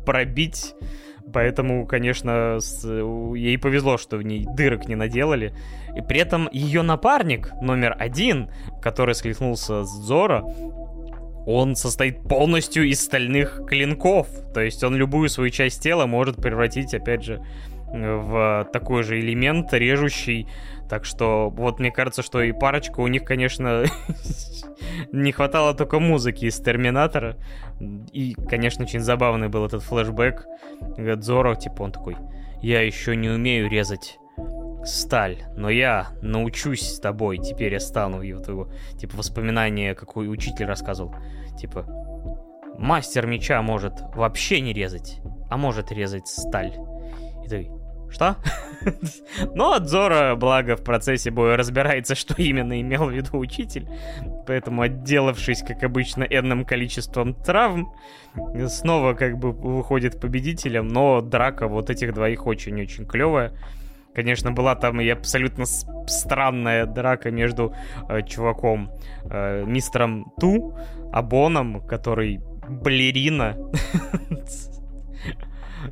пробить 0.06 0.76
Поэтому, 1.32 1.88
конечно, 1.88 2.58
с... 2.60 2.86
ей 2.86 3.58
повезло, 3.58 3.98
что 3.98 4.18
в 4.18 4.24
ней 4.24 4.46
дырок 4.56 4.88
не 4.88 4.96
наделали. 4.96 5.54
И 5.96 6.02
при 6.02 6.20
этом 6.20 6.50
ее 6.52 6.82
напарник 6.82 7.52
номер 7.62 7.96
один, 7.98 8.50
который 8.82 9.16
схлестнулся 9.16 9.84
с 9.84 9.90
Зора, 9.90 10.44
он 11.46 11.76
состоит 11.76 12.22
полностью 12.24 12.88
из 12.88 13.02
стальных 13.02 13.62
клинков. 13.68 14.28
То 14.54 14.62
есть 14.62 14.84
он 14.84 14.96
любую 14.96 15.30
свою 15.30 15.50
часть 15.50 15.82
тела 15.82 16.06
может 16.06 16.38
превратить, 16.38 16.94
опять 16.94 17.24
же, 17.24 17.44
в 17.94 18.68
такой 18.74 19.04
же 19.04 19.20
элемент, 19.20 19.74
режущий. 19.74 20.48
Так 20.90 21.06
что 21.06 21.50
вот 21.50 21.80
мне 21.80 21.92
кажется, 21.92 22.22
что 22.22 22.42
и 22.42 22.52
парочка 22.52 23.00
у 23.00 23.08
них, 23.08 23.24
конечно, 23.24 23.86
не 25.12 25.32
хватало 25.32 25.74
только 25.74 26.00
музыки 26.00 26.46
из 26.46 26.60
Терминатора. 26.60 27.38
И, 28.12 28.34
конечно, 28.34 28.86
очень 28.86 29.00
забавный 29.00 29.48
был 29.48 29.66
этот 29.66 29.84
флешбэк. 29.84 30.46
Годзоро, 30.98 31.56
типа, 31.56 31.84
он 31.84 31.92
такой, 31.92 32.18
я 32.62 32.82
еще 32.82 33.16
не 33.16 33.30
умею 33.30 33.70
резать 33.70 34.20
сталь, 34.84 35.44
но 35.56 35.70
я 35.70 36.10
научусь 36.22 36.82
с 36.82 37.00
тобой, 37.00 37.38
теперь 37.38 37.74
я 37.74 37.80
стану. 37.80 38.22
И 38.22 38.34
вот 38.34 38.48
его, 38.48 38.70
типа, 38.98 39.18
воспоминание, 39.18 39.96
какой 39.96 40.28
учитель 40.30 40.66
рассказывал. 40.66 41.16
Типа, 41.58 41.86
мастер 42.78 43.28
меча 43.28 43.62
может 43.62 44.02
вообще 44.16 44.62
не 44.62 44.74
резать, 44.74 45.22
а 45.50 45.58
может 45.58 45.92
резать 45.92 46.28
сталь. 46.28 46.74
И 47.46 47.48
ты, 47.48 47.72
что? 48.14 48.38
Но 49.56 49.80
Дзора, 49.80 50.36
благо, 50.36 50.76
в 50.76 50.84
процессе 50.84 51.32
боя 51.32 51.58
разбирается, 51.58 52.16
что 52.16 52.36
именно 52.38 52.80
имел 52.80 53.06
в 53.06 53.12
виду 53.12 53.38
учитель. 53.38 53.88
Поэтому, 54.46 54.82
отделавшись, 54.82 55.64
как 55.64 55.84
обычно, 55.84 56.24
энным 56.24 56.66
количеством 56.66 57.34
травм, 57.34 57.94
снова 58.68 59.14
как 59.14 59.38
бы 59.38 59.52
выходит 59.52 60.20
победителем. 60.20 60.88
Но 60.88 61.22
драка 61.22 61.68
вот 61.68 61.90
этих 61.90 62.14
двоих 62.14 62.46
очень-очень 62.46 63.06
клевая. 63.06 63.54
Конечно, 64.14 64.52
была 64.52 64.76
там 64.76 65.02
и 65.02 65.10
абсолютно 65.10 65.66
странная 65.66 66.86
драка 66.86 67.32
между 67.32 67.74
э, 68.08 68.22
чуваком, 68.22 68.92
э, 69.24 69.64
мистером 69.66 70.32
Ту, 70.40 70.78
Абоном, 71.12 71.82
который 71.88 72.40
балерина. 72.70 73.58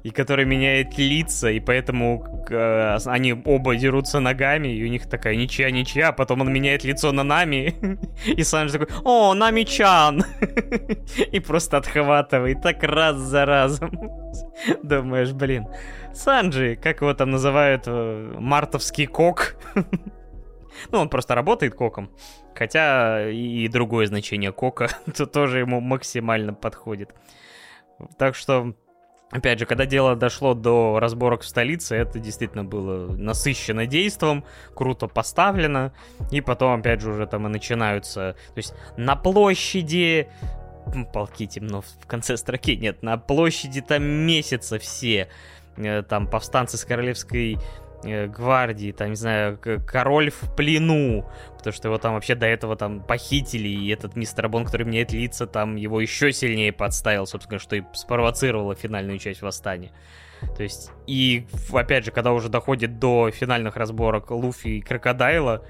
и 0.03 0.09
который 0.11 0.45
меняет 0.45 0.97
лица, 0.97 1.49
и 1.49 1.59
поэтому 1.59 2.45
э, 2.49 2.97
они 3.05 3.33
оба 3.33 3.75
дерутся 3.75 4.19
ногами, 4.19 4.69
и 4.69 4.83
у 4.83 4.87
них 4.87 5.09
такая 5.09 5.35
ничья-ничья, 5.35 6.09
а 6.09 6.13
потом 6.13 6.41
он 6.41 6.51
меняет 6.51 6.83
лицо 6.83 7.11
на 7.11 7.23
Нами, 7.23 7.75
и 8.25 8.43
Санджи 8.43 8.77
такой, 8.77 8.95
о, 9.03 9.33
Нами-чан! 9.33 10.23
и 11.31 11.39
просто 11.39 11.77
отхватывает 11.77 12.61
так 12.61 12.83
раз 12.83 13.17
за 13.17 13.45
разом. 13.45 13.91
Думаешь, 14.83 15.31
блин, 15.31 15.67
Санджи, 16.13 16.75
как 16.75 17.01
его 17.01 17.13
там 17.13 17.31
называют, 17.31 17.83
э, 17.87 18.35
мартовский 18.39 19.07
кок? 19.07 19.55
Ну, 20.91 20.99
он 20.99 21.09
просто 21.09 21.35
работает 21.35 21.75
коком. 21.75 22.09
Хотя 22.55 23.29
и 23.29 23.67
другое 23.67 24.07
значение 24.07 24.51
кока 24.51 24.89
то 25.15 25.25
тоже 25.25 25.59
ему 25.59 25.79
максимально 25.79 26.53
подходит. 26.53 27.13
Так 28.17 28.35
что 28.35 28.73
Опять 29.31 29.59
же, 29.59 29.65
когда 29.65 29.85
дело 29.85 30.15
дошло 30.15 30.53
до 30.53 30.99
разборок 30.99 31.41
в 31.41 31.47
столице, 31.47 31.95
это 31.95 32.19
действительно 32.19 32.65
было 32.65 33.07
насыщено 33.15 33.85
действом, 33.85 34.43
круто 34.75 35.07
поставлено, 35.07 35.93
и 36.31 36.41
потом, 36.41 36.81
опять 36.81 37.01
же, 37.01 37.11
уже 37.11 37.25
там 37.25 37.47
и 37.47 37.49
начинаются, 37.49 38.35
то 38.53 38.57
есть 38.57 38.73
на 38.97 39.15
площади, 39.15 40.27
полки 41.13 41.47
темно 41.47 41.81
в 41.81 42.07
конце 42.07 42.35
строки, 42.35 42.75
нет, 42.75 43.03
на 43.03 43.17
площади 43.17 43.81
там 43.81 44.03
месяца 44.03 44.79
все, 44.79 45.29
э, 45.77 46.03
там 46.03 46.27
повстанцы 46.27 46.77
с 46.77 46.83
королевской 46.83 47.57
гвардии, 48.03 48.91
там, 48.91 49.09
не 49.11 49.15
знаю, 49.15 49.59
король 49.85 50.31
в 50.31 50.55
плену, 50.55 51.25
потому 51.57 51.73
что 51.73 51.87
его 51.87 51.97
там 51.97 52.13
вообще 52.13 52.35
до 52.35 52.47
этого 52.47 52.75
там 52.75 53.01
похитили, 53.01 53.67
и 53.67 53.89
этот 53.89 54.15
мистер 54.15 54.49
Бон, 54.49 54.65
который 54.65 54.85
меняет 54.85 55.11
лица, 55.11 55.47
там 55.47 55.75
его 55.75 56.01
еще 56.01 56.31
сильнее 56.31 56.73
подставил, 56.73 57.27
собственно, 57.27 57.59
что 57.59 57.75
и 57.75 57.83
спровоцировало 57.93 58.75
финальную 58.75 59.19
часть 59.19 59.41
восстания. 59.41 59.91
То 60.57 60.63
есть, 60.63 60.91
и 61.05 61.45
опять 61.71 62.05
же, 62.05 62.11
когда 62.11 62.31
уже 62.33 62.49
доходит 62.49 62.99
до 62.99 63.29
финальных 63.31 63.75
разборок 63.75 64.31
Луфи 64.31 64.69
и 64.69 64.81
Крокодайла, 64.81 65.63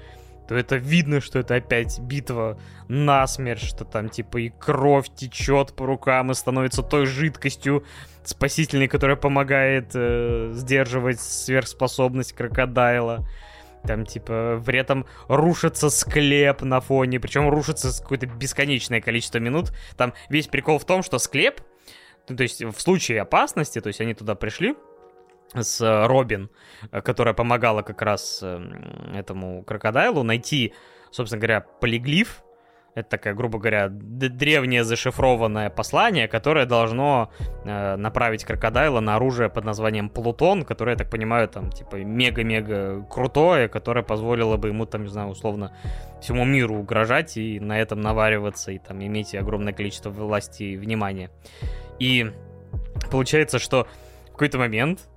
то 0.52 0.58
это 0.58 0.76
видно, 0.76 1.22
что 1.22 1.38
это 1.38 1.54
опять 1.54 1.98
битва 1.98 2.58
насмерть, 2.88 3.62
что 3.62 3.86
там 3.86 4.10
типа 4.10 4.38
и 4.38 4.50
кровь 4.50 5.06
течет 5.14 5.74
по 5.74 5.86
рукам 5.86 6.30
и 6.30 6.34
становится 6.34 6.82
той 6.82 7.06
жидкостью 7.06 7.84
спасительной, 8.22 8.86
которая 8.86 9.16
помогает 9.16 9.92
э, 9.94 10.50
сдерживать 10.52 11.20
сверхспособность 11.20 12.34
крокодайла. 12.34 13.26
Там, 13.86 14.04
типа, 14.04 14.62
при 14.64 14.78
этом 14.78 15.06
рушится 15.26 15.88
склеп 15.88 16.60
на 16.60 16.80
фоне, 16.80 17.18
причем 17.18 17.48
рушится 17.48 17.90
какое-то 18.00 18.26
бесконечное 18.26 19.00
количество 19.00 19.38
минут. 19.38 19.72
Там 19.96 20.12
весь 20.28 20.48
прикол 20.48 20.78
в 20.78 20.84
том, 20.84 21.02
что 21.02 21.18
склеп, 21.18 21.62
ну, 22.28 22.36
то 22.36 22.42
есть 22.42 22.62
в 22.62 22.78
случае 22.78 23.22
опасности, 23.22 23.80
то 23.80 23.88
есть 23.88 24.02
они 24.02 24.12
туда 24.12 24.34
пришли, 24.34 24.76
с 25.54 25.80
э, 25.80 26.06
Робин, 26.06 26.50
э, 26.90 27.00
которая 27.00 27.34
помогала 27.34 27.82
как 27.82 28.02
раз 28.02 28.40
эм, 28.42 29.14
этому 29.14 29.62
крокодайлу 29.64 30.22
найти, 30.22 30.74
собственно 31.10 31.40
говоря, 31.40 31.60
полиглиф. 31.60 32.42
Это 32.94 33.08
такая, 33.08 33.32
грубо 33.32 33.58
говоря, 33.58 33.88
древнее 33.88 34.84
зашифрованное 34.84 35.70
послание, 35.70 36.28
которое 36.28 36.66
должно 36.66 37.30
э, 37.64 37.96
направить 37.96 38.44
крокодайла 38.44 39.00
на 39.00 39.16
оружие 39.16 39.48
под 39.48 39.64
названием 39.64 40.10
Плутон, 40.10 40.62
которое, 40.62 40.92
я 40.92 40.98
так 40.98 41.08
понимаю, 41.08 41.48
там, 41.48 41.70
типа, 41.70 41.96
мега-мега 41.96 43.06
крутое, 43.08 43.68
которое 43.68 44.02
позволило 44.02 44.58
бы 44.58 44.68
ему, 44.68 44.84
там, 44.84 45.04
не 45.04 45.08
знаю, 45.08 45.30
условно, 45.30 45.74
всему 46.20 46.44
миру 46.44 46.76
угрожать 46.76 47.38
и 47.38 47.58
на 47.60 47.80
этом 47.80 48.02
навариваться, 48.02 48.72
и 48.72 48.78
там 48.78 49.02
иметь 49.02 49.34
огромное 49.34 49.72
количество 49.72 50.10
власти 50.10 50.64
и 50.64 50.76
внимания. 50.76 51.30
И 51.98 52.30
получается, 53.10 53.58
что 53.58 53.86
в 54.28 54.32
какой-то 54.32 54.58
момент 54.58 55.08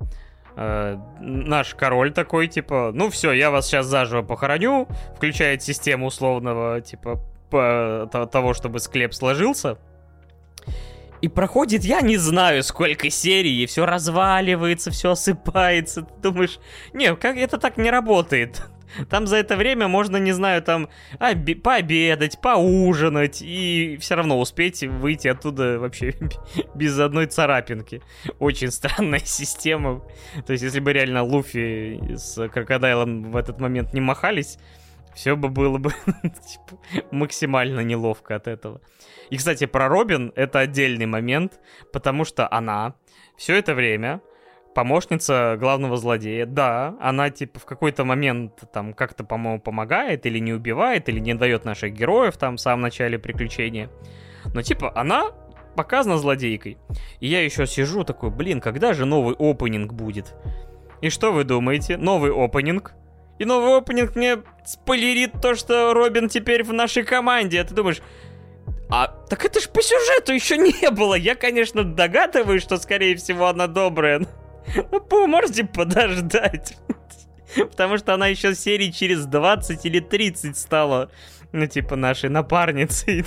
э, 0.56 0.98
наш 1.20 1.76
король 1.76 2.12
такой, 2.12 2.48
типа, 2.48 2.92
ну 2.94 3.10
все, 3.10 3.32
я 3.32 3.52
вас 3.52 3.68
сейчас 3.68 3.86
заживо 3.86 4.22
похороню, 4.22 4.88
включает 5.16 5.64
систему 5.64 6.08
условного, 6.08 6.82
типа, 6.82 7.20
по, 7.50 8.10
того, 8.32 8.54
чтобы 8.54 8.80
склеп 8.80 9.14
сложился. 9.14 9.78
И 11.22 11.28
проходит, 11.28 11.84
я 11.84 12.02
не 12.02 12.18
знаю, 12.18 12.64
сколько 12.64 13.10
серий, 13.10 13.64
и 13.64 13.66
все 13.66 13.86
разваливается, 13.86 14.92
все 14.92 15.12
осыпается. 15.12 16.04
Ты 16.04 16.22
думаешь, 16.22 16.60
не, 16.94 17.16
как 17.16 17.38
это 17.38 17.58
так 17.58 17.78
не 17.78 17.90
работает? 17.90 18.62
Там 19.10 19.28
за 19.28 19.38
это 19.38 19.56
время 19.56 19.88
можно, 19.88 20.18
не 20.18 20.32
знаю, 20.32 20.62
там 20.62 20.90
оби- 21.20 21.56
пообедать, 21.56 22.40
поужинать 22.42 23.42
и 23.42 23.98
все 24.00 24.16
равно 24.16 24.40
успеть 24.40 24.84
выйти 24.84 25.28
оттуда 25.28 25.80
вообще 25.80 26.16
без 26.76 26.98
одной 27.00 27.28
царапинки. 27.28 28.02
Очень 28.40 28.72
странная 28.72 29.20
система. 29.26 30.02
То 30.46 30.54
есть, 30.54 30.64
если 30.64 30.80
бы 30.80 30.94
реально 30.94 31.24
Луфи 31.24 32.16
с 32.16 32.48
Крокодайлом 32.50 33.32
в 33.32 33.38
этот 33.38 33.60
момент 33.60 33.94
не 33.94 34.02
махались, 34.02 34.58
все 35.16 35.36
бы 35.36 35.50
было 35.50 35.78
бы 35.78 35.92
типа, 36.24 36.80
максимально 37.12 37.80
неловко 37.80 38.36
от 38.36 38.48
этого. 38.48 38.82
И, 39.30 39.38
кстати, 39.38 39.66
про 39.66 39.88
Робин 39.88 40.32
это 40.36 40.60
отдельный 40.60 41.06
момент, 41.06 41.60
потому 41.92 42.26
что 42.26 42.52
она 42.52 42.96
все 43.38 43.56
это 43.56 43.74
время 43.74 44.22
помощница 44.76 45.56
главного 45.58 45.96
злодея, 45.98 46.46
да, 46.46 46.96
она 47.00 47.30
типа 47.32 47.60
в 47.60 47.66
какой-то 47.66 48.04
момент 48.04 48.52
там 48.72 48.94
как-то, 48.94 49.24
по-моему, 49.24 49.60
помогает 49.60 50.26
или 50.26 50.38
не 50.38 50.54
убивает, 50.54 51.10
или 51.10 51.20
не 51.20 51.34
дает 51.34 51.64
наших 51.66 51.94
героев 51.94 52.38
там 52.38 52.58
в 52.58 52.60
самом 52.60 52.82
начале 52.82 53.18
приключения. 53.18 53.90
Но 54.54 54.62
типа 54.62 54.92
она 54.94 55.32
показана 55.76 56.18
злодейкой. 56.18 56.78
И 57.22 57.28
я 57.28 57.44
еще 57.44 57.66
сижу 57.66 58.04
такой, 58.04 58.30
блин, 58.30 58.60
когда 58.60 58.94
же 58.94 59.06
новый 59.06 59.36
опенинг 59.40 59.94
будет? 59.94 60.36
И 61.02 61.10
что 61.10 61.32
вы 61.32 61.46
думаете? 61.46 61.98
Новый 61.98 62.32
опенинг. 62.32 62.94
И 63.40 63.46
новый 63.46 63.78
опенинг 63.78 64.16
мне 64.16 64.40
спойлерит 64.66 65.42
то, 65.42 65.56
что 65.56 65.94
Робин 65.94 66.28
теперь 66.28 66.64
в 66.64 66.74
нашей 66.74 67.04
команде. 67.04 67.62
А 67.62 67.64
ты 67.64 67.74
думаешь, 67.74 68.02
а 68.90 69.08
так 69.30 69.46
это 69.46 69.62
ж 69.62 69.70
по 69.70 69.82
сюжету 69.82 70.34
еще 70.34 70.58
не 70.58 70.90
было. 70.92 71.16
Я, 71.16 71.36
конечно, 71.36 71.86
догадываюсь, 71.86 72.62
что, 72.62 72.78
скорее 72.78 73.16
всего, 73.16 73.48
она 73.48 73.68
добрая. 73.68 74.26
Вы 75.10 75.28
можете 75.28 75.64
подождать. 75.66 76.78
Потому 77.56 77.98
что 77.98 78.14
она 78.14 78.28
еще 78.28 78.56
серии 78.56 78.92
через 78.92 79.26
20 79.26 79.86
или 79.86 80.00
30 80.00 80.58
стала, 80.58 81.10
ну, 81.52 81.66
типа, 81.68 81.96
нашей 81.96 82.30
напарницей. 82.30 83.26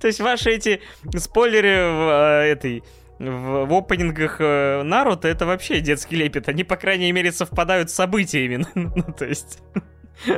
То 0.00 0.06
есть 0.06 0.20
ваши 0.20 0.50
эти 0.50 0.80
спойлеры 1.16 1.90
в 1.92 2.44
э, 2.44 2.52
этой 2.52 2.84
в, 3.18 3.66
в 3.66 3.72
опенингах 3.74 4.36
э, 4.40 4.82
Наруто 4.82 5.28
это 5.28 5.46
вообще 5.46 5.80
детский 5.80 6.16
лепет. 6.16 6.48
Они, 6.48 6.64
по 6.64 6.76
крайней 6.76 7.12
мере, 7.12 7.32
совпадают 7.32 7.90
с 7.90 7.94
событиями. 7.94 8.66
ну, 8.74 9.14
то 9.16 9.26
есть... 9.26 9.58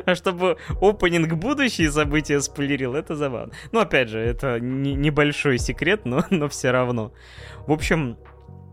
А 0.06 0.14
чтобы 0.14 0.56
опенинг 0.80 1.34
будущие 1.34 1.90
события 1.90 2.40
спойлерил, 2.40 2.94
это 2.94 3.16
забавно. 3.16 3.52
Ну, 3.72 3.80
опять 3.80 4.08
же, 4.08 4.18
это 4.18 4.58
не, 4.58 4.94
небольшой 4.94 5.58
секрет, 5.58 6.06
но, 6.06 6.24
но 6.30 6.48
все 6.48 6.70
равно. 6.70 7.12
В 7.66 7.72
общем, 7.72 8.16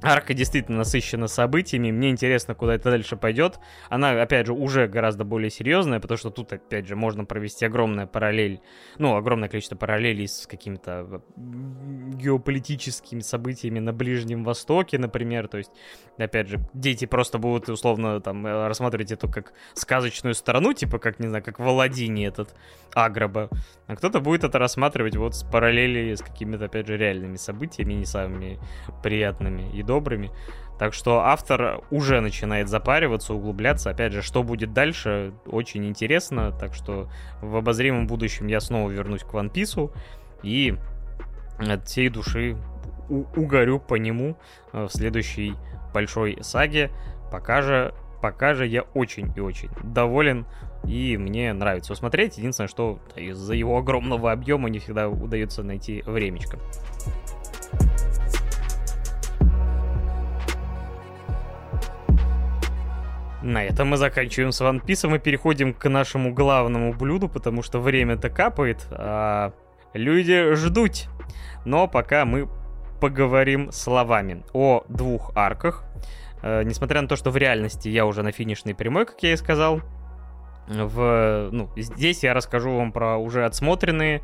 Арка 0.04 0.34
действительно 0.34 0.80
насыщена 0.80 1.28
событиями. 1.28 1.92
Мне 1.92 2.10
интересно, 2.10 2.56
куда 2.56 2.76
это 2.76 2.90
дальше 2.90 3.18
пойдет. 3.18 3.60
Она, 3.90 4.22
опять 4.22 4.48
же, 4.48 4.54
уже 4.54 4.88
гораздо 4.88 5.26
более 5.26 5.52
серьезная, 5.52 6.00
потому 6.00 6.18
что 6.18 6.32
тут, 6.32 6.52
опять 6.54 6.88
же, 6.88 6.96
можно 6.96 7.24
провести 7.26 7.66
огромная 7.66 8.08
параллель, 8.08 8.62
ну, 8.98 9.16
огромное 9.16 9.48
количество 9.48 9.76
параллелей 9.76 10.28
с 10.28 10.48
какими-то 10.48 11.22
геополитическими 11.38 13.20
событиями 13.20 13.80
на 13.80 13.94
Ближнем 13.94 14.44
Востоке, 14.44 14.98
например. 14.98 15.48
То 15.48 15.60
есть, 15.60 15.72
опять 16.18 16.48
же, 16.48 16.60
дети 16.74 17.06
просто 17.06 17.38
будут, 17.38 17.70
условно, 17.70 18.20
там, 18.22 18.46
рассматривать 18.46 19.12
эту 19.12 19.30
как 19.30 19.54
сказочную 19.74 20.34
страну, 20.34 20.74
типа, 20.74 20.98
как, 20.98 21.20
не 21.20 21.28
знаю, 21.28 21.44
как 21.44 21.60
в 21.60 21.68
Аладдине 21.68 22.26
этот 22.26 22.56
Аграба. 22.94 23.50
А 23.88 23.96
кто-то 23.96 24.20
будет 24.20 24.44
это 24.44 24.58
рассматривать 24.58 25.16
вот 25.16 25.36
с 25.36 25.44
параллели 25.44 26.16
с 26.16 26.22
какими-то, 26.22 26.66
опять 26.66 26.88
же, 26.88 26.98
реальными 26.98 27.36
событиями, 27.36 27.94
не 27.94 28.06
самыми 28.06 28.60
приятными 29.04 29.72
и 29.78 29.84
добрыми. 29.92 30.32
Так 30.80 30.94
что 30.94 31.20
автор 31.20 31.82
уже 31.92 32.22
начинает 32.22 32.70
запариваться, 32.70 33.34
углубляться. 33.34 33.90
Опять 33.90 34.14
же, 34.14 34.22
что 34.22 34.42
будет 34.42 34.74
дальше, 34.74 35.34
очень 35.46 35.86
интересно. 35.86 36.52
Так 36.58 36.74
что 36.74 37.10
в 37.42 37.56
обозримом 37.56 38.08
будущем 38.08 38.48
я 38.48 38.60
снова 38.62 38.90
вернусь 38.90 39.22
к 39.24 39.34
One 39.34 39.52
Piece 39.52 39.92
и 40.44 40.76
от 41.60 41.88
всей 41.88 42.10
души 42.10 42.58
угорю 43.10 43.80
по 43.80 43.96
нему 43.96 44.38
э, 44.74 44.86
в 44.86 44.90
следующей 44.90 45.54
большой 45.94 46.40
саге. 46.42 46.90
Пока 47.32 47.62
же, 47.62 47.94
пока 48.22 48.54
же 48.54 48.66
я 48.66 48.82
очень 48.94 49.32
и 49.36 49.40
очень 49.40 49.70
доволен 49.84 50.46
и 50.88 51.18
мне 51.18 51.54
нравится 51.54 51.96
смотреть. 51.96 52.38
Единственное, 52.38 52.68
что 52.68 53.00
из-за 53.16 53.54
его 53.54 53.78
огромного 53.78 54.32
объема 54.32 54.70
не 54.70 54.80
всегда 54.80 55.10
удается 55.10 55.64
найти 55.64 56.02
времечко. 56.06 56.58
На 63.42 63.64
этом 63.64 63.90
мы 63.90 63.98
заканчиваем 63.98 64.52
с 64.52 64.62
One 64.62 64.84
Piece 64.84 65.16
и 65.16 65.20
переходим 65.20 65.74
к 65.74 65.90
нашему 65.90 66.34
главному 66.34 66.94
блюду, 66.94 67.28
потому 67.28 67.64
что 67.64 67.80
время-то 67.80 68.30
капает, 68.30 68.86
а 68.92 69.54
люди 69.94 70.54
ждут. 70.54 71.08
Но 71.66 71.88
пока 71.88 72.26
мы 72.26 72.48
поговорим 73.02 73.72
словами 73.72 74.44
о 74.54 74.84
двух 74.88 75.32
арках. 75.36 75.84
Э, 76.44 76.64
несмотря 76.64 77.02
на 77.02 77.08
то, 77.08 77.16
что 77.16 77.32
в 77.32 77.38
реальности 77.38 77.90
я 77.90 78.06
уже 78.06 78.22
на 78.24 78.32
финишной 78.32 78.76
прямой, 78.76 79.06
как 79.06 79.22
я 79.24 79.34
и 79.34 79.36
сказал, 79.38 79.82
в, 80.68 81.50
ну, 81.52 81.70
здесь 81.76 82.24
я 82.24 82.34
расскажу 82.34 82.78
вам 82.78 82.92
про 82.92 83.18
уже 83.18 83.46
отсмотренные 83.46 84.22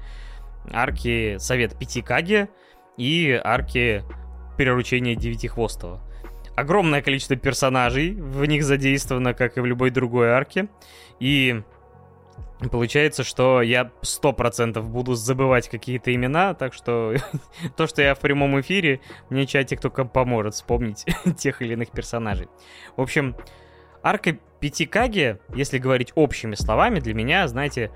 арки 0.72 1.38
Совет 1.40 1.78
Пятикаги 1.78 2.48
и 2.98 3.40
арки 3.44 4.04
Переручения 4.58 5.16
Девятихвостого 5.16 6.07
огромное 6.58 7.04
количество 7.04 7.36
персонажей 7.36 8.14
в 8.14 8.44
них 8.46 8.64
задействовано, 8.64 9.36
как 9.36 9.58
и 9.58 9.62
в 9.62 9.66
любой 9.66 9.92
другой 9.92 10.32
арке. 10.32 10.68
И 11.20 11.62
Получается, 12.72 13.24
что 13.24 13.62
я 13.62 13.92
сто 14.02 14.34
процентов 14.34 14.90
буду 14.90 15.14
забывать 15.14 15.70
какие-то 15.70 16.14
имена, 16.16 16.56
так 16.56 16.74
что 16.74 17.14
то, 17.78 17.86
что 17.86 18.02
я 18.02 18.16
в 18.16 18.20
прямом 18.20 18.60
эфире, 18.62 19.00
мне 19.30 19.46
чатик 19.46 19.80
только 19.80 20.06
поможет 20.06 20.56
вспомнить 20.56 21.06
тех 21.38 21.62
или 21.62 21.74
иных 21.74 21.92
персонажей. 21.92 22.48
В 22.96 23.02
общем, 23.02 23.36
арка 24.02 24.40
Пятикаги, 24.60 25.38
если 25.54 25.78
говорить 25.78 26.12
общими 26.16 26.56
словами, 26.56 27.00
для 27.00 27.14
меня, 27.14 27.48
знаете, 27.48 27.92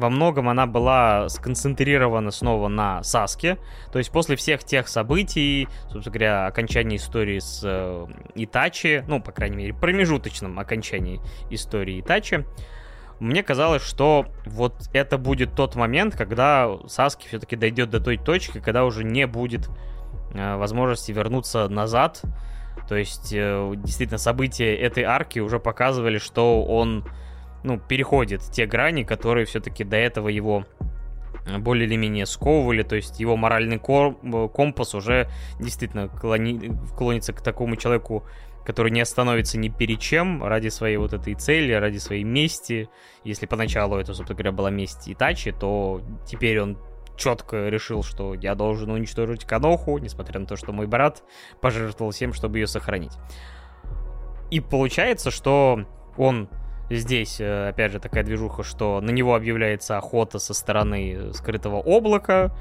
во 0.00 0.10
многом 0.10 0.48
она 0.48 0.66
была 0.66 1.28
сконцентрирована 1.28 2.30
снова 2.30 2.68
на 2.68 3.02
Саске. 3.02 3.58
То 3.92 3.98
есть 3.98 4.10
после 4.10 4.34
всех 4.36 4.64
тех 4.64 4.88
событий, 4.88 5.68
собственно 5.90 6.12
говоря, 6.12 6.46
окончания 6.46 6.96
истории 6.96 7.38
с 7.38 7.60
э, 7.62 8.06
Итачи, 8.34 9.04
ну, 9.06 9.20
по 9.20 9.30
крайней 9.30 9.56
мере, 9.56 9.74
промежуточном 9.74 10.58
окончании 10.58 11.20
истории 11.50 12.00
Итачи, 12.00 12.44
мне 13.20 13.42
казалось, 13.42 13.82
что 13.82 14.26
вот 14.46 14.74
это 14.94 15.18
будет 15.18 15.54
тот 15.54 15.76
момент, 15.76 16.16
когда 16.16 16.70
Саски 16.88 17.28
все-таки 17.28 17.54
дойдет 17.54 17.90
до 17.90 18.00
той 18.00 18.16
точки, 18.16 18.60
когда 18.60 18.86
уже 18.86 19.04
не 19.04 19.26
будет 19.26 19.68
э, 20.32 20.56
возможности 20.56 21.12
вернуться 21.12 21.68
назад. 21.68 22.22
То 22.88 22.96
есть, 22.96 23.32
э, 23.34 23.72
действительно, 23.76 24.18
события 24.18 24.74
этой 24.74 25.04
арки 25.04 25.38
уже 25.38 25.60
показывали, 25.60 26.16
что 26.16 26.64
он 26.64 27.04
ну, 27.62 27.78
переходит 27.78 28.42
те 28.52 28.66
грани, 28.66 29.04
которые 29.04 29.46
все-таки 29.46 29.84
до 29.84 29.96
этого 29.96 30.28
его 30.28 30.64
э, 31.46 31.58
более 31.58 31.86
или 31.86 31.96
менее 31.96 32.26
сковывали, 32.26 32.82
то 32.82 32.96
есть 32.96 33.20
его 33.20 33.36
моральный 33.36 33.76
э, 33.76 34.48
компас 34.52 34.94
уже 34.94 35.28
действительно 35.58 36.08
клони, 36.08 36.72
клонится 36.96 37.32
к 37.32 37.42
такому 37.42 37.76
человеку, 37.76 38.24
который 38.64 38.90
не 38.90 39.00
остановится 39.00 39.58
ни 39.58 39.68
перед 39.68 40.00
чем 40.00 40.44
ради 40.44 40.68
своей 40.68 40.96
вот 40.96 41.12
этой 41.12 41.34
цели, 41.34 41.72
ради 41.72 41.98
своей 41.98 42.24
мести. 42.24 42.88
Если 43.24 43.46
поначалу 43.46 43.96
это, 43.96 44.14
собственно 44.14 44.36
говоря, 44.36 44.52
была 44.52 44.70
месть 44.70 45.08
Итачи, 45.08 45.52
то 45.52 46.02
теперь 46.26 46.60
он 46.60 46.78
четко 47.16 47.68
решил, 47.68 48.02
что 48.02 48.34
я 48.34 48.54
должен 48.54 48.90
уничтожить 48.90 49.44
Каноху, 49.44 49.98
несмотря 49.98 50.40
на 50.40 50.46
то, 50.46 50.56
что 50.56 50.72
мой 50.72 50.86
брат 50.86 51.22
пожертвовал 51.60 52.12
всем, 52.12 52.32
чтобы 52.32 52.58
ее 52.58 52.66
сохранить. 52.66 53.12
И 54.50 54.60
получается, 54.60 55.30
что 55.30 55.84
он 56.16 56.48
Здесь, 56.90 57.40
э, 57.40 57.68
опять 57.68 57.92
же, 57.92 58.00
такая 58.00 58.24
движуха, 58.24 58.64
что 58.64 59.00
на 59.00 59.10
него 59.10 59.36
объявляется 59.36 59.96
охота 59.96 60.40
со 60.40 60.54
стороны 60.54 61.32
скрытого 61.32 61.76
облака, 61.76 62.52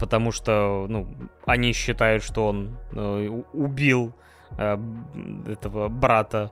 потому 0.00 0.32
что, 0.32 0.86
ну, 0.88 1.06
они 1.44 1.74
считают, 1.74 2.22
что 2.22 2.46
он 2.48 2.78
э, 2.92 3.42
убил 3.52 4.14
э, 4.56 4.78
этого 5.46 5.88
брата 5.88 6.50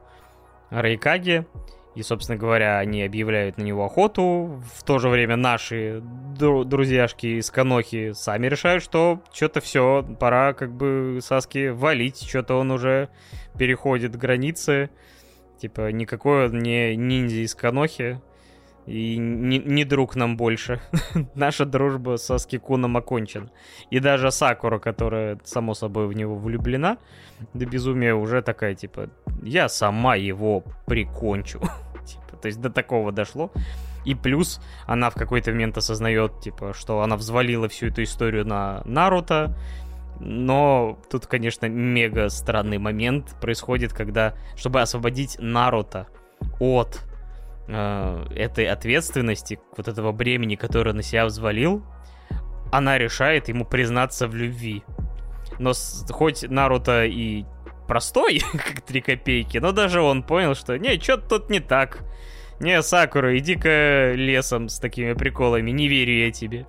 Рейкаги, 0.70 1.46
и, 1.94 2.02
собственно 2.02 2.36
говоря, 2.36 2.78
они 2.78 3.02
объявляют 3.02 3.56
на 3.56 3.62
него 3.62 3.86
охоту. 3.86 4.62
В 4.74 4.82
то 4.84 4.98
же 4.98 5.08
время 5.08 5.36
наши 5.36 6.02
дру- 6.38 6.64
друзьяшки 6.64 7.38
из 7.38 7.50
Канохи 7.50 8.12
сами 8.12 8.48
решают, 8.48 8.84
что 8.84 9.22
что-то 9.32 9.62
все, 9.62 10.04
пора 10.20 10.52
как 10.52 10.72
бы 10.72 11.20
Саски 11.22 11.68
валить, 11.68 12.20
что-то 12.28 12.56
он 12.56 12.70
уже 12.70 13.08
переходит 13.58 14.14
границы. 14.14 14.90
Типа, 15.58 15.90
никакой 15.90 16.46
он 16.46 16.58
не 16.58 16.96
ниндзя 16.96 17.44
из 17.44 17.54
Канохи. 17.54 18.20
И 18.86 19.16
не, 19.16 19.58
не 19.58 19.84
друг 19.84 20.14
нам 20.14 20.36
больше. 20.36 20.80
Наша 21.34 21.64
дружба 21.64 22.18
со 22.18 22.38
Скикуном 22.38 22.96
окончена. 22.96 23.50
И 23.90 23.98
даже 23.98 24.30
Сакура, 24.30 24.78
которая, 24.78 25.40
само 25.44 25.74
собой, 25.74 26.06
в 26.06 26.12
него 26.12 26.36
влюблена, 26.36 26.98
до 27.52 27.66
безумия 27.66 28.14
уже 28.14 28.42
такая, 28.42 28.76
типа, 28.76 29.10
я 29.42 29.68
сама 29.68 30.14
его 30.14 30.62
прикончу. 30.86 31.58
типа, 32.06 32.36
то 32.40 32.46
есть 32.46 32.60
до 32.60 32.70
такого 32.70 33.10
дошло. 33.10 33.50
И 34.04 34.14
плюс 34.14 34.60
она 34.86 35.10
в 35.10 35.14
какой-то 35.14 35.50
момент 35.50 35.76
осознает, 35.76 36.40
типа, 36.40 36.72
что 36.72 37.00
она 37.00 37.16
взвалила 37.16 37.68
всю 37.68 37.88
эту 37.88 38.04
историю 38.04 38.46
на 38.46 38.82
Наруто, 38.84 39.56
но 40.20 40.98
тут, 41.10 41.26
конечно, 41.26 41.66
мега 41.66 42.28
странный 42.28 42.78
момент 42.78 43.36
происходит, 43.40 43.92
когда, 43.92 44.34
чтобы 44.56 44.80
освободить 44.80 45.36
Наруто 45.38 46.06
от 46.58 47.00
э, 47.68 48.26
этой 48.34 48.66
ответственности, 48.66 49.58
вот 49.76 49.88
этого 49.88 50.12
бремени, 50.12 50.56
которое 50.56 50.92
на 50.92 51.02
себя 51.02 51.26
взвалил, 51.26 51.84
она 52.72 52.98
решает 52.98 53.48
ему 53.48 53.64
признаться 53.64 54.26
в 54.28 54.34
любви. 54.34 54.82
Но 55.58 55.72
с, 55.72 56.06
хоть 56.10 56.42
Наруто 56.48 57.04
и 57.04 57.44
простой, 57.86 58.42
как 58.52 58.82
три 58.82 59.00
копейки, 59.00 59.58
но 59.58 59.72
даже 59.72 60.00
он 60.00 60.22
понял, 60.22 60.54
что 60.54 60.78
не, 60.78 60.98
что-то 61.00 61.38
тут 61.38 61.50
не 61.50 61.60
так. 61.60 62.00
Не, 62.58 62.82
Сакура, 62.82 63.36
иди-ка 63.36 64.12
лесом 64.14 64.70
с 64.70 64.78
такими 64.78 65.12
приколами, 65.12 65.70
не 65.70 65.88
верю 65.88 66.24
я 66.24 66.32
тебе. 66.32 66.66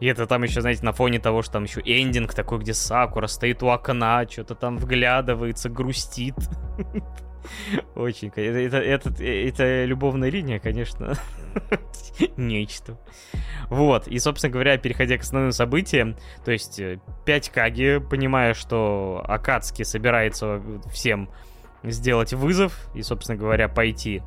И 0.00 0.06
это 0.06 0.26
там 0.26 0.42
еще, 0.42 0.62
знаете, 0.62 0.84
на 0.84 0.92
фоне 0.92 1.18
того, 1.18 1.42
что 1.42 1.54
там 1.54 1.64
еще 1.64 1.80
эндинг 1.80 2.34
такой, 2.34 2.58
где 2.58 2.72
Сакура 2.72 3.26
стоит 3.26 3.62
у 3.62 3.68
окна, 3.68 4.26
что-то 4.28 4.54
там 4.54 4.78
вглядывается, 4.78 5.68
грустит. 5.68 6.34
Очень, 7.94 8.28
это, 8.28 8.58
это, 8.58 8.76
это, 8.78 9.24
это 9.24 9.84
любовная 9.84 10.30
линия, 10.30 10.58
конечно, 10.58 11.14
нечто. 12.36 12.98
Вот, 13.68 14.08
и, 14.08 14.18
собственно 14.18 14.52
говоря, 14.52 14.78
переходя 14.78 15.16
к 15.18 15.22
основным 15.22 15.52
событиям, 15.52 16.16
то 16.44 16.50
есть 16.50 16.80
5 17.26 17.48
э, 17.48 17.52
Каги, 17.52 17.98
понимая, 17.98 18.54
что 18.54 19.22
Акацки 19.26 19.82
собирается 19.82 20.62
всем 20.92 21.30
сделать 21.82 22.32
вызов 22.32 22.88
и, 22.94 23.02
собственно 23.02 23.38
говоря, 23.38 23.68
пойти 23.68 24.22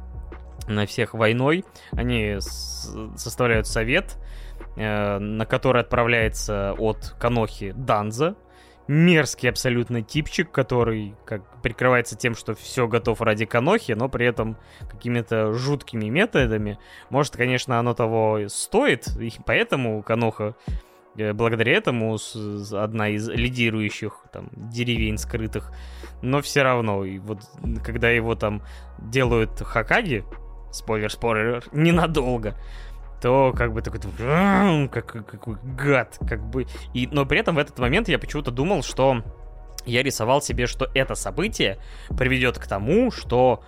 на 0.67 0.85
всех 0.85 1.13
войной, 1.13 1.65
они 1.91 2.37
составляют 3.15 3.67
совет, 3.67 4.17
э, 4.17 4.42
на 4.75 5.45
который 5.45 5.81
отправляется 5.81 6.73
от 6.77 7.15
Канохи 7.19 7.73
Данза, 7.75 8.35
мерзкий 8.87 9.49
абсолютно 9.49 10.01
типчик, 10.01 10.51
который 10.51 11.15
как 11.25 11.61
прикрывается 11.61 12.17
тем, 12.17 12.35
что 12.35 12.53
все 12.53 12.87
готов 12.87 13.21
ради 13.21 13.45
Канохи, 13.45 13.93
но 13.93 14.09
при 14.09 14.25
этом 14.25 14.57
какими-то 14.89 15.53
жуткими 15.53 16.09
методами. 16.09 16.79
Может, 17.09 17.35
конечно, 17.35 17.79
оно 17.79 17.93
того 17.93 18.47
стоит, 18.47 19.07
и 19.19 19.31
поэтому 19.45 20.03
Каноха 20.03 20.55
э, 21.17 21.33
благодаря 21.33 21.73
этому 21.77 22.17
одна 22.73 23.09
из 23.09 23.29
лидирующих 23.29 24.25
там 24.31 24.49
деревень 24.51 25.17
скрытых. 25.17 25.71
Но 26.21 26.41
все 26.41 26.63
равно, 26.63 27.03
и 27.05 27.19
вот 27.19 27.41
когда 27.83 28.09
его 28.09 28.35
там 28.35 28.63
делают 28.99 29.59
Хакаги, 29.61 30.25
спойлер-спойлер, 30.71 31.63
ненадолго, 31.71 32.55
то 33.23 33.53
как 33.55 33.71
бы 33.71 33.81
такой, 33.81 34.01
как, 34.89 35.25
какой 35.25 35.55
гад, 35.63 36.19
как 36.27 36.43
бы. 36.45 36.67
И, 36.93 37.07
но 37.09 37.25
при 37.25 37.39
этом 37.39 37.55
в 37.55 37.57
этот 37.57 37.79
момент 37.79 38.09
я 38.09 38.19
почему-то 38.19 38.51
думал, 38.51 38.83
что 38.83 39.23
я 39.85 40.03
рисовал 40.03 40.41
себе, 40.41 40.67
что 40.67 40.89
это 40.93 41.15
событие 41.15 41.77
приведет 42.17 42.59
к 42.59 42.67
тому, 42.67 43.11
что 43.11 43.63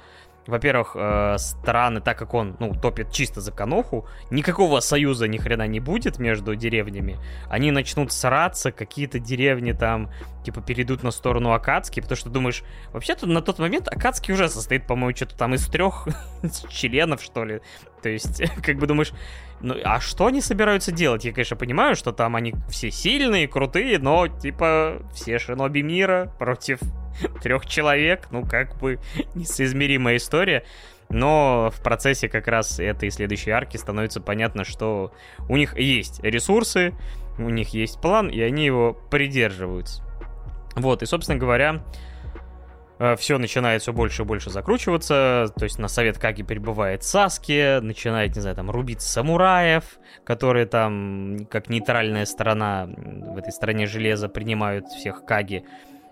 во-первых, 0.47 0.95
э, 0.95 1.37
страны, 1.39 2.01
так 2.01 2.17
как 2.19 2.33
он, 2.33 2.55
ну, 2.59 2.73
топит 2.73 3.11
чисто 3.11 3.41
за 3.41 3.51
Каноху, 3.51 4.07
никакого 4.29 4.79
союза 4.79 5.27
ни 5.27 5.37
хрена 5.37 5.67
не 5.67 5.79
будет 5.79 6.19
между 6.19 6.55
деревнями. 6.55 7.17
Они 7.49 7.71
начнут 7.71 8.11
сраться, 8.11 8.71
какие-то 8.71 9.19
деревни 9.19 9.71
там, 9.71 10.11
типа, 10.43 10.61
перейдут 10.61 11.03
на 11.03 11.11
сторону 11.11 11.53
Акацки, 11.53 11.99
потому 11.99 12.17
что 12.17 12.29
думаешь, 12.29 12.63
вообще-то 12.93 13.25
на 13.25 13.41
тот 13.41 13.59
момент 13.59 13.87
Акацки 13.87 14.31
уже 14.31 14.49
состоит, 14.49 14.85
по-моему, 14.85 15.15
что-то 15.15 15.35
там 15.35 15.55
из 15.55 15.65
трех 15.67 16.07
членов, 16.69 17.21
что 17.21 17.43
ли. 17.43 17.61
То 18.01 18.09
есть, 18.09 18.43
как 18.63 18.77
бы 18.77 18.85
думаешь, 18.85 19.13
ну, 19.61 19.75
а 19.83 19.99
что 19.99 20.27
они 20.27 20.41
собираются 20.41 20.91
делать? 20.91 21.25
Я, 21.25 21.33
конечно, 21.33 21.55
понимаю, 21.55 21.95
что 21.95 22.11
там 22.11 22.35
они 22.35 22.53
все 22.69 22.91
сильные, 22.91 23.47
крутые, 23.47 23.99
но, 23.99 24.27
типа, 24.27 25.01
все 25.13 25.39
шиноби 25.39 25.81
мира 25.81 26.33
против 26.37 26.79
трех 27.41 27.65
человек, 27.65 28.27
ну, 28.31 28.45
как 28.45 28.77
бы, 28.79 28.99
несоизмеримая 29.35 30.17
история. 30.17 30.65
Но 31.09 31.71
в 31.73 31.81
процессе 31.81 32.27
как 32.27 32.47
раз 32.47 32.79
этой 32.79 33.11
следующей 33.11 33.51
арки 33.51 33.77
становится 33.77 34.21
понятно, 34.21 34.63
что 34.63 35.13
у 35.47 35.55
них 35.55 35.77
есть 35.77 36.21
ресурсы, 36.23 36.93
у 37.37 37.49
них 37.49 37.69
есть 37.69 38.01
план, 38.01 38.27
и 38.27 38.41
они 38.41 38.65
его 38.65 38.93
придерживаются. 38.93 40.03
Вот, 40.75 41.03
и, 41.03 41.05
собственно 41.05 41.37
говоря, 41.37 41.83
все 43.17 43.37
начинает 43.37 43.81
все 43.81 43.93
больше 43.93 44.21
и 44.21 44.25
больше 44.25 44.49
закручиваться, 44.49 45.47
то 45.57 45.63
есть 45.63 45.79
на 45.79 45.87
совет 45.87 46.17
Каги 46.17 46.43
прибывает 46.43 47.03
Саски, 47.03 47.79
начинает, 47.79 48.35
не 48.35 48.41
знаю, 48.41 48.55
там, 48.55 48.71
рубить 48.71 49.01
самураев, 49.01 49.99
которые 50.23 50.65
там, 50.65 51.45
как 51.49 51.69
нейтральная 51.69 52.25
сторона 52.25 52.87
в 52.87 53.37
этой 53.37 53.51
стране 53.51 53.85
железа, 53.85 54.29
принимают 54.29 54.87
всех 54.87 55.25
Каги, 55.25 55.65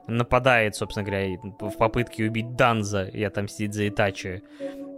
нападает, 0.08 0.76
собственно 0.76 1.06
говоря, 1.06 1.38
в 1.60 1.78
попытке 1.78 2.26
убить 2.26 2.56
Данза 2.56 3.04
и 3.06 3.24
отомстить 3.24 3.74
за 3.74 3.88
Итачи. 3.88 4.44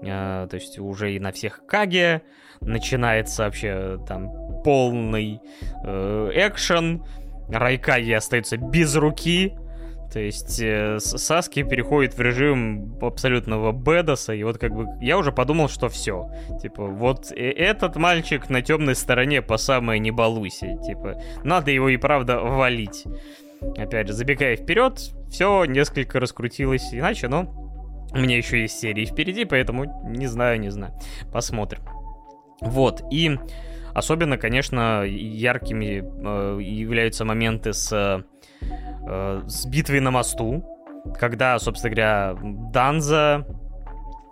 А, 0.04 0.48
то 0.48 0.56
есть 0.56 0.80
уже 0.80 1.14
и 1.14 1.20
на 1.20 1.32
всех 1.32 1.66
Каге 1.66 2.24
начинается 2.62 3.44
вообще 3.44 4.00
там 4.08 4.32
полный 4.64 5.42
э, 5.84 6.32
экшен. 6.34 7.04
Райкаги 7.50 8.12
остается 8.12 8.58
без 8.58 8.96
руки. 8.96 9.54
То 10.16 10.22
есть 10.22 10.62
э, 10.62 10.98
Саски 11.02 11.62
переходит 11.64 12.14
в 12.14 12.22
режим 12.22 12.98
абсолютного 13.02 13.74
бедоса, 13.74 14.34
и 14.34 14.44
вот 14.44 14.58
как 14.58 14.74
бы 14.74 14.86
я 15.02 15.18
уже 15.18 15.34
подумал, 15.34 15.68
что 15.68 15.90
все. 15.90 16.32
Типа, 16.62 16.86
вот 16.86 17.34
э, 17.34 17.52
этот 17.52 17.98
мальчик 17.98 18.50
на 18.50 18.62
темной 18.62 18.96
стороне 18.96 19.42
по 19.42 19.58
самой 19.58 20.00
не 20.00 20.12
балуйся. 20.12 20.78
Типа, 20.78 21.22
надо 21.44 21.72
его 21.72 21.90
и 21.90 21.98
правда 21.98 22.40
валить. 22.40 23.04
Опять 23.76 24.08
же, 24.08 24.14
забегая 24.14 24.56
вперед, 24.56 25.02
все 25.30 25.66
несколько 25.66 26.22
раскрутилось 26.22 26.94
иначе, 26.94 27.28
но 27.28 27.54
у 28.14 28.18
меня 28.18 28.38
еще 28.38 28.62
есть 28.62 28.80
серии 28.80 29.04
впереди, 29.04 29.44
поэтому 29.44 30.02
не 30.06 30.28
знаю, 30.28 30.62
не 30.62 30.70
знаю. 30.70 30.94
Посмотрим. 31.34 31.82
Вот, 32.62 33.04
и 33.12 33.38
особенно, 33.94 34.38
конечно, 34.38 35.04
яркими 35.04 36.04
э, 36.06 36.62
являются 36.62 37.26
моменты 37.26 37.74
с, 37.74 38.24
э, 38.62 39.42
с 39.48 39.66
битвой 39.66 40.00
на 40.00 40.12
мосту, 40.12 40.64
когда, 41.20 41.58
собственно 41.60 41.94
говоря, 41.94 42.38
Данза 42.72 43.46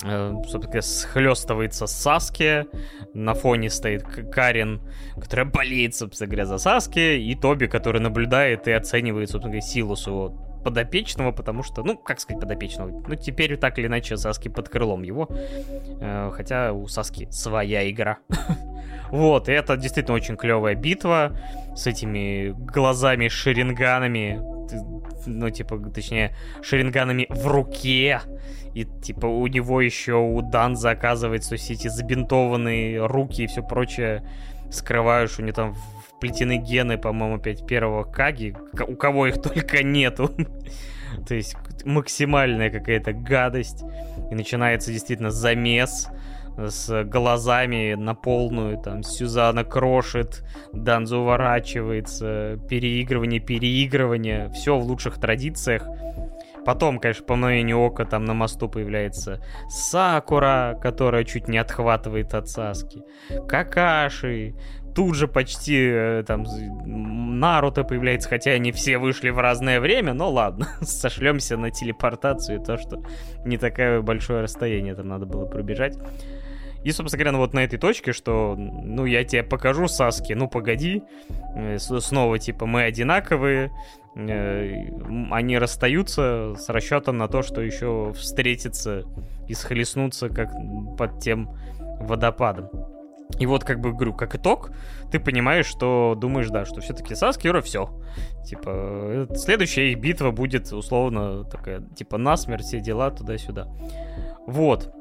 Э, 0.05 0.33
собственно, 0.47 0.81
схлестывается 0.81 1.87
с 1.87 1.93
Саски. 1.93 2.65
На 3.13 3.33
фоне 3.33 3.69
стоит 3.69 4.03
Карин, 4.03 4.81
которая 5.15 5.45
болеет, 5.45 5.95
собственно 5.95 6.27
говоря, 6.27 6.45
за 6.45 6.57
Саски, 6.57 7.17
и 7.17 7.35
Тоби, 7.35 7.67
который 7.67 8.01
наблюдает 8.01 8.67
и 8.67 8.71
оценивает, 8.71 9.29
собственно 9.29 9.53
говоря, 9.53 9.61
силу 9.61 9.95
своего 9.95 10.29
подопечного, 10.63 11.31
потому 11.31 11.63
что, 11.63 11.83
ну, 11.83 11.97
как 11.97 12.19
сказать 12.19 12.41
подопечного, 12.41 13.03
ну, 13.07 13.15
теперь 13.15 13.57
так 13.57 13.79
или 13.79 13.87
иначе 13.87 14.17
Саски 14.17 14.47
под 14.47 14.69
крылом 14.69 15.03
его, 15.03 15.29
э, 15.29 16.31
хотя 16.33 16.73
у 16.73 16.87
Саски 16.87 17.27
своя 17.31 17.89
игра. 17.89 18.17
вот, 19.13 19.47
и 19.47 19.51
это 19.51 19.77
действительно 19.77 20.15
очень 20.15 20.35
клевая 20.35 20.73
битва 20.73 21.37
с 21.75 21.85
этими 21.85 22.49
глазами 22.49 23.27
шеринганами, 23.27 24.41
ну, 25.27 25.51
типа, 25.51 25.77
точнее, 25.93 26.35
шеринганами 26.63 27.27
в 27.29 27.45
руке, 27.45 28.21
и, 28.73 28.85
типа, 28.85 29.27
у 29.27 29.45
него 29.45 29.81
еще, 29.81 30.15
у 30.15 30.41
Данза, 30.41 30.89
оказывается, 30.89 31.57
все 31.57 31.73
эти 31.73 31.89
забинтованные 31.89 33.05
руки 33.05 33.43
и 33.43 33.47
все 33.47 33.61
прочее 33.61 34.27
скрываешь, 34.71 35.37
у 35.37 35.43
него 35.43 35.53
там 35.53 35.75
вплетены 36.09 36.57
гены, 36.57 36.97
по-моему, 36.97 37.35
опять 37.35 37.67
первого 37.67 38.05
Каги, 38.05 38.55
у 38.87 38.95
кого 38.95 39.27
их 39.27 39.39
только 39.43 39.83
нету. 39.83 40.31
То 41.27 41.35
есть 41.35 41.55
максимальная 41.85 42.71
какая-то 42.71 43.13
гадость. 43.13 43.83
И 44.31 44.33
начинается 44.33 44.91
действительно 44.91 45.29
замес 45.29 46.09
с 46.57 47.03
глазами 47.03 47.93
на 47.95 48.15
полную, 48.15 48.77
там, 48.77 49.03
Сюзанна 49.03 49.63
крошит, 49.63 50.43
Данза 50.71 51.17
уворачивается, 51.17 52.59
переигрывание, 52.69 53.39
переигрывание, 53.39 54.49
все 54.49 54.77
в 54.77 54.83
лучших 54.83 55.19
традициях. 55.19 55.87
Потом, 56.65 56.99
конечно, 56.99 57.25
по 57.25 57.35
мгновению 57.35 57.79
ока 57.79 58.05
там 58.05 58.25
на 58.25 58.33
мосту 58.33 58.69
появляется 58.69 59.43
Сакура, 59.67 60.77
которая 60.81 61.25
чуть 61.25 61.47
не 61.47 61.57
отхватывает 61.57 62.33
от 62.33 62.47
Саски. 62.47 63.03
Какаши. 63.47 64.55
Тут 64.95 65.15
же 65.15 65.27
почти 65.27 65.89
э, 65.91 66.23
там 66.25 66.45
Наруто 66.85 67.83
появляется, 67.83 68.29
хотя 68.29 68.51
они 68.51 68.71
все 68.71 68.99
вышли 68.99 69.31
в 69.31 69.39
разное 69.39 69.79
время, 69.79 70.13
но 70.13 70.29
ладно, 70.29 70.67
сошлемся 70.81 71.57
на 71.57 71.71
телепортацию 71.71 72.61
и 72.61 72.63
то, 72.63 72.77
что 72.77 73.01
не 73.43 73.57
такое 73.57 74.01
большое 74.01 74.43
расстояние 74.43 74.93
там 74.93 75.07
надо 75.07 75.25
было 75.25 75.45
пробежать. 75.45 75.97
И, 76.83 76.91
собственно 76.91 77.19
говоря, 77.19 77.31
ну 77.33 77.37
вот 77.39 77.53
на 77.53 77.63
этой 77.63 77.77
точке, 77.79 78.13
что, 78.13 78.55
ну, 78.57 79.05
я 79.05 79.23
тебе 79.23 79.43
покажу, 79.43 79.87
Саски, 79.87 80.33
ну, 80.33 80.47
погоди. 80.47 81.03
Э, 81.55 81.77
снова, 81.79 82.39
типа, 82.39 82.65
мы 82.65 82.83
одинаковые, 82.83 83.71
Э, 84.15 84.85
они 85.31 85.57
расстаются 85.57 86.53
с 86.57 86.69
расчетом 86.69 87.17
на 87.17 87.27
то, 87.27 87.41
что 87.41 87.61
еще 87.61 88.13
встретятся 88.15 89.03
и 89.47 89.53
схлестнутся 89.53 90.29
как 90.29 90.51
под 90.97 91.19
тем 91.19 91.49
водопадом. 91.99 92.69
И 93.39 93.45
вот, 93.47 93.63
как 93.63 93.79
бы, 93.79 93.93
говорю, 93.93 94.13
как 94.13 94.35
итог, 94.35 94.71
ты 95.11 95.19
понимаешь, 95.19 95.65
что 95.65 96.15
думаешь, 96.15 96.49
да, 96.49 96.65
что 96.65 96.81
все-таки 96.81 97.15
Саскиора 97.15 97.61
все. 97.61 97.89
Типа, 98.45 99.27
следующая 99.35 99.91
их 99.91 99.99
битва 99.99 100.29
будет, 100.29 100.71
условно, 100.71 101.43
такая, 101.45 101.81
типа, 101.95 102.17
насмерть, 102.17 102.65
все 102.65 102.79
дела 102.79 103.09
туда-сюда. 103.09 103.67
Вот. 104.45 104.93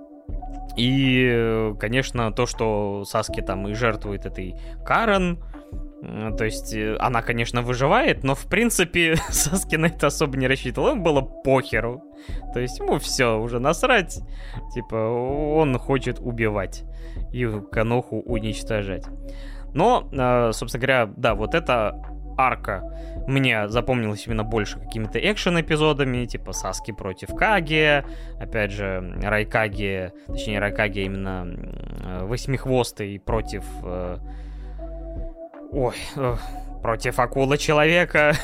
И, 0.77 1.75
конечно, 1.79 2.33
то, 2.33 2.47
что 2.47 3.05
Саски 3.05 3.41
там 3.43 3.69
и 3.69 3.75
жертвует 3.75 4.25
этой 4.25 4.57
Карен, 4.85 5.39
то 6.37 6.45
есть 6.45 6.75
э, 6.75 6.97
она, 6.99 7.23
конечно, 7.23 7.63
выживает, 7.63 8.25
но 8.25 8.35
в 8.35 8.47
принципе 8.47 9.17
Саски 9.31 9.77
на 9.77 9.87
это 9.87 10.09
особо 10.09 10.37
не 10.37 10.49
рассчитывал. 10.49 10.89
Ему 10.89 11.03
было 11.03 11.21
похеру. 11.21 12.03
То 12.53 12.61
есть 12.61 12.81
ему 12.81 12.99
все, 12.99 13.39
уже 13.39 13.61
насрать. 13.61 14.19
Типа 14.75 14.97
он 14.97 15.79
хочет 15.79 16.19
убивать 16.19 16.85
и 17.33 17.47
Каноху 17.71 18.21
уничтожать. 18.21 19.05
Но, 19.75 20.09
э, 20.11 20.51
собственно 20.53 20.81
говоря, 20.81 21.11
да, 21.17 21.35
вот 21.35 21.55
эта 21.55 22.03
арка 22.37 22.83
мне 23.27 23.69
запомнилась 23.69 24.27
именно 24.27 24.45
больше 24.45 24.79
какими-то 24.79 25.19
экшен-эпизодами, 25.19 26.27
типа 26.27 26.53
Саски 26.53 26.93
против 26.93 27.35
Каги, 27.35 28.05
опять 28.41 28.73
же, 28.73 29.19
Райкаги, 29.23 30.13
точнее, 30.27 30.59
Райкаги 30.59 31.01
именно 31.01 31.47
э, 31.47 32.25
восьмихвостый 32.25 33.21
против 33.21 33.65
Ой, 35.73 35.95
против 36.83 37.19
акулы 37.19 37.57
человека. 37.57 38.35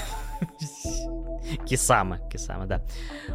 Кисама, 1.66 2.18
Кисама, 2.30 2.66
да. 2.66 2.82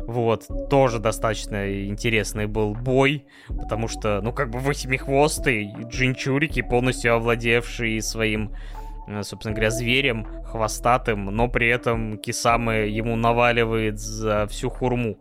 Вот, 0.08 0.47
тоже 0.70 0.97
достаточно 0.97 1.86
интересный 1.88 2.47
был 2.47 2.74
бой, 2.74 3.26
потому 3.47 3.88
что, 3.88 4.22
ну, 4.22 4.34
как 4.34 4.49
бы 4.49 4.60
восьмихвостый 4.60 5.76
джинчурики, 5.84 6.64
полностью 6.64 7.14
овладевший 7.14 8.01
своим 8.01 8.51
Э, 8.51 8.72
собственно 9.22 9.54
говоря, 9.54 9.70
зверем 9.70 10.28
хвостатым, 10.45 11.26
но 11.26 11.47
при 11.47 11.68
этом 11.68 12.18
Кисамы 12.18 12.74
ему 12.88 13.16
наваливает 13.16 13.99
за 13.99 14.47
всю 14.47 14.70
хурму. 14.70 15.18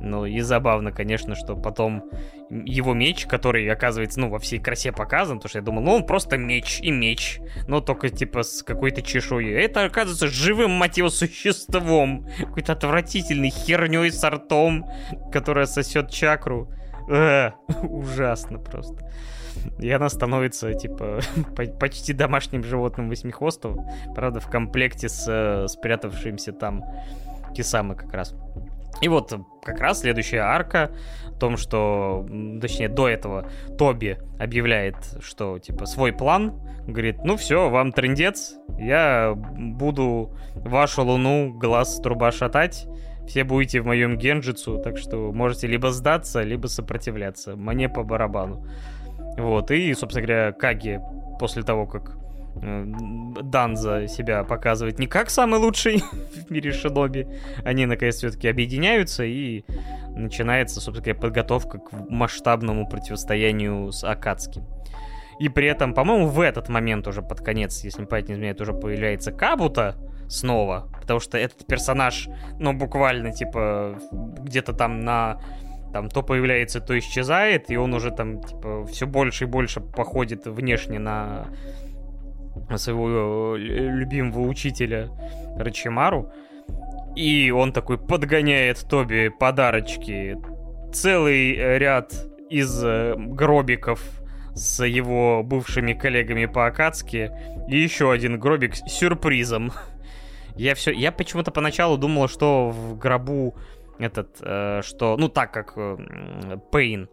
Ну 0.00 0.26
и 0.26 0.40
забавно, 0.40 0.90
конечно, 0.90 1.34
что 1.34 1.56
потом 1.56 2.10
его 2.50 2.92
меч, 2.92 3.26
который 3.26 3.68
оказывается, 3.70 4.20
ну, 4.20 4.28
во 4.28 4.38
всей 4.38 4.58
красе 4.58 4.92
показан, 4.92 5.38
потому 5.38 5.48
что 5.48 5.58
я 5.58 5.64
думал, 5.64 5.82
ну, 5.82 5.92
он 5.92 6.06
просто 6.06 6.36
меч 6.36 6.80
и 6.80 6.90
меч, 6.90 7.40
но 7.68 7.80
только, 7.80 8.10
типа, 8.10 8.42
с 8.42 8.62
какой-то 8.62 9.02
чешуей. 9.02 9.54
Это, 9.54 9.84
оказывается, 9.84 10.26
живым, 10.26 10.72
мать 10.72 10.98
его, 10.98 11.08
существом, 11.08 12.26
какой-то 12.38 12.72
отвратительной 12.72 13.50
херней 13.50 14.10
с 14.10 14.28
ртом, 14.28 14.86
которая 15.32 15.66
сосет 15.66 16.10
чакру. 16.10 16.68
Э, 17.08 17.52
ужасно 17.82 18.58
просто. 18.58 19.10
И 19.78 19.90
она 19.90 20.08
становится, 20.08 20.72
типа, 20.74 21.20
почти 21.80 22.12
домашним 22.12 22.64
животным 22.64 23.08
восьмихвостого. 23.08 23.84
Правда, 24.14 24.40
в 24.40 24.48
комплекте 24.48 25.08
с 25.08 25.26
э, 25.28 25.68
спрятавшимся 25.68 26.52
там 26.52 26.84
Кисамы 27.54 27.94
как 27.94 28.12
раз. 28.12 28.34
И 29.00 29.08
вот 29.08 29.32
как 29.64 29.80
раз 29.80 30.00
следующая 30.00 30.40
арка 30.40 30.92
о 31.28 31.32
том, 31.32 31.56
что, 31.56 32.24
точнее, 32.60 32.88
до 32.88 33.08
этого 33.08 33.50
Тоби 33.76 34.18
объявляет, 34.38 34.96
что, 35.20 35.58
типа, 35.58 35.86
свой 35.86 36.12
план, 36.12 36.60
говорит, 36.86 37.24
ну 37.24 37.36
все, 37.36 37.68
вам 37.68 37.92
трендец, 37.92 38.54
я 38.78 39.34
буду 39.34 40.36
вашу 40.54 41.02
луну 41.02 41.52
глаз 41.52 42.00
труба 42.00 42.30
шатать, 42.30 42.86
все 43.26 43.44
будете 43.44 43.80
в 43.80 43.86
моем 43.86 44.16
генджицу, 44.16 44.78
так 44.78 44.98
что 44.98 45.32
можете 45.32 45.66
либо 45.66 45.90
сдаться, 45.90 46.42
либо 46.42 46.66
сопротивляться. 46.66 47.56
Мне 47.56 47.88
по 47.88 48.02
барабану. 48.04 48.66
Вот, 49.36 49.70
и, 49.70 49.92
собственно 49.94 50.26
говоря, 50.26 50.52
Каги 50.52 51.00
после 51.38 51.62
того, 51.62 51.86
как 51.86 52.16
э, 52.56 52.84
Данза 53.42 54.06
себя 54.08 54.44
показывает 54.44 54.98
не 54.98 55.06
как 55.06 55.30
самый 55.30 55.58
лучший 55.58 55.98
в 56.46 56.50
мире 56.50 56.72
Шиноби, 56.72 57.26
они 57.64 57.86
наконец 57.86 58.16
все-таки 58.16 58.48
объединяются 58.48 59.24
и 59.24 59.64
начинается, 60.10 60.80
собственно 60.80 61.04
говоря, 61.04 61.20
подготовка 61.20 61.78
к 61.78 61.92
масштабному 62.10 62.86
противостоянию 62.86 63.90
с 63.90 64.04
Акацки. 64.04 64.62
И 65.40 65.48
при 65.48 65.66
этом, 65.66 65.94
по-моему, 65.94 66.28
в 66.28 66.40
этот 66.40 66.68
момент 66.68 67.08
уже 67.08 67.22
под 67.22 67.40
конец, 67.40 67.82
если 67.82 68.04
память 68.04 68.28
не 68.28 68.34
изменяет, 68.34 68.60
уже 68.60 68.72
появляется 68.74 69.32
Кабута 69.32 69.96
снова, 70.28 70.88
потому 71.00 71.20
что 71.20 71.36
этот 71.36 71.66
персонаж, 71.66 72.28
ну, 72.58 72.72
буквально, 72.72 73.32
типа, 73.32 73.98
где-то 74.12 74.72
там 74.72 75.00
на 75.00 75.40
там 75.92 76.08
то 76.08 76.22
появляется, 76.22 76.80
то 76.80 76.98
исчезает, 76.98 77.70
и 77.70 77.76
он 77.76 77.94
уже 77.94 78.10
там, 78.10 78.42
типа, 78.42 78.86
все 78.86 79.06
больше 79.06 79.44
и 79.44 79.46
больше 79.46 79.80
походит 79.80 80.46
внешне 80.46 80.98
на 80.98 81.46
своего 82.76 83.56
э, 83.56 83.58
любимого 83.58 84.46
учителя 84.48 85.10
Рачимару. 85.56 86.32
И 87.14 87.50
он 87.50 87.72
такой 87.72 87.98
подгоняет 87.98 88.86
Тоби 88.88 89.28
подарочки. 89.28 90.38
Целый 90.92 91.78
ряд 91.78 92.12
из 92.48 92.82
э, 92.82 93.14
гробиков 93.16 94.00
с 94.54 94.84
его 94.84 95.42
бывшими 95.42 95.92
коллегами 95.92 96.46
по 96.46 96.66
Акацке. 96.66 97.32
И 97.68 97.78
еще 97.78 98.12
один 98.12 98.38
гробик 98.38 98.76
с 98.76 98.82
сюрпризом. 98.88 99.72
Я 100.56 100.74
все, 100.74 100.90
я 100.92 101.12
почему-то 101.12 101.50
поначалу 101.50 101.96
думал, 101.96 102.28
что 102.28 102.68
в 102.70 102.98
гробу 102.98 103.54
этот, 104.04 104.38
э, 104.40 104.80
что, 104.82 105.16
ну, 105.16 105.28
так 105.28 105.52
как 105.52 105.72
э, 105.76 106.58
Пейн 106.70 107.08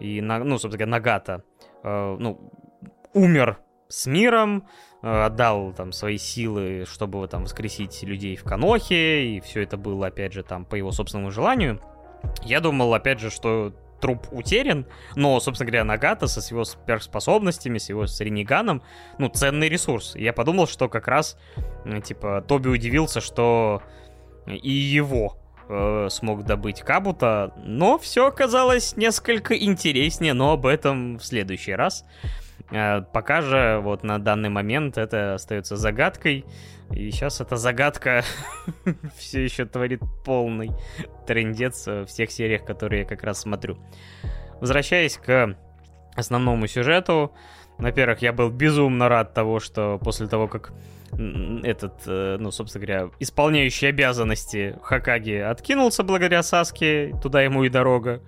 и, 0.00 0.20
ну, 0.20 0.58
собственно 0.58 0.72
говоря, 0.72 0.90
Нагата, 0.90 1.44
э, 1.82 2.16
ну, 2.18 2.52
умер 3.12 3.58
с 3.88 4.06
миром, 4.06 4.66
отдал 5.00 5.72
там 5.72 5.92
свои 5.92 6.18
силы, 6.18 6.84
чтобы 6.88 7.28
там 7.28 7.44
воскресить 7.44 8.02
людей 8.02 8.34
в 8.34 8.42
Канохе, 8.42 9.36
и 9.36 9.40
все 9.40 9.62
это 9.62 9.76
было, 9.76 10.08
опять 10.08 10.32
же, 10.32 10.42
там 10.42 10.64
по 10.64 10.74
его 10.74 10.90
собственному 10.90 11.30
желанию. 11.30 11.80
Я 12.42 12.60
думал, 12.60 12.92
опять 12.92 13.20
же, 13.20 13.30
что 13.30 13.72
труп 14.00 14.26
утерян, 14.32 14.86
но, 15.14 15.38
собственно 15.38 15.70
говоря, 15.70 15.84
Нагата 15.84 16.26
со 16.26 16.40
его 16.52 16.64
сверхспособностями, 16.64 17.78
с 17.78 17.88
его 17.88 18.06
с 18.06 18.20
Ренеганом, 18.20 18.82
ну, 19.18 19.28
ценный 19.28 19.68
ресурс. 19.68 20.16
Я 20.16 20.32
подумал, 20.32 20.66
что 20.66 20.88
как 20.88 21.06
раз, 21.06 21.38
типа, 22.04 22.44
Тоби 22.46 22.68
удивился, 22.68 23.20
что 23.20 23.82
и 24.46 24.70
его 24.70 25.38
э, 25.68 26.08
смог 26.10 26.44
добыть 26.44 26.82
Кабута, 26.82 27.52
но 27.64 27.98
все 27.98 28.26
оказалось 28.26 28.96
несколько 28.96 29.56
интереснее, 29.56 30.34
но 30.34 30.52
об 30.52 30.66
этом 30.66 31.18
в 31.18 31.24
следующий 31.24 31.72
раз. 31.72 32.04
Э, 32.70 33.02
пока 33.12 33.42
же 33.42 33.80
вот 33.82 34.02
на 34.02 34.18
данный 34.18 34.48
момент 34.48 34.98
это 34.98 35.34
остается 35.34 35.76
загадкой, 35.76 36.44
и 36.90 37.10
сейчас 37.10 37.40
эта 37.40 37.56
загадка 37.56 38.22
все 39.16 39.44
еще 39.44 39.64
творит 39.64 40.00
полный 40.24 40.70
трендец 41.26 41.86
в 41.86 42.06
всех 42.06 42.30
сериях, 42.30 42.64
которые 42.64 43.02
я 43.02 43.06
как 43.06 43.22
раз 43.22 43.40
смотрю. 43.40 43.78
Возвращаясь 44.60 45.16
к 45.16 45.56
основному 46.14 46.66
сюжету, 46.66 47.32
во-первых, 47.78 48.22
я 48.22 48.32
был 48.32 48.50
безумно 48.50 49.08
рад 49.08 49.34
того, 49.34 49.60
что 49.60 49.98
после 50.02 50.26
того, 50.26 50.48
как 50.48 50.72
этот, 51.12 52.02
э, 52.06 52.36
ну, 52.38 52.50
собственно 52.50 52.86
говоря, 52.86 53.10
исполняющий 53.20 53.86
обязанности 53.86 54.78
Хакаги 54.82 55.34
откинулся 55.34 56.02
благодаря 56.02 56.42
Саске, 56.42 57.14
туда 57.22 57.42
ему 57.42 57.64
и 57.64 57.68
дорога. 57.68 58.22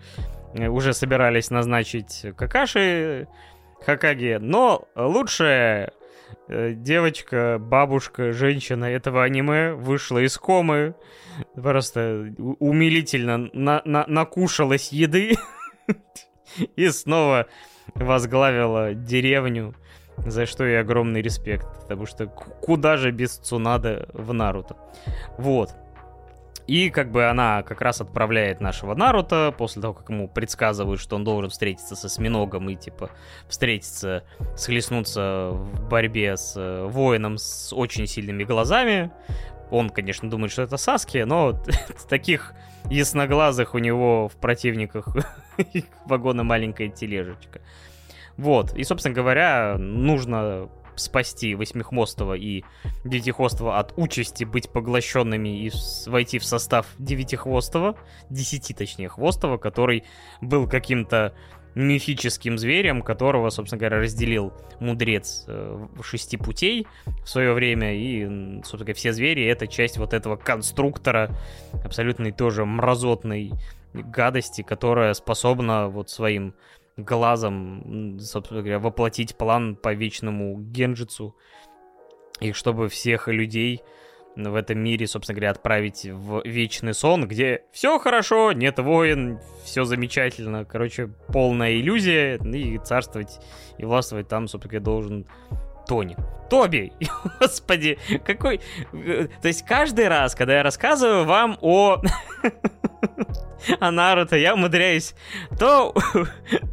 Э, 0.54 0.68
уже 0.68 0.94
собирались 0.94 1.50
назначить 1.50 2.26
Какаши 2.36 3.28
Хакаги, 3.84 4.38
но 4.40 4.88
лучшая 4.94 5.92
э, 6.48 6.72
девочка, 6.72 7.58
бабушка, 7.60 8.32
женщина 8.32 8.86
этого 8.86 9.22
аниме 9.22 9.72
вышла 9.72 10.18
из 10.18 10.36
комы, 10.38 10.94
просто 11.54 12.34
умилительно 12.58 13.50
на 13.52 13.82
на 13.84 14.04
накушалась 14.06 14.92
еды 14.92 15.36
и 16.76 16.88
снова 16.88 17.46
возглавила 17.94 18.94
деревню 18.94 19.74
за 20.16 20.46
что 20.46 20.66
и 20.66 20.74
огромный 20.74 21.22
респект, 21.22 21.66
потому 21.82 22.06
что 22.06 22.26
куда 22.26 22.96
же 22.96 23.10
без 23.10 23.36
Цунада 23.36 24.08
в 24.12 24.32
Наруто. 24.32 24.76
Вот. 25.36 25.70
И 26.66 26.90
как 26.90 27.10
бы 27.10 27.24
она 27.24 27.62
как 27.62 27.80
раз 27.80 28.02
отправляет 28.02 28.60
нашего 28.60 28.94
Наруто 28.94 29.54
после 29.56 29.80
того, 29.80 29.94
как 29.94 30.10
ему 30.10 30.28
предсказывают, 30.28 31.00
что 31.00 31.16
он 31.16 31.24
должен 31.24 31.48
встретиться 31.48 31.96
со 31.96 32.10
Сминогом 32.10 32.68
и 32.68 32.76
типа 32.76 33.10
встретиться, 33.48 34.22
схлестнуться 34.54 35.48
в 35.52 35.88
борьбе 35.88 36.36
с 36.36 36.54
э, 36.56 36.84
воином 36.84 37.38
с 37.38 37.72
очень 37.72 38.06
сильными 38.06 38.44
глазами. 38.44 39.10
Он, 39.70 39.90
конечно, 39.90 40.30
думает, 40.30 40.52
что 40.52 40.62
это 40.62 40.76
Саски, 40.76 41.18
но 41.18 41.62
таких 42.08 42.54
ясноглазых 42.90 43.74
у 43.74 43.78
него 43.78 44.28
в 44.28 44.36
противниках 44.36 45.08
вагона 46.06 46.44
маленькая 46.44 46.88
тележечка. 46.88 47.60
Вот. 48.36 48.74
И, 48.74 48.84
собственно 48.84 49.14
говоря, 49.14 49.76
нужно 49.78 50.68
спасти 50.98 51.54
Восьмихвостого 51.54 52.34
и 52.34 52.64
Девятихвостого 53.04 53.78
от 53.78 53.92
участи 53.96 54.44
быть 54.44 54.70
поглощенными 54.70 55.66
и 55.66 55.72
войти 56.06 56.38
в 56.38 56.44
состав 56.44 56.86
Девятихвостого, 56.98 57.96
десяти 58.30 58.74
точнее 58.74 59.08
Хвостого, 59.08 59.58
который 59.58 60.04
был 60.40 60.68
каким-то 60.68 61.34
мифическим 61.78 62.58
зверем, 62.58 63.02
которого, 63.02 63.50
собственно 63.50 63.78
говоря, 63.78 63.98
разделил 63.98 64.52
мудрец 64.80 65.44
э, 65.46 65.86
шести 66.02 66.36
путей 66.36 66.86
в 67.24 67.28
свое 67.28 67.52
время, 67.52 67.94
и, 67.94 68.24
собственно 68.56 68.80
говоря, 68.80 68.94
все 68.94 69.12
звери— 69.12 69.44
это 69.46 69.66
часть 69.66 69.96
вот 69.96 70.12
этого 70.12 70.36
конструктора, 70.36 71.30
абсолютной 71.84 72.32
тоже 72.32 72.64
мразотной 72.64 73.52
гадости, 73.92 74.62
которая 74.62 75.14
способна 75.14 75.88
вот 75.88 76.10
своим 76.10 76.54
глазом, 76.96 78.18
собственно 78.20 78.60
говоря, 78.60 78.80
воплотить 78.80 79.36
план 79.36 79.76
по 79.76 79.94
вечному 79.94 80.58
генджицу, 80.58 81.36
и 82.40 82.52
чтобы 82.52 82.88
всех 82.88 83.28
людей 83.28 83.82
в 84.38 84.54
этом 84.54 84.78
мире, 84.78 85.06
собственно 85.06 85.36
говоря, 85.36 85.50
отправить 85.50 86.04
в 86.04 86.42
вечный 86.44 86.94
сон, 86.94 87.26
где 87.26 87.62
все 87.72 87.98
хорошо, 87.98 88.52
нет 88.52 88.78
войн, 88.78 89.40
все 89.64 89.84
замечательно, 89.84 90.64
короче, 90.64 91.08
полная 91.28 91.76
иллюзия, 91.76 92.36
и 92.36 92.78
царствовать 92.78 93.40
и 93.78 93.84
властвовать 93.84 94.28
там, 94.28 94.48
собственно 94.48 94.70
говоря, 94.70 94.84
должен 94.84 95.26
Тони. 95.88 96.16
Тоби! 96.50 96.92
Господи, 97.40 97.98
какой... 98.24 98.60
То 98.92 99.48
есть 99.48 99.64
каждый 99.66 100.08
раз, 100.08 100.34
когда 100.34 100.58
я 100.58 100.62
рассказываю 100.62 101.24
вам 101.24 101.58
о... 101.62 102.02
о 103.80 103.90
Наруто, 103.90 104.36
я 104.36 104.54
умудряюсь 104.54 105.14
то, 105.58 105.94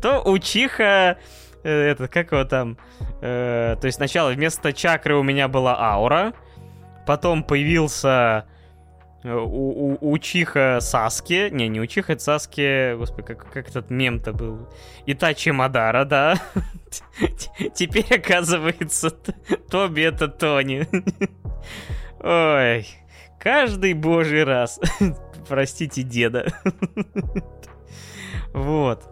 то 0.01 0.22
учиха... 0.22 1.18
Э, 1.63 1.91
это, 1.91 2.07
как 2.07 2.32
его 2.32 2.43
там... 2.43 2.78
Э, 3.22 3.78
то 3.80 3.86
есть 3.86 3.95
сначала 3.95 4.32
вместо 4.32 4.74
чакры 4.74 5.16
у 5.16 5.24
меня 5.24 5.47
была 5.47 5.80
аура, 5.80 6.34
потом 7.06 7.43
появился 7.43 8.45
у, 9.26 9.93
у, 9.93 10.12
Учиха 10.12 10.80
Саски, 10.82 11.49
не, 11.49 11.68
не 11.68 11.80
Учиха, 11.80 12.14
это 12.14 12.24
Саски, 12.24 12.95
господи, 12.95 13.28
как, 13.28 13.51
как 13.51 13.70
этот 13.70 13.89
мем-то 13.89 14.34
был, 14.34 14.70
Итачи 15.06 15.49
Мадара, 15.49 16.06
да, 16.06 16.36
теперь 17.74 18.14
оказывается 18.14 19.10
Тоби 19.70 20.01
это 20.01 20.28
Тони. 20.28 20.88
Ой, 22.20 22.88
каждый 23.39 23.93
божий 23.93 24.43
раз, 24.43 24.80
простите 25.47 26.03
деда. 26.03 26.47
Вот. 28.53 29.12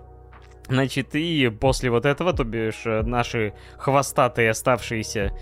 Значит, 0.69 1.15
и 1.15 1.49
после 1.49 1.89
вот 1.89 2.05
этого, 2.05 2.33
то 2.33 2.45
бишь, 2.45 2.83
наши 2.85 3.53
хвостатые 3.77 4.51
оставшиеся 4.51 5.33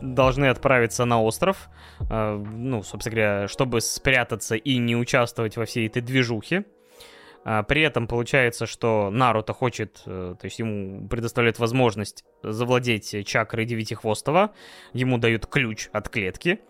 должны 0.00 0.46
отправиться 0.46 1.04
на 1.04 1.22
остров, 1.22 1.68
э, 2.00 2.36
ну, 2.36 2.82
собственно 2.82 3.14
говоря, 3.14 3.48
чтобы 3.48 3.80
спрятаться 3.80 4.56
и 4.56 4.76
не 4.78 4.96
участвовать 4.96 5.56
во 5.56 5.64
всей 5.64 5.86
этой 5.86 6.02
движухе. 6.02 6.64
А, 7.44 7.62
при 7.62 7.82
этом 7.82 8.08
получается, 8.08 8.66
что 8.66 9.10
Наруто 9.10 9.52
хочет, 9.52 10.02
э, 10.06 10.34
то 10.38 10.44
есть 10.44 10.58
ему 10.58 11.06
предоставляют 11.08 11.58
возможность 11.58 12.24
завладеть 12.42 13.26
чакрой 13.26 13.64
Девятихвостого, 13.64 14.52
ему 14.92 15.18
дают 15.18 15.46
ключ 15.46 15.88
от 15.92 16.08
клетки. 16.08 16.60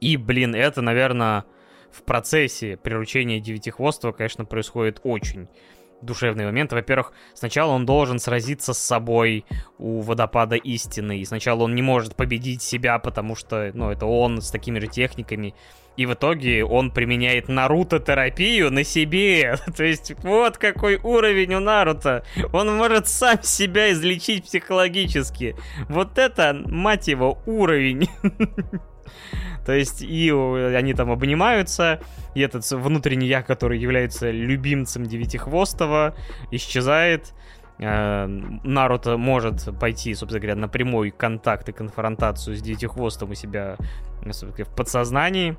И, 0.00 0.16
блин, 0.16 0.54
это, 0.54 0.80
наверное, 0.80 1.44
в 1.90 2.04
процессе 2.04 2.78
приручения 2.78 3.38
Девятихвостого, 3.38 4.12
конечно, 4.12 4.46
происходит 4.46 5.00
очень 5.04 5.48
душевный 6.02 6.44
момент. 6.44 6.72
Во-первых, 6.72 7.12
сначала 7.34 7.72
он 7.72 7.86
должен 7.86 8.18
сразиться 8.18 8.74
с 8.74 8.78
собой 8.78 9.44
у 9.78 10.00
водопада 10.00 10.56
истины. 10.56 11.18
И 11.18 11.24
сначала 11.24 11.62
он 11.64 11.74
не 11.74 11.82
может 11.82 12.16
победить 12.16 12.62
себя, 12.62 12.98
потому 12.98 13.36
что, 13.36 13.70
ну, 13.74 13.90
это 13.90 14.06
он 14.06 14.40
с 14.40 14.50
такими 14.50 14.78
же 14.78 14.86
техниками. 14.86 15.54
И 15.96 16.06
в 16.06 16.14
итоге 16.14 16.64
он 16.64 16.90
применяет 16.90 17.48
Наруто-терапию 17.48 18.70
на 18.70 18.82
себе. 18.82 19.56
То 19.76 19.84
есть 19.84 20.14
вот 20.22 20.58
какой 20.58 20.96
уровень 20.96 21.54
у 21.54 21.60
Наруто. 21.60 22.24
Он 22.52 22.74
может 22.76 23.08
сам 23.08 23.42
себя 23.42 23.92
излечить 23.92 24.44
психологически. 24.44 25.56
Вот 25.88 26.18
это, 26.18 26.54
мать 26.66 27.08
его, 27.08 27.38
уровень. 27.46 28.08
То 29.64 29.72
есть 29.72 30.02
и 30.02 30.30
они 30.30 30.94
там 30.94 31.10
обнимаются, 31.10 32.00
и 32.34 32.40
этот 32.40 32.68
внутренний 32.70 33.26
я, 33.26 33.42
который 33.42 33.78
является 33.78 34.30
любимцем 34.30 35.04
Девятихвостого, 35.04 36.14
исчезает. 36.50 37.32
Э, 37.78 38.26
Наруто 38.26 39.16
может 39.16 39.68
пойти, 39.78 40.14
собственно 40.14 40.40
говоря, 40.40 40.56
на 40.56 40.68
прямой 40.68 41.10
контакт 41.10 41.68
и 41.68 41.72
конфронтацию 41.72 42.56
с 42.56 42.62
Девятихвостом 42.62 43.30
у 43.30 43.34
себя 43.34 43.76
в 44.24 44.74
подсознании. 44.76 45.56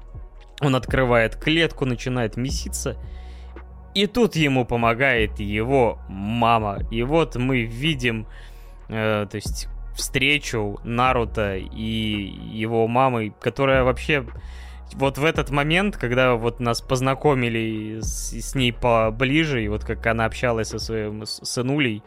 Он 0.62 0.76
открывает 0.76 1.36
клетку, 1.36 1.86
начинает 1.86 2.38
меситься. 2.38 2.98
И 3.94 4.08
тут 4.08 4.36
ему 4.36 4.66
помогает 4.66 5.40
его 5.40 6.00
мама. 6.08 6.80
И 6.90 7.04
вот 7.04 7.36
мы 7.36 7.64
видим, 7.64 8.28
э, 8.90 9.28
то 9.30 9.36
есть 9.36 9.68
встречу 9.96 10.80
Наруто 10.84 11.56
и 11.58 12.36
его 12.52 12.88
мамы, 12.88 13.34
которая 13.40 13.84
вообще 13.84 14.26
вот 14.94 15.18
в 15.18 15.26
этот 15.26 15.50
момент, 15.50 15.98
когда 15.98 16.36
вот 16.36 16.60
нас 16.60 16.82
познакомили 16.82 18.00
с, 18.02 18.32
с 18.32 18.56
ней 18.56 18.72
поближе, 18.72 19.64
и 19.64 19.68
вот 19.68 19.84
как 19.84 20.06
она 20.08 20.26
общалась 20.26 20.70
со 20.70 20.80
своим 20.80 21.26
сынулей, 21.26 22.04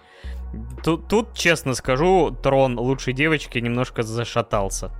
тут, 0.84 1.08
тут, 1.08 1.34
честно 1.34 1.74
скажу, 1.74 2.30
трон 2.30 2.78
лучшей 2.78 3.12
девочки 3.12 3.58
немножко 3.58 4.02
зашатался. 4.02 4.90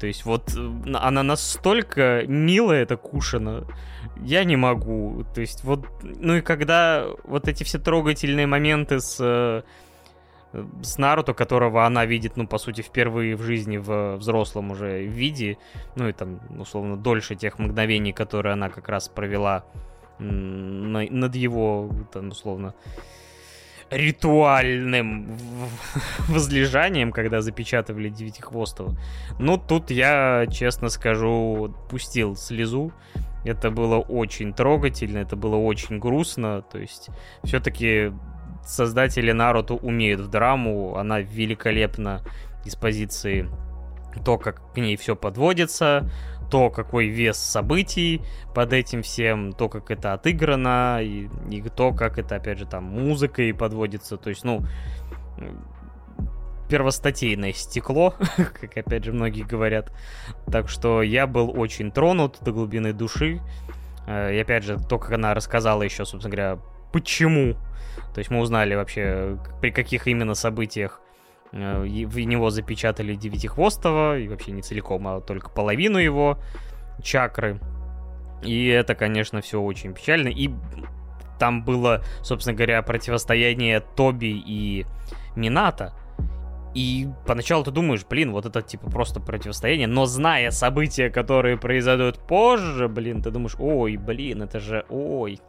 То 0.00 0.06
есть 0.06 0.24
вот 0.24 0.54
э, 0.56 0.94
она 0.94 1.22
настолько 1.22 2.24
милая, 2.26 2.82
эта 2.82 2.96
Кушина, 2.96 3.66
я 4.16 4.44
не 4.44 4.56
могу. 4.56 5.24
То 5.34 5.42
есть 5.42 5.62
вот, 5.62 5.86
ну 6.02 6.36
и 6.36 6.40
когда 6.40 7.06
вот 7.24 7.48
эти 7.48 7.64
все 7.64 7.78
трогательные 7.78 8.46
моменты 8.46 9.00
с 9.00 9.18
э, 9.20 9.62
с 10.82 10.98
Наруто, 10.98 11.32
которого 11.32 11.86
она 11.86 12.06
видит, 12.06 12.36
ну, 12.36 12.46
по 12.46 12.58
сути, 12.58 12.82
впервые 12.82 13.36
в 13.36 13.42
жизни 13.42 13.76
в 13.76 14.16
взрослом 14.16 14.72
уже 14.72 15.04
виде, 15.04 15.58
ну, 15.96 16.08
и 16.08 16.12
там, 16.12 16.40
условно, 16.58 16.96
дольше 16.96 17.36
тех 17.36 17.58
мгновений, 17.58 18.12
которые 18.12 18.54
она 18.54 18.68
как 18.68 18.88
раз 18.88 19.08
провела 19.08 19.64
над 20.18 21.34
его, 21.34 21.90
там, 22.12 22.28
условно, 22.28 22.74
ритуальным 23.90 25.36
возлежанием, 26.28 27.12
когда 27.12 27.40
запечатывали 27.40 28.08
Девятихвостого. 28.08 28.96
Ну, 29.38 29.58
тут 29.58 29.90
я, 29.90 30.46
честно 30.50 30.88
скажу, 30.88 31.74
пустил 31.88 32.36
слезу. 32.36 32.92
Это 33.44 33.70
было 33.70 33.96
очень 33.98 34.52
трогательно, 34.52 35.18
это 35.18 35.34
было 35.34 35.56
очень 35.56 35.98
грустно. 35.98 36.62
То 36.62 36.78
есть, 36.78 37.08
все-таки 37.42 38.12
создатели 38.64 39.32
Наруто 39.32 39.74
умеют 39.74 40.20
в 40.20 40.28
драму, 40.28 40.96
она 40.96 41.20
великолепна 41.20 42.22
из 42.64 42.76
позиции 42.76 43.48
то, 44.24 44.38
как 44.38 44.72
к 44.72 44.76
ней 44.76 44.96
все 44.96 45.16
подводится, 45.16 46.10
то, 46.50 46.68
какой 46.68 47.06
вес 47.06 47.38
событий 47.38 48.22
под 48.54 48.72
этим 48.72 49.02
всем, 49.02 49.52
то, 49.52 49.68
как 49.68 49.90
это 49.90 50.12
отыграно, 50.12 50.98
и, 51.00 51.28
и 51.48 51.62
то, 51.62 51.92
как 51.92 52.18
это, 52.18 52.36
опять 52.36 52.58
же, 52.58 52.66
там, 52.66 52.84
музыкой 52.84 53.54
подводится. 53.54 54.16
То 54.16 54.30
есть, 54.30 54.44
ну, 54.44 54.64
первостатейное 56.68 57.52
стекло, 57.52 58.14
как, 58.36 58.76
опять 58.76 59.04
же, 59.04 59.12
многие 59.12 59.42
говорят. 59.42 59.92
Так 60.50 60.68
что 60.68 61.02
я 61.02 61.26
был 61.26 61.52
очень 61.58 61.92
тронут 61.92 62.38
до 62.40 62.52
глубины 62.52 62.92
души. 62.92 63.40
Э, 64.06 64.34
и, 64.34 64.38
опять 64.38 64.64
же, 64.64 64.78
то, 64.78 64.98
как 64.98 65.12
она 65.12 65.34
рассказала 65.34 65.82
еще, 65.82 66.04
собственно 66.04 66.34
говоря, 66.34 66.58
почему 66.92 67.56
то 68.14 68.18
есть 68.18 68.30
мы 68.30 68.40
узнали 68.40 68.74
вообще, 68.74 69.38
при 69.60 69.70
каких 69.70 70.06
именно 70.06 70.34
событиях 70.34 71.00
э, 71.52 71.80
в 71.80 72.18
него 72.18 72.50
запечатали 72.50 73.14
Девятихвостого, 73.14 74.18
и 74.18 74.28
вообще 74.28 74.52
не 74.52 74.62
целиком, 74.62 75.06
а 75.08 75.20
только 75.20 75.50
половину 75.50 75.98
его 75.98 76.38
чакры. 77.02 77.60
И 78.42 78.66
это, 78.68 78.94
конечно, 78.94 79.40
все 79.40 79.60
очень 79.60 79.92
печально. 79.92 80.28
И 80.28 80.50
там 81.38 81.64
было, 81.64 82.02
собственно 82.22 82.56
говоря, 82.56 82.82
противостояние 82.82 83.80
Тоби 83.80 84.42
и 84.46 84.86
Мината. 85.36 85.94
И 86.74 87.08
поначалу 87.26 87.64
ты 87.64 87.72
думаешь, 87.72 88.04
блин, 88.08 88.30
вот 88.30 88.46
это 88.46 88.62
типа 88.62 88.88
просто 88.90 89.18
противостояние, 89.18 89.88
но 89.88 90.06
зная 90.06 90.52
события, 90.52 91.10
которые 91.10 91.56
произойдут 91.56 92.18
позже, 92.18 92.86
блин, 92.86 93.22
ты 93.22 93.30
думаешь, 93.30 93.56
ой, 93.58 93.96
блин, 93.96 94.42
это 94.42 94.60
же, 94.60 94.86
ой, 94.88 95.40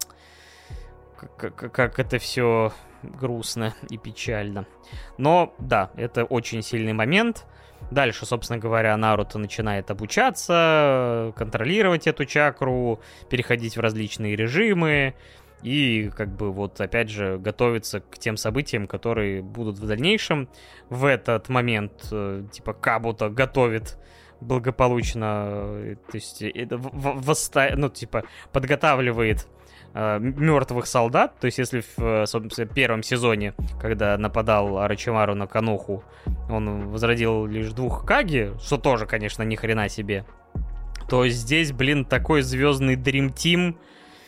как, 1.37 1.71
как 1.71 1.99
это 1.99 2.17
все 2.19 2.71
грустно 3.03 3.73
и 3.89 3.97
печально. 3.97 4.65
Но 5.17 5.53
да, 5.57 5.91
это 5.95 6.23
очень 6.23 6.61
сильный 6.61 6.93
момент. 6.93 7.45
Дальше, 7.89 8.25
собственно 8.25 8.59
говоря, 8.59 8.95
Наруто 8.95 9.39
начинает 9.39 9.89
обучаться, 9.89 11.33
контролировать 11.35 12.05
эту 12.05 12.25
чакру, 12.25 13.01
переходить 13.29 13.75
в 13.75 13.79
различные 13.79 14.35
режимы 14.35 15.15
и 15.63 16.09
как 16.15 16.29
бы 16.29 16.51
вот 16.51 16.79
опять 16.79 17.09
же 17.09 17.37
готовиться 17.37 17.99
к 17.99 18.17
тем 18.17 18.37
событиям, 18.37 18.87
которые 18.87 19.41
будут 19.41 19.77
в 19.77 19.87
дальнейшем. 19.87 20.47
В 20.89 21.05
этот 21.05 21.49
момент 21.49 22.07
э, 22.11 22.43
типа 22.51 22.73
Кабута 22.73 23.29
готовит 23.29 23.97
благополучно, 24.39 25.47
э, 25.47 25.95
то 26.09 26.15
есть 26.15 26.41
это 26.41 26.77
восста... 26.77 27.71
ну 27.75 27.89
типа 27.89 28.23
подготавливает 28.51 29.47
э, 29.93 30.19
мертвых 30.19 30.87
солдат. 30.87 31.39
То 31.39 31.45
есть, 31.45 31.57
если 31.57 31.81
в 31.81 31.99
э, 31.99 32.25
собственно, 32.25 32.67
первом 32.67 33.03
сезоне, 33.03 33.53
когда 33.79 34.17
нападал 34.17 34.79
Арачимару 34.79 35.35
на 35.35 35.47
Кануху, 35.47 36.03
он 36.49 36.89
возродил 36.89 37.45
лишь 37.45 37.71
двух 37.71 38.05
Каги, 38.05 38.51
что 38.61 38.77
тоже, 38.77 39.05
конечно, 39.05 39.43
ни 39.43 39.55
хрена 39.55 39.89
себе, 39.89 40.25
то 41.09 41.27
здесь, 41.27 41.71
блин, 41.71 42.05
такой 42.05 42.41
звездный 42.41 42.95
Dream 42.95 43.33
Team, 43.33 43.75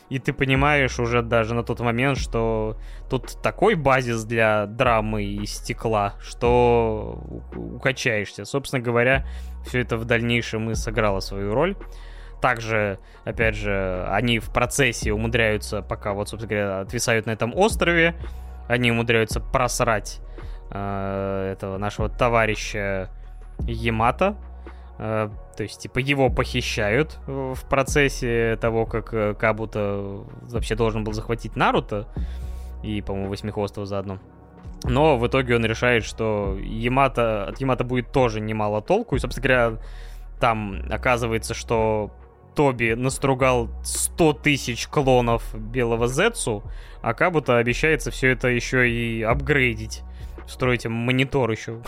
и 0.10 0.20
ты 0.20 0.34
понимаешь 0.34 1.00
уже 1.00 1.22
даже 1.22 1.56
на 1.56 1.64
тот 1.64 1.80
момент, 1.80 2.18
что 2.18 2.78
тут 3.10 3.42
такой 3.42 3.76
базис 3.76 4.26
для 4.26 4.66
драмы 4.66 5.24
и 5.24 5.46
стекла, 5.46 6.16
что 6.22 7.24
укачаешься. 7.56 8.46
Собственно 8.46 8.82
говоря, 8.82 9.26
все 9.66 9.80
это 9.80 9.98
в 9.98 10.06
дальнейшем 10.06 10.72
и 10.72 10.76
сыграло 10.76 11.20
свою 11.20 11.54
роль 11.54 11.76
также, 12.44 13.00
опять 13.24 13.56
же, 13.56 14.06
они 14.10 14.40
в 14.40 14.50
процессе 14.50 15.14
умудряются, 15.14 15.82
пока 15.82 16.12
вот, 16.12 16.28
собственно 16.28 16.50
говоря, 16.50 16.80
отвисают 16.82 17.26
на 17.26 17.32
этом 17.32 17.56
острове, 17.56 18.16
они 18.68 18.92
умудряются 18.92 19.40
просрать 19.40 20.20
э, 20.70 21.54
этого 21.54 21.78
нашего 21.78 22.10
товарища 22.10 23.10
Ямата. 23.60 24.36
Э, 25.00 25.30
то 25.56 25.64
есть, 25.64 25.84
типа, 25.84 26.00
его 26.00 26.30
похищают 26.30 27.18
в 27.28 27.66
процессе 27.70 28.58
того, 28.60 28.86
как 28.86 29.14
э, 29.14 29.36
Кабута 29.36 30.26
вообще 30.42 30.76
должен 30.76 31.06
был 31.06 31.14
захватить 31.14 31.56
Наруто 31.56 32.10
и, 32.84 33.02
по-моему, 33.02 33.30
Восьмихвостого 33.30 33.86
заодно. 33.86 34.20
Но 34.84 35.16
в 35.18 35.26
итоге 35.26 35.56
он 35.56 35.64
решает, 35.64 36.04
что 36.04 36.58
Ямата, 36.60 37.46
от 37.46 37.62
Ямата 37.62 37.86
будет 37.86 38.12
тоже 38.12 38.42
немало 38.42 38.82
толку. 38.82 39.16
И, 39.16 39.20
собственно 39.20 39.48
говоря, 39.48 39.78
там 40.42 40.82
оказывается, 40.92 41.54
что 41.54 42.12
Тоби 42.56 42.94
настругал 42.94 43.70
100 43.84 44.34
тысяч 44.34 44.88
клонов 44.88 45.44
белого 45.54 46.08
Зетсу, 46.08 46.64
а 47.02 47.14
Кабута 47.14 47.58
обещается 47.58 48.12
все 48.12 48.30
это 48.30 48.48
еще 48.48 48.90
и 48.90 49.22
апгрейдить. 49.22 50.02
Строить 50.48 50.86
им 50.86 50.94
монитор 50.94 51.50
еще. 51.52 51.82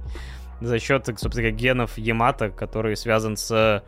За 0.60 0.78
счет, 0.78 1.06
собственно, 1.18 1.50
генов 1.50 1.98
Ямата, 1.98 2.50
который 2.50 2.96
связан 2.96 3.36
с 3.36 3.84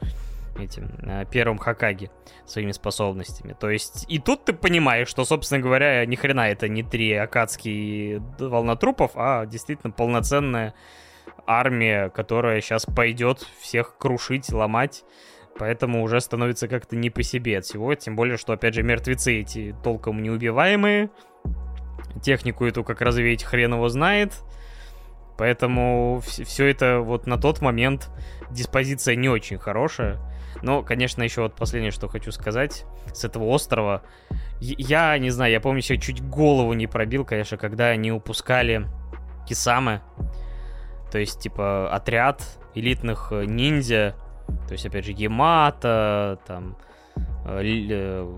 этим 0.58 0.90
э, 1.02 1.24
первым 1.30 1.58
Хакаги 1.58 2.10
своими 2.46 2.72
способностями. 2.72 3.56
То 3.58 3.70
есть 3.70 4.04
и 4.08 4.18
тут 4.18 4.44
ты 4.44 4.52
понимаешь, 4.52 5.08
что, 5.08 5.24
собственно 5.24 5.60
говоря, 5.60 6.04
ни 6.04 6.16
хрена 6.16 6.50
это 6.50 6.68
не 6.68 6.82
три 6.82 7.12
акадские 7.14 8.22
волнотрупов, 8.38 9.12
а 9.14 9.46
действительно 9.46 9.92
полноценная 9.92 10.74
армия, 11.46 12.10
которая 12.10 12.60
сейчас 12.60 12.84
пойдет 12.84 13.46
всех 13.60 13.96
крушить, 13.96 14.52
ломать. 14.52 15.04
Поэтому 15.58 16.02
уже 16.02 16.20
становится 16.20 16.68
как-то 16.68 16.96
не 16.96 17.10
по 17.10 17.22
себе 17.22 17.58
от 17.58 17.64
всего. 17.64 17.94
Тем 17.94 18.16
более, 18.16 18.36
что, 18.36 18.52
опять 18.52 18.74
же, 18.74 18.82
мертвецы 18.82 19.40
эти 19.40 19.74
толком 19.82 20.22
неубиваемые. 20.22 21.10
Технику 22.22 22.64
эту 22.64 22.84
как 22.84 23.00
развеять 23.00 23.42
хрен 23.42 23.74
его 23.74 23.88
знает. 23.88 24.32
Поэтому 25.36 26.20
все 26.24 26.66
это 26.66 27.00
вот 27.00 27.26
на 27.26 27.38
тот 27.38 27.60
момент 27.60 28.10
диспозиция 28.50 29.14
не 29.14 29.28
очень 29.28 29.58
хорошая. 29.58 30.18
Но, 30.62 30.82
конечно, 30.82 31.22
еще 31.22 31.42
вот 31.42 31.54
последнее, 31.54 31.92
что 31.92 32.08
хочу 32.08 32.32
сказать 32.32 32.84
с 33.12 33.24
этого 33.24 33.44
острова. 33.44 34.02
Я 34.60 35.16
не 35.18 35.30
знаю, 35.30 35.52
я 35.52 35.60
помню, 35.60 35.82
себе 35.82 35.98
чуть 35.98 36.22
голову 36.22 36.72
не 36.72 36.86
пробил, 36.86 37.24
конечно, 37.24 37.56
когда 37.56 37.86
они 37.86 38.10
упускали 38.10 38.86
Кисамы. 39.46 40.02
То 41.12 41.18
есть, 41.18 41.40
типа, 41.40 41.94
отряд 41.94 42.42
элитных 42.74 43.28
э, 43.30 43.44
ниндзя. 43.44 44.14
То 44.66 44.72
есть, 44.72 44.86
опять 44.86 45.04
же, 45.04 45.12
Ямата, 45.12 46.38
там... 46.46 46.76
Э, 47.44 47.60
э, 47.62 48.36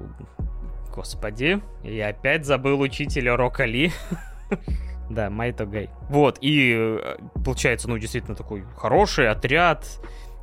господи, 0.94 1.60
я 1.82 2.08
опять 2.08 2.44
забыл 2.44 2.80
учителя 2.80 3.36
Рокали. 3.36 3.92
Да, 5.10 5.28
Майто 5.28 5.66
Гай. 5.66 5.90
Вот, 6.08 6.38
и 6.40 6.96
получается, 7.44 7.88
ну, 7.88 7.98
действительно 7.98 8.36
такой 8.36 8.62
хороший 8.76 9.28
отряд, 9.28 9.84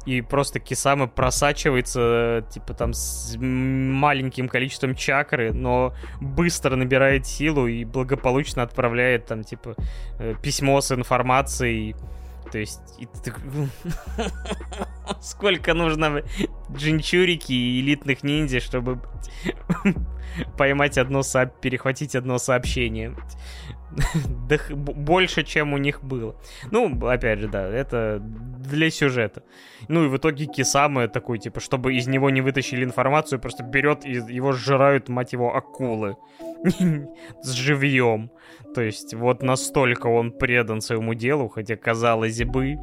и 0.08 0.22
просто 0.22 0.62
Кисама 0.62 1.08
просачивается, 1.08 2.46
типа, 2.50 2.74
там, 2.74 2.94
с 2.94 3.36
маленьким 3.38 4.48
количеством 4.48 4.96
чакры, 4.96 5.52
но 5.52 5.94
быстро 6.22 6.78
набирает 6.78 7.28
силу 7.28 7.68
и 7.68 7.84
благополучно 7.84 8.64
отправляет, 8.64 9.26
там, 9.26 9.44
типа, 9.44 9.76
э, 10.20 10.36
письмо 10.42 10.80
с 10.80 10.94
информацией. 10.94 11.96
То 12.52 12.60
есть, 12.60 12.82
сколько 15.22 15.74
нужно 15.74 16.24
джинчурики 16.72 17.52
и 17.52 17.82
элитных 17.82 18.24
ниндзя, 18.24 18.60
чтобы 18.60 19.02
поймать 20.58 20.98
одно, 20.98 21.24
со... 21.24 21.46
перехватить 21.46 22.16
одно 22.16 22.38
сообщение. 22.38 23.16
Больше, 24.72 25.44
чем 25.44 25.74
у 25.74 25.78
них 25.78 26.04
было. 26.04 26.36
Ну, 26.72 27.08
опять 27.08 27.40
же, 27.40 27.48
да, 27.48 27.68
это 27.68 28.20
для 28.20 28.90
сюжета. 28.90 29.44
Ну 29.88 30.06
и 30.06 30.08
в 30.08 30.18
итоге 30.18 30.46
Кисама 30.46 31.08
такой, 31.08 31.40
типа, 31.40 31.60
чтобы 31.60 31.96
из 31.96 32.08
него 32.08 32.30
не 32.30 32.42
вытащили 32.42 32.84
информацию, 32.84 33.40
просто 33.40 33.64
берет 33.64 34.06
и 34.06 34.12
его 34.12 34.52
сжирают, 34.52 35.10
мать 35.10 35.34
его, 35.34 35.56
акулы. 35.56 36.18
С 37.42 37.52
живьем. 37.52 38.32
То 38.74 38.82
есть 38.82 39.14
вот 39.14 39.42
настолько 39.42 40.08
он 40.08 40.32
предан 40.32 40.82
своему 40.82 41.14
делу, 41.14 41.48
хотя 41.50 41.76
казалось 41.76 42.44
бы, 42.44 42.78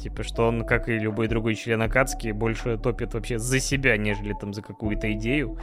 типа, 0.00 0.22
что 0.22 0.48
он, 0.48 0.64
как 0.64 0.88
и 0.88 0.98
любой 0.98 1.28
другой 1.28 1.54
член 1.54 1.82
Акацки, 1.82 2.32
больше 2.32 2.76
топит 2.78 3.14
вообще 3.14 3.38
за 3.38 3.60
себя, 3.60 3.96
нежели 3.96 4.34
там 4.38 4.52
за 4.52 4.62
какую-то 4.62 5.12
идею. 5.12 5.58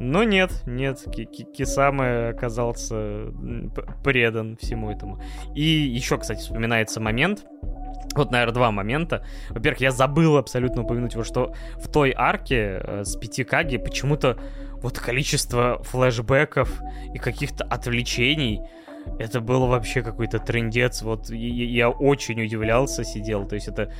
Но 0.00 0.24
нет, 0.24 0.50
нет, 0.64 1.04
Кисамы 1.54 2.28
оказался 2.28 3.26
предан 4.02 4.56
всему 4.56 4.90
этому. 4.90 5.20
И 5.54 5.62
еще, 5.62 6.16
кстати, 6.16 6.40
вспоминается 6.40 7.00
момент, 7.00 7.44
вот, 8.14 8.30
наверное, 8.30 8.54
два 8.54 8.70
момента. 8.70 9.24
Во-первых, 9.50 9.82
я 9.82 9.90
забыл 9.92 10.38
абсолютно 10.38 10.82
упомянуть 10.82 11.12
его, 11.12 11.22
что 11.22 11.54
в 11.76 11.88
той 11.88 12.12
арке 12.16 12.80
э, 12.82 13.04
с 13.04 13.14
пяти 13.16 13.44
Каги 13.44 13.76
почему-то 13.76 14.38
вот 14.82 14.98
количество 14.98 15.82
флешбеков 15.82 16.80
и 17.12 17.18
каких-то 17.18 17.64
отвлечений, 17.64 18.62
это 19.18 19.40
было 19.40 19.66
вообще 19.66 20.02
какой-то 20.02 20.38
трендец. 20.38 21.02
Вот 21.02 21.30
я 21.30 21.90
очень 21.90 22.42
удивлялся, 22.42 23.04
сидел. 23.04 23.46
То 23.46 23.54
есть 23.54 23.68
это 23.68 23.92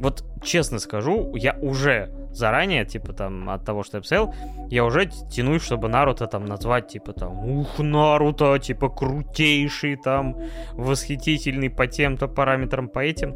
вот 0.00 0.24
честно 0.42 0.78
скажу, 0.78 1.34
я 1.36 1.56
уже 1.60 2.10
заранее, 2.32 2.84
типа 2.84 3.12
там, 3.12 3.48
от 3.50 3.64
того, 3.64 3.82
что 3.82 3.98
я 3.98 4.02
писал, 4.02 4.34
я 4.68 4.84
уже 4.84 5.06
тянусь, 5.06 5.62
чтобы 5.62 5.88
Наруто 5.88 6.26
там 6.26 6.44
назвать, 6.46 6.88
типа 6.88 7.12
там, 7.12 7.58
ух, 7.60 7.78
Наруто, 7.78 8.58
типа 8.58 8.88
крутейший 8.88 9.96
там, 9.96 10.36
восхитительный 10.72 11.70
по 11.70 11.86
тем-то 11.86 12.28
параметрам, 12.28 12.88
по 12.88 12.98
этим. 12.98 13.34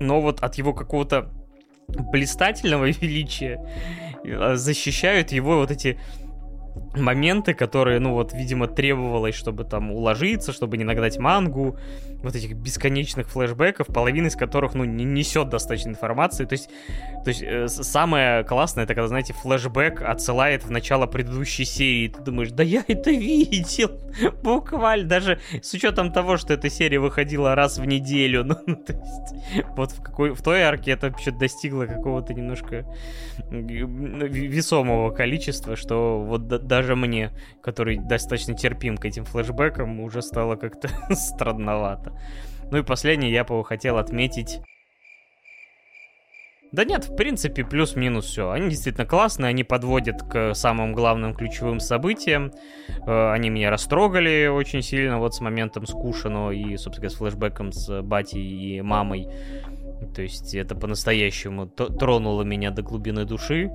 Но 0.00 0.20
вот 0.20 0.42
от 0.42 0.54
его 0.56 0.72
какого-то 0.72 1.30
блистательного 1.88 2.84
величия 2.90 3.60
э, 4.24 4.54
защищают 4.56 5.32
его 5.32 5.58
вот 5.58 5.70
эти 5.70 5.98
моменты, 6.94 7.54
которые, 7.54 8.00
ну 8.00 8.12
вот, 8.12 8.32
видимо, 8.32 8.66
требовалось, 8.66 9.34
чтобы 9.34 9.64
там 9.64 9.92
уложиться, 9.92 10.52
чтобы 10.52 10.76
не 10.76 10.84
нагнать 10.84 11.18
мангу, 11.18 11.78
вот 12.22 12.34
этих 12.34 12.54
бесконечных 12.54 13.28
флешбеков, 13.28 13.86
половина 13.88 14.26
из 14.26 14.36
которых, 14.36 14.74
ну, 14.74 14.84
не 14.84 15.04
несет 15.04 15.48
достаточно 15.48 15.90
информации. 15.90 16.44
То 16.44 16.52
есть, 16.52 16.68
то 17.24 17.28
есть 17.28 17.42
э, 17.42 17.68
самое 17.68 18.44
классное, 18.44 18.84
это 18.84 18.94
когда, 18.94 19.08
знаете, 19.08 19.32
флешбэк 19.32 20.02
отсылает 20.02 20.64
в 20.64 20.70
начало 20.70 21.06
предыдущей 21.06 21.64
серии. 21.64 22.08
Ты 22.08 22.22
думаешь, 22.22 22.50
да 22.50 22.62
я 22.62 22.84
это 22.86 23.10
видел, 23.10 23.90
буквально, 24.42 25.08
даже 25.08 25.40
с 25.62 25.72
учетом 25.74 26.12
того, 26.12 26.36
что 26.36 26.54
эта 26.54 26.68
серия 26.68 26.98
выходила 26.98 27.54
раз 27.54 27.78
в 27.78 27.84
неделю. 27.84 28.44
Ну, 28.46 28.54
ну 28.64 28.76
то 28.76 28.92
есть, 28.92 29.64
вот 29.76 29.90
в, 29.90 30.00
какой, 30.00 30.30
в 30.32 30.40
той 30.40 30.62
арке 30.62 30.92
это 30.92 31.08
вообще 31.08 31.32
достигло 31.32 31.86
какого-то 31.86 32.32
немножко 32.32 32.86
весомого 33.50 35.10
количества, 35.10 35.74
что 35.74 36.20
вот 36.20 36.46
даже 36.66 36.96
мне, 36.96 37.32
который 37.62 37.98
достаточно 37.98 38.54
терпим 38.54 38.96
к 38.96 39.04
этим 39.04 39.24
флешбекам, 39.24 40.00
уже 40.00 40.22
стало 40.22 40.56
как-то 40.56 40.88
странновато. 41.14 42.18
Ну 42.70 42.78
и 42.78 42.82
последнее 42.82 43.32
я 43.32 43.44
бы 43.44 43.64
хотел 43.64 43.98
отметить 43.98 44.60
да 46.72 46.84
нет, 46.84 47.08
в 47.08 47.16
принципе, 47.16 47.64
плюс-минус 47.64 48.26
все. 48.26 48.50
Они 48.50 48.68
действительно 48.68 49.06
классные, 49.06 49.48
они 49.48 49.64
подводят 49.64 50.22
к 50.22 50.52
самым 50.54 50.92
главным 50.92 51.34
ключевым 51.34 51.80
событиям. 51.80 52.52
Э, 53.06 53.30
они 53.32 53.50
меня 53.50 53.70
растрогали 53.70 54.46
очень 54.48 54.82
сильно 54.82 55.18
вот 55.18 55.34
с 55.34 55.40
моментом 55.40 55.86
с 55.86 55.92
Кушино 55.92 56.50
и, 56.50 56.76
собственно, 56.76 57.08
с 57.08 57.14
флешбеком 57.14 57.72
с 57.72 58.02
батей 58.02 58.42
и 58.42 58.82
мамой. 58.82 59.28
То 60.14 60.22
есть 60.22 60.54
это 60.54 60.74
по-настоящему 60.74 61.66
тронуло 61.66 62.42
меня 62.42 62.70
до 62.70 62.82
глубины 62.82 63.24
души. 63.24 63.70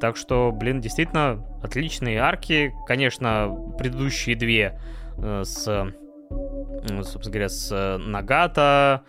Так 0.00 0.16
что, 0.16 0.52
блин, 0.52 0.80
действительно 0.80 1.44
отличные 1.62 2.20
арки. 2.20 2.72
Конечно, 2.86 3.56
предыдущие 3.78 4.36
две 4.36 4.78
э, 5.16 5.42
с, 5.44 5.64
собственно 7.02 7.32
говоря, 7.32 7.48
с 7.48 7.98
Нагата, 7.98 9.02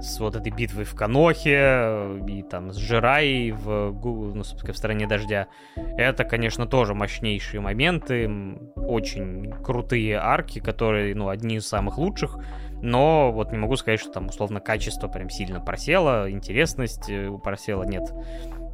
с 0.00 0.20
вот 0.20 0.36
этой 0.36 0.52
битвой 0.52 0.84
в 0.84 0.94
Канохе 0.94 1.56
э, 1.56 2.20
и 2.28 2.42
там 2.42 2.72
с 2.72 2.76
Жирай 2.76 3.52
в, 3.52 3.92
ну, 4.34 4.44
собственно, 4.44 4.74
в 4.74 4.76
«Стороне 4.76 5.06
дождя». 5.06 5.48
Это, 5.96 6.24
конечно, 6.24 6.66
тоже 6.66 6.94
мощнейшие 6.94 7.60
моменты, 7.60 8.30
очень 8.76 9.50
крутые 9.62 10.18
арки, 10.18 10.58
которые, 10.58 11.14
ну, 11.14 11.28
одни 11.28 11.56
из 11.56 11.66
самых 11.66 11.96
лучших, 11.98 12.38
но 12.82 13.32
вот 13.32 13.50
не 13.50 13.58
могу 13.58 13.76
сказать, 13.76 14.00
что 14.00 14.10
там, 14.10 14.26
условно, 14.26 14.60
качество 14.60 15.08
прям 15.08 15.30
сильно 15.30 15.60
просело, 15.60 16.30
интересность 16.30 17.08
э, 17.08 17.30
просела, 17.42 17.84
нет 17.84 18.12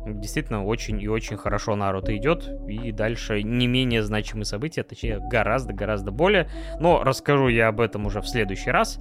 действительно 0.07 0.65
очень 0.65 1.01
и 1.01 1.09
очень 1.09 1.37
хорошо 1.37 1.77
Наруто 1.77 2.17
идет, 2.17 2.49
и 2.69 2.93
дальше 2.93 3.43
не 3.43 3.67
менее 3.67 4.03
значимые 4.03 4.45
события, 4.45 4.83
точнее 4.83 5.21
гораздо-гораздо 5.21 6.11
более, 6.11 6.49
но 6.79 7.03
расскажу 7.05 7.49
я 7.49 7.69
об 7.69 7.81
этом 7.81 8.07
уже 8.07 8.21
в 8.21 8.29
следующий 8.29 8.71
раз. 8.71 8.99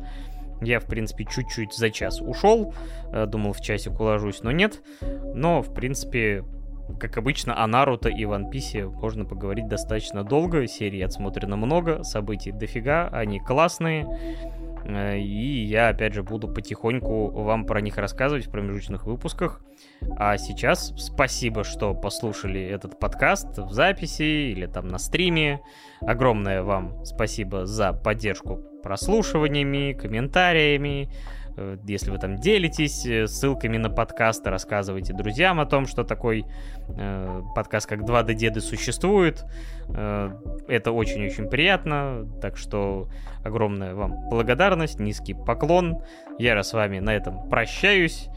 Я, 0.61 0.80
в 0.80 0.85
принципе, 0.85 1.26
чуть-чуть 1.26 1.73
за 1.73 1.89
час 1.89 2.21
ушел, 2.21 2.73
э, 3.13 3.26
думал 3.26 3.53
в 3.53 3.61
часик 3.61 3.99
уложусь, 3.99 4.43
но 4.43 4.51
нет. 4.51 4.81
Но, 5.34 5.61
в 5.61 5.73
принципе, 5.73 6.43
как 6.99 7.17
обычно, 7.17 7.63
о 7.63 7.67
Наруто 7.67 8.09
и 8.09 8.26
Ван 8.26 8.49
Писе 8.49 8.85
можно 8.85 9.23
поговорить 9.23 9.67
достаточно 9.67 10.23
долго. 10.23 10.67
Серии 10.67 11.01
отсмотрено 11.01 11.55
много, 11.55 12.03
событий 12.03 12.51
дофига, 12.51 13.07
они 13.07 13.39
классные. 13.39 14.05
Э, 14.85 15.17
и 15.17 15.63
я, 15.63 15.89
опять 15.89 16.13
же, 16.13 16.23
буду 16.23 16.49
потихоньку 16.49 17.30
вам 17.30 17.65
про 17.65 17.80
них 17.80 17.97
рассказывать 17.97 18.47
в 18.47 18.51
промежуточных 18.51 19.05
выпусках. 19.05 19.61
А 20.17 20.38
сейчас 20.38 20.93
спасибо, 20.97 21.63
что 21.63 21.93
послушали 21.93 22.61
этот 22.61 22.99
подкаст 22.99 23.57
в 23.57 23.71
записи 23.71 24.51
или 24.51 24.65
там 24.65 24.88
на 24.88 24.97
стриме. 24.97 25.61
Огромное 26.01 26.63
вам 26.63 27.03
спасибо 27.05 27.65
за 27.65 27.93
поддержку 27.93 28.59
прослушиваниями, 28.84 29.93
комментариями, 29.93 31.09
Э, 31.59 31.77
если 31.85 32.11
вы 32.11 32.17
там 32.17 32.38
делитесь 32.38 33.05
э, 33.05 33.27
ссылками 33.27 33.77
на 33.77 33.89
подкасты, 33.89 34.49
рассказывайте 34.49 35.13
друзьям 35.13 35.59
о 35.59 35.65
том, 35.65 35.85
что 35.85 36.03
такой 36.03 36.45
э, 36.88 37.41
подкаст, 37.55 37.88
как 37.88 38.01
2D 38.01 38.34
Деды, 38.34 38.61
существует. 38.61 39.45
Э, 39.89 40.31
это 40.67 40.91
очень-очень 40.91 41.49
приятно. 41.49 42.26
Так 42.41 42.57
что 42.57 43.09
огромная 43.43 43.93
вам 43.93 44.30
благодарность, 44.30 44.99
низкий 44.99 45.34
поклон. 45.34 46.01
Я 46.38 46.61
с 46.61 46.73
вами 46.73 46.99
на 46.99 47.13
этом 47.13 47.49
прощаюсь. 47.49 48.30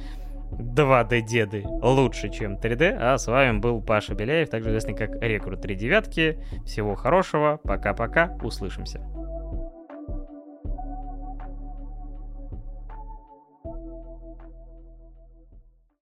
2D 0.59 1.21
деды 1.23 1.65
лучше, 1.67 2.29
чем 2.29 2.57
3D. 2.57 2.97
А 2.99 3.19
с 3.19 3.27
вами 3.27 3.59
был 3.59 3.81
Паша 3.83 4.15
Беляев, 4.15 4.51
также 4.51 4.71
известный 4.71 4.95
как 4.95 5.21
Рекрут 5.23 5.61
3 5.63 5.75
девятки. 5.75 6.39
Всего 6.65 6.95
хорошего, 6.95 7.61
пока-пока, 7.63 8.37
услышимся. 8.43 9.01